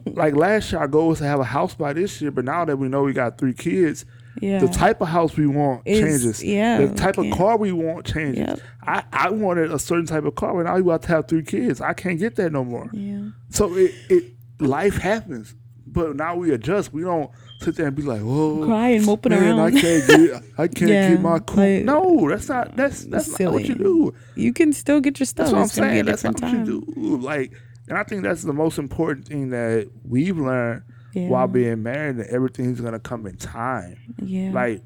like 0.14 0.34
last 0.34 0.72
year, 0.72 0.80
our 0.80 0.88
goal 0.88 1.08
was 1.08 1.18
to 1.18 1.24
have 1.24 1.40
a 1.40 1.44
house 1.44 1.74
by 1.74 1.92
this 1.92 2.20
year, 2.20 2.30
but 2.30 2.44
now 2.44 2.64
that 2.64 2.76
we 2.78 2.88
know 2.88 3.02
we 3.02 3.12
got 3.12 3.38
three 3.38 3.54
kids, 3.54 4.04
Yeah. 4.40 4.58
the 4.60 4.68
type 4.68 5.00
of 5.00 5.08
house 5.08 5.36
we 5.36 5.46
want 5.46 5.82
Is- 5.86 6.00
changes. 6.00 6.44
yeah, 6.44 6.84
the 6.86 6.94
type 6.94 7.18
of 7.18 7.30
car 7.32 7.56
we 7.56 7.72
want 7.72 8.06
changes. 8.06 8.38
Yep. 8.46 8.60
I, 8.82 9.02
I 9.12 9.30
wanted 9.30 9.70
a 9.72 9.78
certain 9.78 10.06
type 10.06 10.24
of 10.24 10.34
car, 10.34 10.54
but 10.54 10.64
now 10.64 10.76
you 10.76 10.82
about 10.82 11.02
to 11.02 11.08
have 11.08 11.28
three 11.28 11.42
kids. 11.42 11.80
I 11.80 11.92
can't 11.92 12.18
get 12.18 12.36
that 12.36 12.50
no 12.52 12.64
more. 12.64 12.88
yeah. 12.92 13.28
So 13.50 13.74
it, 13.74 13.92
it 14.08 14.24
life 14.58 14.96
happens, 14.96 15.54
but 15.86 16.16
now 16.16 16.36
we 16.36 16.52
adjust. 16.52 16.92
We 16.92 17.02
don't 17.02 17.30
sit 17.60 17.76
there 17.76 17.86
and 17.88 17.94
be 17.94 18.02
like, 18.02 18.22
"Whoa, 18.22 18.64
Crying, 18.66 19.04
moping 19.04 19.30
man, 19.32 19.58
I 19.58 19.70
can't 19.70 20.06
get, 20.08 20.42
I 20.58 20.66
can't 20.68 20.90
Yeah, 20.90 21.10
get 21.10 21.20
my 21.20 21.38
cool." 21.40 21.56
like- 21.58 21.84
no, 21.84 22.28
that's 22.28 22.48
not 22.48 22.74
that's 22.76 23.04
that's 23.04 23.38
not 23.38 23.52
what 23.52 23.64
you 23.68 23.74
do. 23.74 24.14
You 24.34 24.52
can 24.52 24.72
still 24.72 25.00
get 25.00 25.20
your 25.20 25.26
stuff. 25.26 25.46
That's 25.46 25.52
what 25.52 25.58
I'm 25.58 25.64
it's 25.66 25.74
saying. 25.74 26.04
That's 26.06 26.24
not 26.24 26.36
different 26.36 26.68
what 26.68 26.68
you 26.68 26.94
do. 26.94 27.16
Like, 27.18 27.52
and 27.92 27.98
I 27.98 28.04
think 28.04 28.22
that's 28.22 28.42
the 28.42 28.54
most 28.54 28.78
important 28.78 29.28
thing 29.28 29.50
that 29.50 29.88
we've 30.08 30.38
learned 30.38 30.82
Yeah. 31.12 31.28
while 31.28 31.46
being 31.46 31.82
married. 31.82 32.16
That 32.16 32.28
everything's 32.28 32.80
gonna 32.80 32.98
come 33.00 33.26
in 33.26 33.36
time. 33.36 33.96
Yeah. 34.22 34.50
Like, 34.52 34.82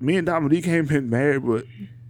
me 0.00 0.16
and 0.16 0.26
Dominique 0.26 0.64
came 0.70 0.86
been 0.86 1.08
married, 1.08 1.46
but 1.46 1.64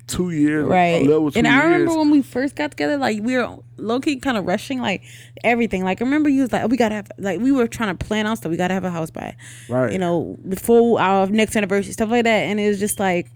two 0.06 0.30
years, 0.30 0.66
right. 0.66 1.02
a 1.02 1.04
little 1.04 1.30
two 1.30 1.38
and 1.38 1.46
years. 1.46 1.60
I 1.60 1.64
remember 1.66 1.96
when 1.98 2.10
we 2.10 2.22
first 2.22 2.56
got 2.56 2.70
together, 2.72 2.96
like 2.96 3.22
we 3.22 3.36
were 3.36 3.58
low 3.76 4.00
key 4.00 4.16
kind 4.16 4.36
of 4.36 4.46
rushing, 4.46 4.80
like 4.80 5.02
everything. 5.44 5.84
Like 5.84 6.00
I 6.00 6.04
remember 6.04 6.28
you 6.28 6.40
was 6.42 6.52
like, 6.52 6.62
"Oh, 6.62 6.66
we 6.66 6.76
gotta 6.76 6.94
have," 6.96 7.12
like 7.18 7.40
we 7.40 7.52
were 7.52 7.66
trying 7.68 7.96
to 7.96 8.04
plan 8.06 8.26
out 8.26 8.38
stuff. 8.38 8.50
We 8.50 8.56
gotta 8.56 8.74
have 8.74 8.84
a 8.84 8.90
house 8.90 9.10
by, 9.10 9.36
right? 9.68 9.92
you 9.92 9.98
know, 9.98 10.36
before 10.48 11.00
our 11.00 11.26
next 11.26 11.54
anniversary, 11.56 11.92
stuff 11.92 12.10
like 12.10 12.24
that. 12.24 12.44
And 12.44 12.58
it 12.58 12.68
was 12.68 12.80
just 12.80 12.98
like, 12.98 13.28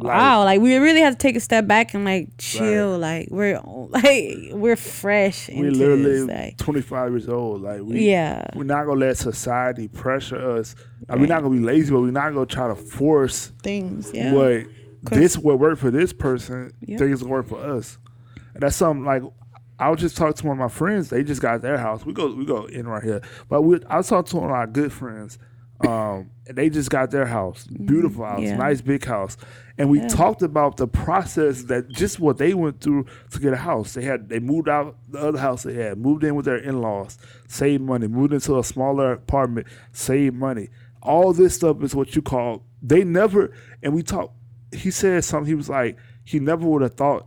Like- 0.00 0.16
wow, 0.16 0.44
like 0.44 0.60
we 0.60 0.76
really 0.76 1.00
have 1.00 1.14
to 1.14 1.18
take 1.18 1.34
a 1.34 1.40
step 1.40 1.66
back 1.66 1.92
and 1.92 2.04
like 2.04 2.28
chill. 2.38 2.96
Like 2.98 3.28
we're 3.30 3.60
like 3.88 4.36
we're 4.52 4.76
fresh. 4.76 5.48
we 5.48 5.56
into 5.56 5.70
literally 5.72 6.02
this, 6.04 6.24
like 6.28 6.56
25 6.58 7.10
years 7.12 7.28
old. 7.28 7.62
Like, 7.62 7.80
we, 7.82 8.08
yeah, 8.08 8.46
we're 8.54 8.62
not 8.64 8.84
gonna 8.86 9.00
let 9.00 9.16
society 9.16 9.88
pressure 9.88 10.56
us. 10.56 10.76
Like, 11.08 11.18
We're 11.18 11.26
not 11.26 11.42
gonna 11.42 11.56
be 11.56 11.62
lazy, 11.64 11.90
but 11.90 12.00
we're 12.00 12.10
not 12.12 12.32
gonna 12.32 12.46
try 12.46 12.68
to 12.68 12.76
force 12.76 13.52
things. 13.62 14.10
Yeah, 14.14 14.32
what 14.34 14.66
this 15.02 15.36
what 15.36 15.58
worked 15.58 15.80
for 15.80 15.90
this 15.90 16.12
person, 16.12 16.72
Yep. 16.86 16.98
things 16.98 17.22
will 17.22 17.30
work 17.30 17.48
for 17.48 17.58
us. 17.58 17.98
And 18.54 18.62
that's 18.62 18.76
something 18.76 19.04
like 19.04 19.22
I 19.80 19.90
was 19.90 20.00
just 20.00 20.16
talking 20.16 20.34
to 20.34 20.46
one 20.46 20.56
of 20.56 20.60
my 20.60 20.68
friends. 20.68 21.08
They 21.10 21.22
just 21.22 21.40
got 21.40 21.60
their 21.62 21.78
house. 21.78 22.04
We 22.04 22.12
go 22.12 22.32
we 22.34 22.44
go 22.44 22.66
in 22.66 22.86
right 22.86 23.02
here, 23.02 23.20
but 23.48 23.62
we, 23.62 23.80
I 23.88 23.96
was 23.98 24.08
talking 24.08 24.30
to 24.30 24.36
one 24.36 24.50
of 24.50 24.56
our 24.56 24.66
good 24.66 24.92
friends. 24.92 25.38
Um, 25.86 26.30
and 26.48 26.56
they 26.56 26.70
just 26.70 26.90
got 26.90 27.10
their 27.12 27.26
house, 27.26 27.64
beautiful 27.66 28.24
house, 28.24 28.40
Mm-hmm. 28.40 28.46
Yeah. 28.48 28.56
nice 28.56 28.80
big 28.80 29.04
house, 29.04 29.36
and 29.78 29.88
we 29.88 30.00
Yeah. 30.00 30.08
talked 30.08 30.42
about 30.42 30.76
the 30.76 30.88
process 30.88 31.64
that 31.64 31.88
just 31.88 32.18
what 32.18 32.38
they 32.38 32.52
went 32.52 32.80
through 32.80 33.06
to 33.30 33.38
get 33.38 33.52
a 33.52 33.56
house. 33.58 33.94
They 33.94 34.02
had 34.02 34.28
they 34.28 34.40
moved 34.40 34.68
out 34.68 34.96
the 35.08 35.20
other 35.20 35.38
house 35.38 35.62
they 35.62 35.74
had, 35.74 35.98
moved 35.98 36.24
in 36.24 36.34
with 36.34 36.46
their 36.46 36.56
in 36.56 36.80
laws, 36.80 37.16
saved 37.46 37.82
money, 37.84 38.08
moved 38.08 38.32
into 38.32 38.58
a 38.58 38.64
smaller 38.64 39.12
apartment, 39.12 39.68
saved 39.92 40.34
money. 40.34 40.68
All 41.00 41.32
this 41.32 41.54
stuff 41.54 41.80
is 41.84 41.94
what 41.94 42.16
you 42.16 42.22
call 42.22 42.64
they 42.82 43.04
never. 43.04 43.52
And 43.82 43.94
we 43.94 44.02
talked. 44.02 44.34
He 44.72 44.90
said 44.90 45.22
something. 45.24 45.46
He 45.48 45.54
was 45.54 45.68
like 45.68 45.96
he 46.24 46.40
never 46.40 46.66
would 46.66 46.82
have 46.82 46.94
thought. 46.94 47.26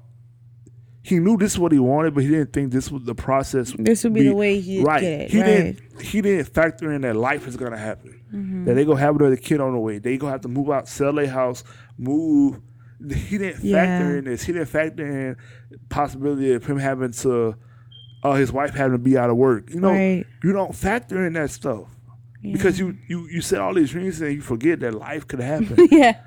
He 1.03 1.17
knew 1.19 1.35
this 1.35 1.53
is 1.53 1.59
what 1.59 1.71
he 1.71 1.79
wanted, 1.79 2.13
but 2.13 2.23
he 2.23 2.29
didn't 2.29 2.53
think 2.53 2.71
this 2.71 2.91
was 2.91 3.03
the 3.05 3.15
process. 3.15 3.73
this 3.77 4.03
would 4.03 4.13
be, 4.13 4.23
the 4.23 4.35
way 4.35 4.59
he 4.59 4.83
right. 4.83 5.01
get 5.01 5.29
he 5.31 5.39
right. 5.39 5.45
didn't. 5.47 6.01
He 6.01 6.21
didn't 6.21 6.45
factor 6.45 6.91
in 6.91 7.01
that 7.01 7.15
life 7.15 7.47
is 7.47 7.57
gonna 7.57 7.77
happen. 7.77 8.21
Mm-hmm. 8.31 8.65
That 8.65 8.75
they 8.75 8.85
gonna 8.85 8.99
have 8.99 9.15
another 9.15 9.35
kid 9.35 9.61
on 9.61 9.73
the 9.73 9.79
way. 9.79 9.97
They 9.97 10.17
gonna 10.17 10.31
have 10.31 10.41
to 10.41 10.47
move 10.47 10.69
out, 10.69 10.87
sell 10.87 11.13
their 11.13 11.27
house, 11.27 11.63
move. 11.97 12.59
he 13.03 13.37
didn't 13.39 13.63
Yeah. 13.63 13.77
factor 13.83 14.17
in 14.19 14.25
this. 14.25 14.43
He 14.43 14.53
didn't 14.53 14.67
factor 14.67 15.05
in 15.29 15.37
possibility 15.89 16.53
of 16.53 16.65
him 16.65 16.77
having 16.77 17.11
to, 17.13 17.55
uh, 18.23 18.33
his 18.33 18.51
wife 18.51 18.75
having 18.75 18.91
to 18.93 18.99
be 18.99 19.17
out 19.17 19.31
of 19.31 19.37
work. 19.37 19.73
You 19.73 19.79
know, 19.79 19.89
Right. 19.89 20.25
you 20.43 20.53
don't 20.53 20.75
factor 20.75 21.25
in 21.25 21.33
that 21.33 21.49
stuff 21.49 21.85
because 22.43 22.77
you 22.79 22.95
you 23.07 23.27
you 23.27 23.41
set 23.41 23.59
all 23.59 23.73
these 23.73 23.89
dreams 23.91 24.21
and 24.21 24.33
you 24.33 24.41
forget 24.41 24.79
that 24.81 24.93
life 24.93 25.27
could 25.27 25.39
happen. 25.39 25.87
yeah. 25.91 26.17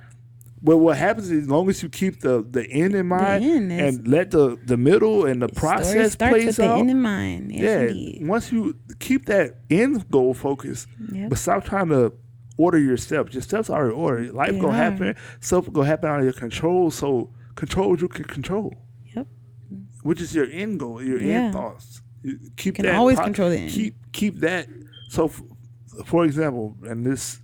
But 0.67 0.79
what 0.79 0.97
happens 0.97 1.31
is, 1.31 1.43
as 1.45 1.49
long 1.51 1.69
as 1.69 1.83
you 1.83 1.91
keep 1.91 2.21
the 2.21 2.43
the 2.49 2.67
end 2.71 2.95
in 2.95 3.07
mind 3.07 3.45
end 3.45 3.71
is- 3.71 3.97
and 3.97 4.09
let 4.09 4.31
the 4.31 4.59
the 4.65 4.79
middle 4.79 5.27
and 5.27 5.43
the 5.43 5.49
Story 5.49 5.61
process 5.61 6.13
starts 6.13 6.33
plays 6.33 6.47
with 6.47 6.57
the 6.57 6.65
end 6.81 6.91
in 6.91 7.03
mind. 7.03 7.53
Yes, 7.53 7.63
yeah. 7.63 7.81
indeed. 7.89 8.27
Once 8.27 8.51
you 8.51 8.75
keep 8.99 9.27
that 9.27 9.57
end 9.71 10.09
goal 10.11 10.33
focus, 10.33 10.87
Yep. 11.13 11.29
but 11.31 11.39
stop 11.39 11.65
trying 11.65 11.89
to 11.91 12.15
order 12.57 12.79
your 12.79 12.97
steps. 12.97 13.35
Your 13.35 13.43
steps 13.43 13.69
are 13.69 13.83
already 13.83 13.95
ordered. 13.95 14.33
Life 14.35 14.53
They 14.53 14.59
gonna 14.61 14.73
happen. 14.73 15.15
Stuff 15.41 15.71
gonna 15.71 15.87
happen 15.87 16.09
out 16.09 16.21
of 16.21 16.25
your 16.25 16.33
control. 16.33 16.91
So 16.91 17.31
control 17.57 17.91
what 17.91 18.01
you 18.01 18.09
can 18.09 18.25
control, 18.25 18.73
Yep. 19.15 19.27
which 20.03 20.21
is 20.23 20.35
your 20.35 20.47
end 20.51 20.81
goal, 20.81 21.03
your 21.03 21.21
Yeah. 21.21 21.35
end 21.47 21.53
thoughts. 21.53 22.01
You 22.23 22.39
keep 22.57 22.77
Can 22.77 22.87
that 22.87 22.95
always 22.95 23.21
control 23.21 23.51
the 23.51 23.59
end. 23.59 23.71
Keep 23.71 23.95
keep 24.13 24.39
that. 24.41 24.67
So, 25.11 25.27
f- 25.27 25.43
for 26.07 26.25
example, 26.25 26.75
and 26.89 27.05
this. 27.05 27.41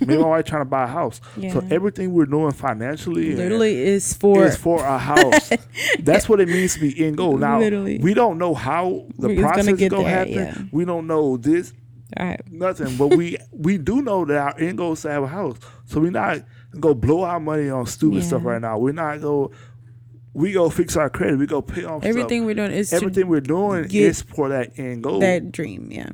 Me 0.00 0.14
and 0.14 0.20
my 0.22 0.28
wife 0.28 0.44
trying 0.44 0.60
to 0.60 0.66
buy 0.66 0.84
a 0.84 0.86
house. 0.86 1.20
So 1.52 1.66
everything 1.70 2.12
we're 2.12 2.26
doing 2.26 2.52
financially 2.52 3.34
Literally 3.34 3.74
is 3.82 4.12
for 4.14 4.44
is 4.44 4.56
for 4.56 4.82
our 4.84 4.98
house. 4.98 5.50
That's 6.00 6.28
what 6.28 6.40
it 6.40 6.48
means 6.48 6.74
to 6.74 6.80
be 6.80 7.04
in 7.06 7.14
goal. 7.14 7.38
Now 7.38 7.58
Literally. 7.58 7.98
we 7.98 8.12
don't 8.14 8.36
know 8.38 8.54
how 8.54 9.06
the 9.18 9.30
It's 9.30 9.40
gonna 9.40 9.52
process 9.52 9.80
is 9.80 9.88
gonna 9.88 10.02
there, 10.04 10.10
happen. 10.10 10.32
yeah. 10.34 10.58
We 10.72 10.84
don't 10.84 11.06
know 11.06 11.36
this 11.38 11.72
all 12.18 12.26
right. 12.26 12.40
nothing, 12.52 12.96
but 12.98 13.16
we 13.16 13.38
we 13.52 13.78
do 13.78 14.02
know 14.02 14.26
that 14.26 14.36
our 14.36 14.58
end 14.60 14.76
goal 14.76 14.92
is 14.92 15.02
to 15.02 15.10
have 15.10 15.22
a 15.22 15.28
house. 15.28 15.56
So 15.86 16.00
we're 16.00 16.10
not 16.10 16.40
gonna 16.72 16.80
go 16.80 16.92
blow 16.94 17.22
our 17.22 17.40
money 17.40 17.70
on 17.70 17.86
stupid 17.86 18.18
Yeah. 18.18 18.26
stuff 18.28 18.44
right 18.44 18.60
now. 18.60 18.78
We're 18.78 18.92
not 18.92 19.20
go. 19.22 19.52
We 20.34 20.52
go 20.52 20.68
fix 20.70 20.96
our 20.96 21.08
credit. 21.10 21.38
We 21.38 21.46
go 21.46 21.60
pay 21.62 21.84
off 21.84 22.04
Everything 22.04 22.44
we're 22.44 22.54
doing 22.54 22.72
is 22.72 22.88
Stuff. 22.88 23.02
Everything 23.02 23.28
we're 23.28 23.40
doing 23.40 23.86
is 23.90 24.20
for 24.22 24.48
that 24.50 24.78
end 24.78 25.02
goal, 25.02 25.20
that 25.20 25.52
dream. 25.52 25.88
Yeah. 25.90 26.10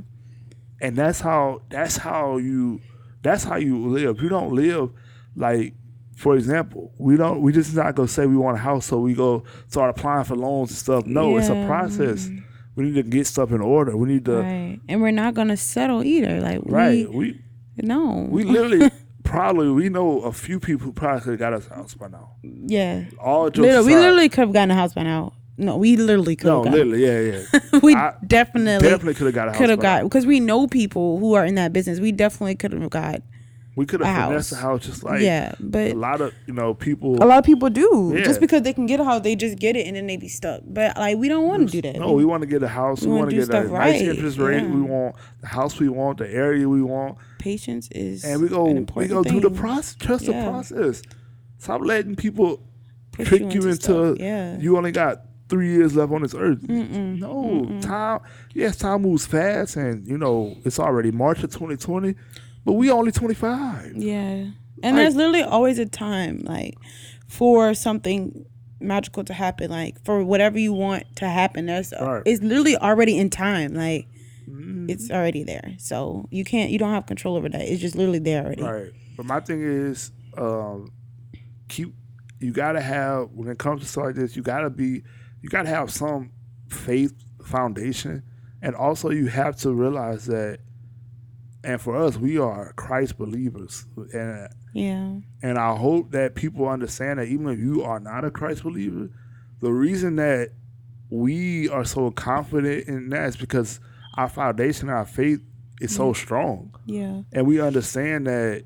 and 0.81 0.95
that's 0.97 1.21
how 1.21 1.63
that's 1.71 1.97
how 1.97 2.37
you 2.37 2.81
that's 3.23 3.45
how 3.45 3.57
you 3.57 3.79
live. 3.89 4.21
You 4.23 4.29
don't 4.29 4.53
live 4.53 4.91
like, 5.37 5.75
for 6.17 6.35
example, 6.37 6.93
we 6.99 7.17
don't 7.17 7.41
we 7.43 7.53
just 7.53 7.75
not 7.75 7.95
gonna 7.95 8.09
say 8.09 8.27
we 8.27 8.37
want 8.37 8.57
a 8.57 8.61
house, 8.61 8.87
so 8.87 8.99
we 8.99 9.15
go 9.15 9.45
start 9.69 9.91
applying 9.91 10.25
for 10.25 10.37
loans 10.37 10.71
and 10.71 10.79
stuff. 10.79 11.07
No, 11.07 11.37
it's 11.37 11.49
a 11.49 11.65
process. 11.67 12.29
We 12.75 12.85
need 12.85 12.95
to 12.95 13.03
get 13.03 13.27
stuff 13.27 13.51
in 13.51 13.61
order. 13.61 13.97
We 13.97 14.09
need 14.09 14.25
to 14.27 14.41
right. 14.41 14.81
And 14.89 15.01
we're 15.01 15.11
not 15.11 15.35
gonna 15.35 15.57
settle 15.57 16.05
either. 16.05 16.41
Like 16.41 16.61
right. 16.65 17.09
we 17.09 17.41
We 17.77 17.85
no. 17.85 18.27
we 18.29 18.45
literally 18.45 18.91
probably 19.25 19.71
we 19.71 19.89
know 19.89 20.21
a 20.23 20.33
few 20.33 20.59
people 20.59 20.87
who 20.87 20.93
probably 20.93 21.21
could 21.21 21.31
have 21.33 21.39
got 21.39 21.53
us 21.53 21.69
a 21.71 21.75
house 21.75 21.95
by 21.95 22.09
now. 22.09 22.31
yeah. 22.43 23.05
All 23.21 23.51
jokes 23.51 23.59
Literally, 23.59 23.87
we 23.87 23.95
literally 23.95 24.29
could 24.29 24.41
have 24.41 24.53
gotten 24.53 24.71
a 24.71 24.75
house 24.75 24.95
by 24.95 25.03
now. 25.05 25.35
No, 25.59 25.77
we 25.77 25.97
literally 25.97 26.37
could 26.37 26.47
no, 26.47 26.63
have 26.65 26.73
gotten. 26.73 26.91
literally, 26.93 27.05
yeah, 27.33 27.43
yeah. 27.73 27.81
we 27.83 27.95
I 27.95 28.15
definitely 28.27 28.89
Definitely 28.89 29.15
could 29.15 29.27
have 29.27 29.35
got 29.35 29.49
a 29.49 29.51
house. 29.51 29.59
could 29.59 29.71
have 29.71 29.81
got 29.81 30.05
because 30.05 30.25
we 30.25 30.39
know 30.41 30.67
people 30.69 31.19
who 31.19 31.35
are 31.35 31.45
in 31.45 31.57
that 31.57 31.73
business. 31.73 31.99
We 32.01 32.13
definitely 32.13 32.55
could 32.55 32.73
have 32.73 32.89
got. 32.91 33.23
We 33.75 33.87
could 33.87 34.01
have 34.01 34.29
finessed 34.29 34.51
house. 34.51 34.59
a 34.59 34.63
house 34.63 34.87
just 34.87 35.05
like 35.05 35.21
yeah, 35.21 35.55
but 35.61 35.79
a 35.79 35.89
but 35.91 35.97
lot 35.99 36.21
of 36.21 36.35
you 36.47 36.53
know 36.53 36.75
people. 36.75 37.15
a 37.23 37.27
lot 37.27 37.39
of 37.39 37.45
people 37.45 37.71
do 37.71 38.13
Yeah. 38.17 38.25
just 38.25 38.41
because 38.41 38.63
they 38.63 38.73
can 38.73 38.87
get 38.87 38.99
a 38.99 39.05
house, 39.05 39.21
they 39.23 39.37
just 39.37 39.57
get 39.59 39.77
it 39.77 39.87
and 39.87 39.95
then 39.95 40.09
they 40.09 40.17
be 40.17 40.27
stuck. 40.27 40.63
But 40.67 40.97
like 40.97 41.17
we 41.17 41.29
don't 41.29 41.47
want 41.47 41.69
to 41.71 41.81
do 41.81 41.83
that. 41.89 41.99
No, 42.01 42.13
we 42.13 42.25
want 42.25 42.41
to 42.43 42.49
get 42.49 42.61
a 42.65 42.67
house. 42.69 43.03
We, 43.03 43.09
wanna 43.09 43.19
want 43.21 43.31
to 43.31 43.37
do 43.37 43.47
get 43.47 43.55
a 43.55 43.63
stuff 43.69 43.73
nice 43.73 44.01
interest 44.01 44.39
rate. 44.39 44.63
yeah. 44.63 44.69
We 44.69 44.81
want 44.81 45.15
the 45.43 45.47
house 45.47 45.79
we 45.79 45.89
want, 45.89 46.19
the 46.19 46.29
area 46.29 46.69
we 46.69 46.83
want, 46.83 47.19
Patience 47.39 47.89
is 47.93 48.25
and 48.25 48.43
we 48.43 48.49
go 48.49 48.67
an 48.67 48.73
we 48.73 48.79
important 48.79 49.13
go 49.13 49.23
do 49.23 49.39
the 49.41 49.51
process. 49.51 49.95
Trust 49.95 50.25
Yeah. 50.25 50.45
the 50.45 50.51
process. 50.51 51.03
Stop 51.59 51.81
letting 51.83 52.17
people 52.17 52.61
Push 53.13 53.29
trick 53.29 53.43
you 53.43 53.49
you 53.63 53.69
into 53.69 54.03
into, 54.07 54.17
yeah. 54.23 54.59
you 54.59 54.77
only 54.77 54.91
got 54.91 55.23
three 55.49 55.69
years 55.71 55.97
left 55.97 56.13
on 56.13 56.23
this 56.23 56.35
earth. 56.35 56.63
no 56.69 57.79
time. 57.81 58.21
Yes, 58.55 58.77
time 58.77 59.03
moves 59.03 59.27
fast, 59.27 59.77
and 59.77 60.07
you 60.07 60.19
know 60.19 60.57
it's 60.65 60.79
already 60.79 61.11
March 61.11 61.43
of 61.43 61.51
2020, 61.51 62.15
but 62.65 62.73
we 62.75 62.91
only 62.91 63.13
25. 63.13 63.95
Yeah. 63.97 64.21
And 64.21 64.53
Like- 64.83 64.95
there's 64.95 65.17
literally 65.17 65.43
always 65.43 65.79
a 65.79 65.87
time 65.87 66.41
like 66.45 66.75
for 67.27 67.75
something 67.75 68.45
magical 68.81 69.25
to 69.25 69.33
happen, 69.35 69.71
like 69.71 70.03
for 70.05 70.23
whatever 70.25 70.59
you 70.59 70.73
want 70.73 71.05
to 71.17 71.29
happen. 71.29 71.67
There's 71.67 71.93
Right. 72.01 72.23
it's 72.25 72.43
literally 72.43 72.77
already 72.77 73.19
in 73.19 73.29
time. 73.31 73.75
Like 73.75 74.07
it's 74.91 75.11
already 75.11 75.43
there. 75.45 75.75
So 75.79 76.27
you 76.31 76.45
can't 76.45 76.71
you 76.71 76.79
don't 76.79 76.93
have 76.93 77.07
control 77.07 77.37
over 77.37 77.49
that. 77.49 77.61
It's 77.63 77.81
just 77.83 77.97
literally 77.97 78.21
there 78.21 78.45
already. 78.45 78.63
Right. 78.63 78.91
But 79.17 79.27
my 79.27 79.41
thing 79.41 79.61
is, 79.63 80.13
um, 80.37 80.93
keep. 81.69 81.93
You 82.41 82.53
gotta 82.53 82.81
have 82.81 83.33
when 83.33 83.49
it 83.49 83.59
comes 83.59 83.81
to 83.83 83.87
stuff 83.89 84.05
like 84.05 84.15
this. 84.15 84.37
You 84.37 84.43
gotta 84.43 84.71
be. 84.71 85.03
You 85.43 85.49
gotta 85.49 85.69
have 85.69 85.91
some 85.91 86.31
faith 86.69 87.15
foundation, 87.45 88.23
and 88.63 88.75
also 88.75 89.11
you 89.11 89.27
have 89.29 89.57
to 89.59 89.73
realize 89.73 90.27
that. 90.27 90.61
And 91.65 91.81
for 91.81 91.97
us, 91.97 92.17
we 92.17 92.39
are 92.39 92.73
Christ 92.75 93.19
believers, 93.19 93.85
and 94.15 94.49
Yeah. 94.73 95.19
and 95.43 95.59
I 95.59 95.75
hope 95.77 96.13
that 96.13 96.35
people 96.35 96.69
understand 96.69 97.19
that 97.19 97.27
even 97.29 97.49
if 97.49 97.59
you 97.59 97.83
are 97.83 97.99
not 98.01 98.25
a 98.25 98.31
Christ 98.31 98.63
believer, 98.63 99.11
the 99.61 99.73
reason 99.73 100.17
that 100.17 100.51
we 101.11 101.69
are 101.69 101.85
so 101.85 102.11
confident 102.11 102.87
in 102.87 103.09
that 103.11 103.29
is 103.31 103.37
because 103.37 103.81
our 104.17 104.29
foundation, 104.29 104.89
our 104.89 105.05
faith, 105.05 105.41
is 105.81 105.95
so 105.95 106.13
strong 106.13 106.75
Yeah. 106.87 107.23
and 107.33 107.47
we 107.47 107.61
understand 107.61 108.27
that 108.27 108.65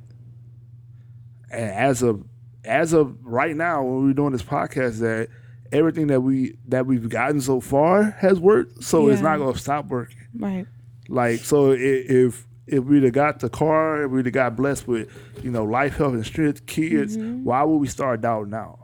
and 1.51 1.71
as 1.71 2.03
of 2.03 2.25
as 2.65 2.93
of 2.93 3.17
right 3.25 3.57
now 3.57 3.83
when 3.83 4.07
we're 4.07 4.13
doing 4.13 4.33
this 4.33 4.43
podcast 4.43 5.01
that 5.01 5.29
everything 5.73 6.07
that 6.09 6.21
we 6.21 6.57
that 6.69 6.87
we've 6.87 7.09
gotten 7.09 7.41
so 7.41 7.61
far 7.61 8.03
has 8.21 8.39
worked 8.39 8.83
so 8.85 9.09
it's 9.09 9.23
not 9.23 9.39
going 9.39 9.53
to 9.55 9.59
stop 9.59 9.87
working 9.87 10.17
Right. 10.39 10.67
like 11.09 11.41
so 11.41 11.73
if 11.73 12.47
if 12.67 12.85
we'd 12.85 13.03
have 13.03 13.13
got 13.13 13.41
the 13.41 13.49
car 13.51 14.05
if 14.05 14.11
we'd 14.11 14.27
have 14.27 14.33
got 14.35 14.57
blessed 14.57 14.87
with 14.87 15.09
you 15.43 15.51
know 15.51 15.65
life 15.65 15.97
health 15.97 16.15
and 16.15 16.25
strength 16.27 16.67
kids 16.67 17.17
Mm-hmm. 17.17 17.45
why 17.45 17.63
would 17.63 17.79
we 17.79 17.89
start 17.89 18.21
doubting 18.21 18.51
now 18.51 18.79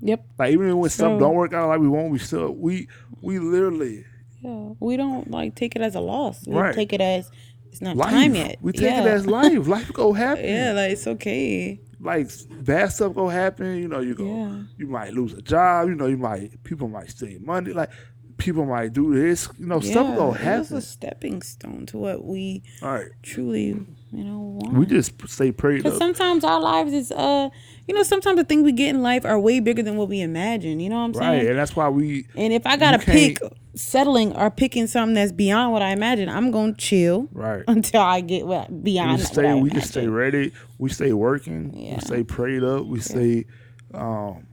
Yep. 0.00 0.24
like 0.38 0.52
even 0.52 0.76
when 0.78 0.90
stuff 0.90 1.14
So- 1.14 1.18
don't 1.18 1.34
work 1.34 1.52
out 1.52 1.68
like 1.68 1.80
we 1.80 1.88
want 1.88 2.10
we 2.10 2.18
still 2.18 2.52
we 2.52 2.88
we 3.20 3.38
literally 3.38 4.04
Yeah. 4.40 4.70
We 4.78 4.96
don't 4.96 5.30
like 5.30 5.56
take 5.56 5.74
it 5.74 5.82
as 5.82 5.96
a 5.96 6.00
loss. 6.00 6.46
We 6.46 6.54
Right. 6.54 6.74
take 6.74 6.92
it 6.92 7.00
as 7.00 7.30
it's 7.72 7.80
not 7.82 7.96
life 7.96 8.10
time 8.12 8.34
yet. 8.36 8.56
we 8.62 8.70
take 8.72 8.82
yeah. 8.82 9.02
it 9.02 9.06
as 9.08 9.26
life 9.26 9.66
life 9.66 9.92
go 9.92 10.12
happen 10.24 10.44
Yeah, 10.44 10.72
like 10.72 10.92
it's 10.92 11.06
okay. 11.06 11.80
Like 12.00 12.30
bad 12.64 12.92
stuff 12.92 13.14
gonna 13.14 13.32
happen. 13.32 13.76
You 13.76 13.88
know, 13.88 14.00
you 14.00 14.14
go, 14.14 14.24
Yeah. 14.24 14.62
you 14.76 14.86
might 14.86 15.12
lose 15.14 15.32
a 15.34 15.42
job. 15.42 15.88
You 15.88 15.94
know, 15.94 16.06
you 16.06 16.16
might 16.16 16.62
people 16.64 16.88
might 16.88 17.10
steal 17.10 17.40
money. 17.40 17.72
Like 17.72 17.90
people 18.36 18.64
might 18.66 18.92
do 18.92 19.14
this. 19.14 19.48
You 19.58 19.66
know, 19.66 19.80
stuff 19.80 20.16
gonna 20.16 20.32
It's 20.32 20.40
happen. 20.42 20.76
a 20.76 20.80
stepping 20.80 21.42
stone 21.42 21.86
to 21.86 21.98
what 21.98 22.24
we 22.24 22.62
right, 22.82 23.08
truly, 23.22 23.66
you 24.12 24.24
know, 24.24 24.38
want. 24.62 24.74
we 24.74 24.86
just 24.86 25.12
stay 25.28 25.50
prayed 25.52 25.82
Because 25.82 25.98
sometimes 25.98 26.44
our 26.44 26.60
lives 26.60 26.92
is, 26.92 27.10
uh, 27.10 27.48
you 27.88 27.94
know, 27.94 28.02
sometimes 28.02 28.36
the 28.36 28.44
things 28.44 28.62
we 28.64 28.72
get 28.72 28.90
in 28.90 29.02
life 29.02 29.24
are 29.24 29.40
way 29.40 29.60
bigger 29.60 29.82
than 29.82 29.96
what 29.96 30.08
we 30.08 30.20
imagine. 30.20 30.78
You 30.78 30.90
know 30.90 30.96
what 30.96 31.04
I'm 31.04 31.14
saying? 31.14 31.30
Right, 31.30 31.46
and 31.46 31.58
that's 31.58 31.74
why 31.74 31.88
we 31.88 32.26
And 32.36 32.52
if 32.52 32.66
I 32.66 32.76
gotta 32.76 32.98
pick 32.98 33.40
settling 33.74 34.36
or 34.36 34.50
picking 34.50 34.86
something 34.86 35.14
that's 35.14 35.32
beyond 35.32 35.72
what 35.72 35.80
I 35.80 35.92
imagine, 35.92 36.28
I'm 36.28 36.50
gonna 36.50 36.74
chill 36.74 37.28
right. 37.32 37.64
until 37.66 38.02
I 38.02 38.20
get 38.20 38.46
what 38.46 38.70
We 38.70 38.76
beyond. 38.76 39.22
I 39.22 39.24
stay. 39.24 39.54
We 39.54 39.70
just 39.70 39.88
stay 39.88 40.06
ready. 40.06 40.52
We 40.76 40.90
stay 40.90 41.14
working. 41.14 41.72
Yeah. 41.74 41.94
We 41.94 42.00
stay 42.00 42.24
prayed 42.24 42.62
up. 42.62 42.84
We 42.84 43.00
stay 43.00 43.46
um, 43.94 44.46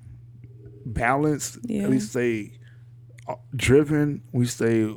balanced. 0.85 1.57
Yeah. 1.63 1.89
We 1.89 1.99
stay 1.99 2.53
uh, 3.27 3.35
driven. 3.53 4.23
We 4.31 4.45
stay 4.45 4.95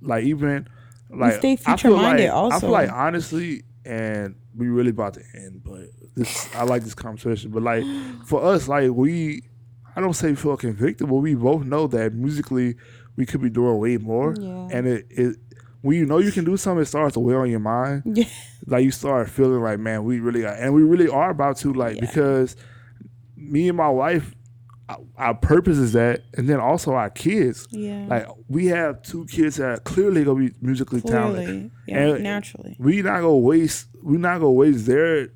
like 0.00 0.24
even 0.24 0.68
like 1.10 1.32
we 1.32 1.38
stay 1.38 1.52
I 1.52 1.56
feel 1.56 1.74
future-minded 1.74 2.22
like, 2.22 2.30
I 2.30 2.34
also. 2.34 2.60
feel 2.60 2.70
like 2.70 2.92
honestly, 2.92 3.64
and 3.90 4.34
we 4.56 4.68
really 4.68 4.90
about 4.90 5.14
to 5.14 5.22
end, 5.34 5.62
but 5.64 5.80
this 6.16 6.48
I 6.60 6.62
like 6.64 6.82
this 6.84 6.94
conversation. 6.94 7.50
But 7.50 7.62
like 7.62 7.84
for 8.26 8.42
us, 8.44 8.68
like 8.68 8.90
we, 8.90 9.42
I 9.96 10.00
don't 10.00 10.14
say 10.14 10.34
feel 10.34 10.56
convicted, 10.56 11.08
but 11.08 11.16
we 11.16 11.34
both 11.34 11.64
know 11.64 11.86
that 11.88 12.14
musically 12.14 12.76
we 13.16 13.26
could 13.26 13.42
be 13.42 13.50
doing 13.50 13.78
way 13.78 13.96
more, 13.98 14.34
Yeah. 14.38 14.68
and 14.76 14.86
it 14.86 15.06
it. 15.10 15.36
When 15.82 15.96
you 15.96 16.04
know 16.04 16.18
you 16.18 16.30
can 16.30 16.44
do 16.44 16.56
something, 16.58 16.82
it 16.82 16.86
starts 16.86 17.14
to 17.14 17.20
weigh 17.20 17.34
on 17.34 17.48
your 17.50 17.58
mind 17.60 18.02
Yeah. 18.18 18.24
like 18.66 18.84
you 18.84 18.90
start 18.90 19.30
feeling 19.30 19.62
like, 19.62 19.78
man, 19.78 20.04
we 20.04 20.20
really 20.20 20.42
got, 20.42 20.58
and 20.58 20.74
we 20.74 20.82
really 20.82 21.08
are 21.08 21.30
about 21.30 21.56
to, 21.62 21.72
like, 21.72 21.94
Yeah. 21.96 22.02
because 22.02 22.54
me 23.34 23.66
and 23.68 23.78
my 23.78 23.88
wife, 23.88 24.34
our, 25.16 25.34
purpose 25.34 25.78
is 25.78 25.92
that, 25.92 26.22
and 26.36 26.48
then 26.48 26.60
also 26.60 26.92
our 26.94 27.10
kids. 27.10 27.66
Yeah. 27.70 28.06
Like 28.08 28.26
we 28.48 28.66
have 28.66 29.02
two 29.02 29.26
kids 29.26 29.56
that 29.56 29.68
are 29.70 29.78
clearly 29.78 30.24
gonna 30.24 30.40
be 30.48 30.54
musically 30.60 31.00
talented. 31.00 31.44
Clearly, 31.46 31.70
yeah, 31.86 31.98
And 32.14 32.22
naturally. 32.22 32.76
We 32.78 33.02
not 33.02 33.20
gonna 33.20 33.36
waste. 33.36 33.88
We 34.02 34.16
not 34.16 34.34
gonna 34.38 34.50
waste 34.52 34.86
their. 34.86 35.28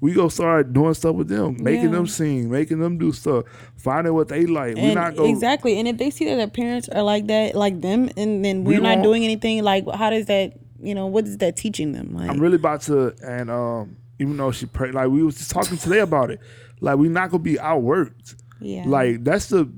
We 0.00 0.12
gonna 0.12 0.30
start 0.30 0.72
doing 0.72 0.94
stuff 0.94 1.16
with 1.16 1.28
them, 1.28 1.56
making 1.60 1.86
Yeah. 1.86 1.90
them 1.90 2.06
sing, 2.06 2.48
making 2.50 2.78
them 2.78 2.98
do 2.98 3.10
stuff, 3.10 3.44
finding 3.76 4.14
what 4.14 4.28
they 4.28 4.46
like. 4.46 4.76
we 4.76 4.94
not 4.94 5.16
gonna 5.16 5.28
exactly, 5.28 5.78
and 5.78 5.88
if 5.88 5.98
they 5.98 6.10
see 6.10 6.24
that 6.26 6.36
their 6.36 6.46
parents 6.46 6.88
are 6.88 7.02
like 7.02 7.26
that, 7.26 7.56
like 7.56 7.80
them, 7.80 8.08
and 8.16 8.44
then 8.44 8.62
We 8.62 8.74
we're 8.74 8.80
not 8.82 8.98
won't- 8.98 9.02
doing 9.02 9.24
anything, 9.24 9.64
like 9.64 9.90
how 9.92 10.10
does 10.10 10.26
that, 10.26 10.52
you 10.80 10.94
know, 10.94 11.06
what 11.08 11.24
is 11.26 11.38
that 11.38 11.56
teaching 11.56 11.90
them? 11.92 12.14
Like, 12.14 12.30
I'm 12.30 12.38
really 12.38 12.54
about 12.56 12.82
to, 12.82 13.12
and 13.26 13.50
um, 13.50 13.96
even 14.20 14.36
though 14.36 14.52
she 14.52 14.66
prayed, 14.66 14.94
like 14.94 15.08
we 15.08 15.22
was 15.24 15.36
just 15.36 15.50
talking 15.50 15.76
today 15.76 15.98
about 15.98 16.30
it, 16.30 16.38
like 16.80 16.96
we 16.96 17.08
not 17.08 17.30
gonna 17.32 17.42
be 17.42 17.54
outworked. 17.54 18.36
Yeah. 18.60 18.84
Like 18.86 19.24
that's 19.24 19.46
the 19.48 19.70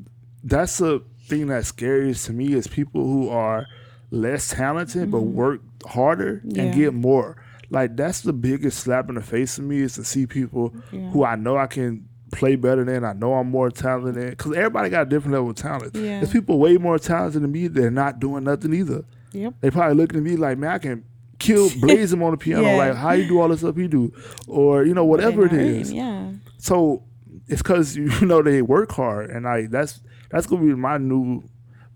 that's 0.45 0.79
the 0.79 1.03
thing 1.27 1.47
that's 1.49 1.69
scariest 1.69 2.27
to 2.27 2.33
me 2.33 2.55
is 2.55 2.67
people 2.67 3.05
who 3.05 3.29
are 3.29 3.67
less 4.11 4.49
talented 4.49 5.11
but 5.11 5.21
work 5.21 5.61
harder 5.87 6.37
Mm-hmm. 6.45 6.51
Yeah. 6.57 6.63
and 6.63 6.75
get 6.75 6.95
more. 6.95 7.37
Like 7.71 7.97
that's 7.97 8.23
the 8.23 8.33
biggest 8.33 8.81
slap 8.81 9.09
in 9.09 9.15
the 9.15 9.23
face 9.23 9.57
to 9.57 9.63
me 9.63 9.79
is 9.81 9.95
to 9.95 10.05
see 10.05 10.27
people 10.27 10.75
Yeah. 10.93 11.11
who 11.11 11.25
I 11.25 11.37
know 11.37 11.57
I 11.57 11.67
can 11.67 12.07
play 12.33 12.55
better 12.57 12.85
than, 12.85 13.05
I 13.05 13.13
know 13.13 13.35
I'm 13.35 13.51
more 13.51 13.71
talented 13.71 14.15
than. 14.15 14.31
Because 14.31 14.53
everybody 14.55 14.89
got 14.89 15.03
a 15.07 15.11
different 15.11 15.33
level 15.35 15.51
of 15.51 15.57
talent. 15.57 15.95
Yeah. 15.95 16.21
There's 16.21 16.31
people 16.33 16.59
way 16.59 16.77
more 16.79 16.99
talented 16.99 17.43
than 17.43 17.51
me. 17.53 17.67
They're 17.69 17.91
not 17.91 18.19
doing 18.21 18.45
nothing 18.45 18.73
either. 18.75 19.05
Yep. 19.33 19.55
They 19.61 19.71
probably 19.71 19.97
looking 19.97 20.19
at 20.19 20.25
me 20.25 20.37
like, 20.37 20.59
man, 20.59 20.71
I 20.73 20.79
can 20.79 21.05
kill 21.39 21.71
blaze 21.81 22.13
him 22.13 22.23
on 22.23 22.33
the 22.33 22.37
piano. 22.37 22.63
Yeah. 22.63 22.77
Like 22.77 22.95
how 22.97 23.13
you 23.13 23.27
do 23.29 23.41
all 23.41 23.49
the 23.49 23.57
stuff 23.57 23.77
you 23.79 23.89
do, 23.89 24.13
or 24.49 24.85
you 24.85 24.95
know 24.95 25.05
whatever 25.05 25.47
it 25.47 25.53
is. 25.53 25.53
They're 25.53 25.67
not 25.69 25.81
is. 25.81 25.91
earning, 25.91 25.97
Yeah. 25.97 26.33
So 26.59 27.03
it's 27.51 27.63
because 27.63 27.97
you 27.97 28.27
know 28.27 28.43
they 28.43 28.63
work 28.63 28.93
hard, 28.93 29.31
and 29.31 29.45
like 29.45 29.71
that's 29.71 30.01
that's 30.31 30.47
gonna 30.47 30.63
be 30.63 30.75
my 30.75 30.99
new 30.99 31.43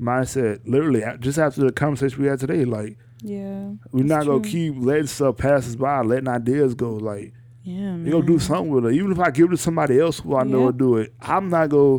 mindset. 0.00 0.60
Literally, 0.66 1.02
just 1.20 1.38
after 1.38 1.62
the 1.62 1.72
conversation 1.72 2.20
we 2.22 2.28
had 2.28 2.40
today, 2.40 2.64
like 2.64 2.98
Yeah. 3.22 3.72
we're 3.92 4.04
not 4.04 4.26
gonna 4.26 4.40
true. 4.42 4.50
keep 4.50 4.74
letting 4.76 5.06
stuff 5.06 5.36
pass 5.38 5.66
us 5.68 5.76
by, 5.76 6.02
letting 6.02 6.28
ideas 6.28 6.74
go. 6.74 6.94
Like 6.94 7.32
Yeah. 7.62 7.96
you 7.96 8.10
gonna 8.10 8.26
do 8.26 8.38
something 8.38 8.70
with 8.70 8.86
it, 8.86 8.92
even 8.94 9.12
if 9.12 9.18
I 9.18 9.30
give 9.30 9.46
it 9.46 9.50
to 9.50 9.56
somebody 9.56 9.98
else 10.00 10.18
who 10.20 10.36
I 10.36 10.42
know 10.44 10.60
will 10.62 10.72
do 10.72 10.96
it. 10.98 11.14
I'm 11.20 11.48
not 11.48 11.68
gonna. 11.70 11.98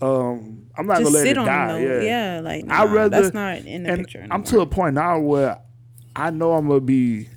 Um, 0.00 0.66
I'm 0.76 0.86
not 0.86 0.98
Just 1.00 1.12
gonna 1.12 1.24
let 1.24 1.26
it 1.28 1.34
die. 1.34 1.80
yeah. 1.80 2.00
Yeah. 2.00 2.40
Like 2.42 2.64
I'd 2.68 2.90
rather- 2.92 3.08
that's 3.22 3.34
not 3.34 3.58
in 3.58 3.84
the 3.84 3.90
and 3.90 3.98
picture. 4.00 4.26
I'm 4.30 4.42
to 4.44 4.60
a 4.60 4.66
point 4.66 4.94
now 4.94 5.20
where 5.20 5.58
I 6.16 6.30
know 6.30 6.52
I'm 6.54 6.66
gonna 6.66 6.80
be. 6.80 7.28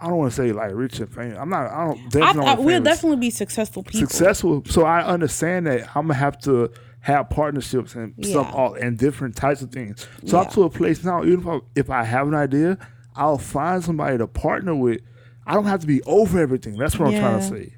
I 0.00 0.08
don't 0.08 0.18
want 0.18 0.32
to 0.32 0.36
say 0.36 0.52
like 0.52 0.70
rich 0.74 1.00
and 1.00 1.12
famous. 1.12 1.38
I'm 1.38 1.48
not. 1.48 1.70
I 1.70 1.86
don't. 1.86 2.10
Definitely 2.10 2.42
I, 2.42 2.54
not 2.54 2.62
we'll 2.62 2.82
definitely 2.82 3.16
be 3.18 3.30
successful 3.30 3.82
people. 3.82 4.00
successful. 4.00 4.62
So 4.66 4.84
I 4.84 5.02
understand 5.04 5.66
that 5.66 5.88
I'm 5.96 6.04
gonna 6.06 6.14
have 6.14 6.38
to 6.42 6.70
have 7.00 7.30
partnerships 7.30 7.94
and 7.94 8.14
some 8.24 8.46
all 8.46 8.74
and 8.74 8.98
different 8.98 9.34
types 9.36 9.62
of 9.62 9.70
things. 9.72 10.06
So 10.26 10.38
I'm 10.38 10.50
to 10.50 10.64
a 10.64 10.70
place 10.70 11.02
now. 11.04 11.24
Even 11.24 11.40
if 11.40 11.46
I, 11.46 11.58
if 11.74 11.90
I 11.90 12.04
have 12.04 12.28
an 12.28 12.34
idea, 12.34 12.78
I'll 13.16 13.38
find 13.38 13.82
somebody 13.82 14.18
to 14.18 14.26
partner 14.26 14.74
with. 14.74 15.00
I 15.46 15.54
don't 15.54 15.64
have 15.64 15.80
to 15.80 15.86
be 15.86 16.02
over 16.02 16.38
everything. 16.38 16.76
That's 16.76 16.98
what 16.98 17.12
I'm 17.12 17.18
trying 17.18 17.38
to 17.40 17.44
say. 17.44 17.74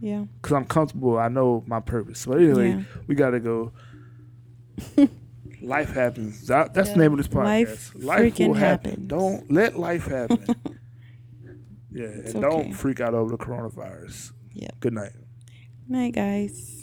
Yeah. 0.00 0.24
Because 0.40 0.56
I'm 0.56 0.64
comfortable. 0.64 1.18
I 1.18 1.28
know 1.28 1.62
my 1.66 1.80
purpose. 1.80 2.24
But 2.26 2.38
anyway, 2.38 2.70
Yeah. 2.70 2.82
we 3.06 3.14
gotta 3.14 3.38
go. 3.40 3.72
life 5.62 5.92
happens. 5.92 6.46
That, 6.46 6.72
that's 6.74 6.90
the 6.90 6.96
name 6.96 7.12
of 7.12 7.18
this 7.18 7.28
podcast. 7.28 8.02
Life 8.02 8.34
freaking 8.34 8.48
will 8.48 8.54
happen. 8.54 8.90
happens. 8.92 9.08
Don't 9.08 9.50
let 9.52 9.78
life 9.78 10.06
happen. 10.06 10.44
yeah, 11.92 12.04
and 12.06 12.24
It's 12.24 12.32
don't 12.34 12.72
freak 12.72 13.00
out 13.00 13.14
over 13.14 13.30
the 13.30 13.38
coronavirus. 13.38 14.32
Yep. 14.54 14.80
Good 14.80 14.92
night. 14.94 15.12
Night, 15.88 16.14
guys. 16.14 16.79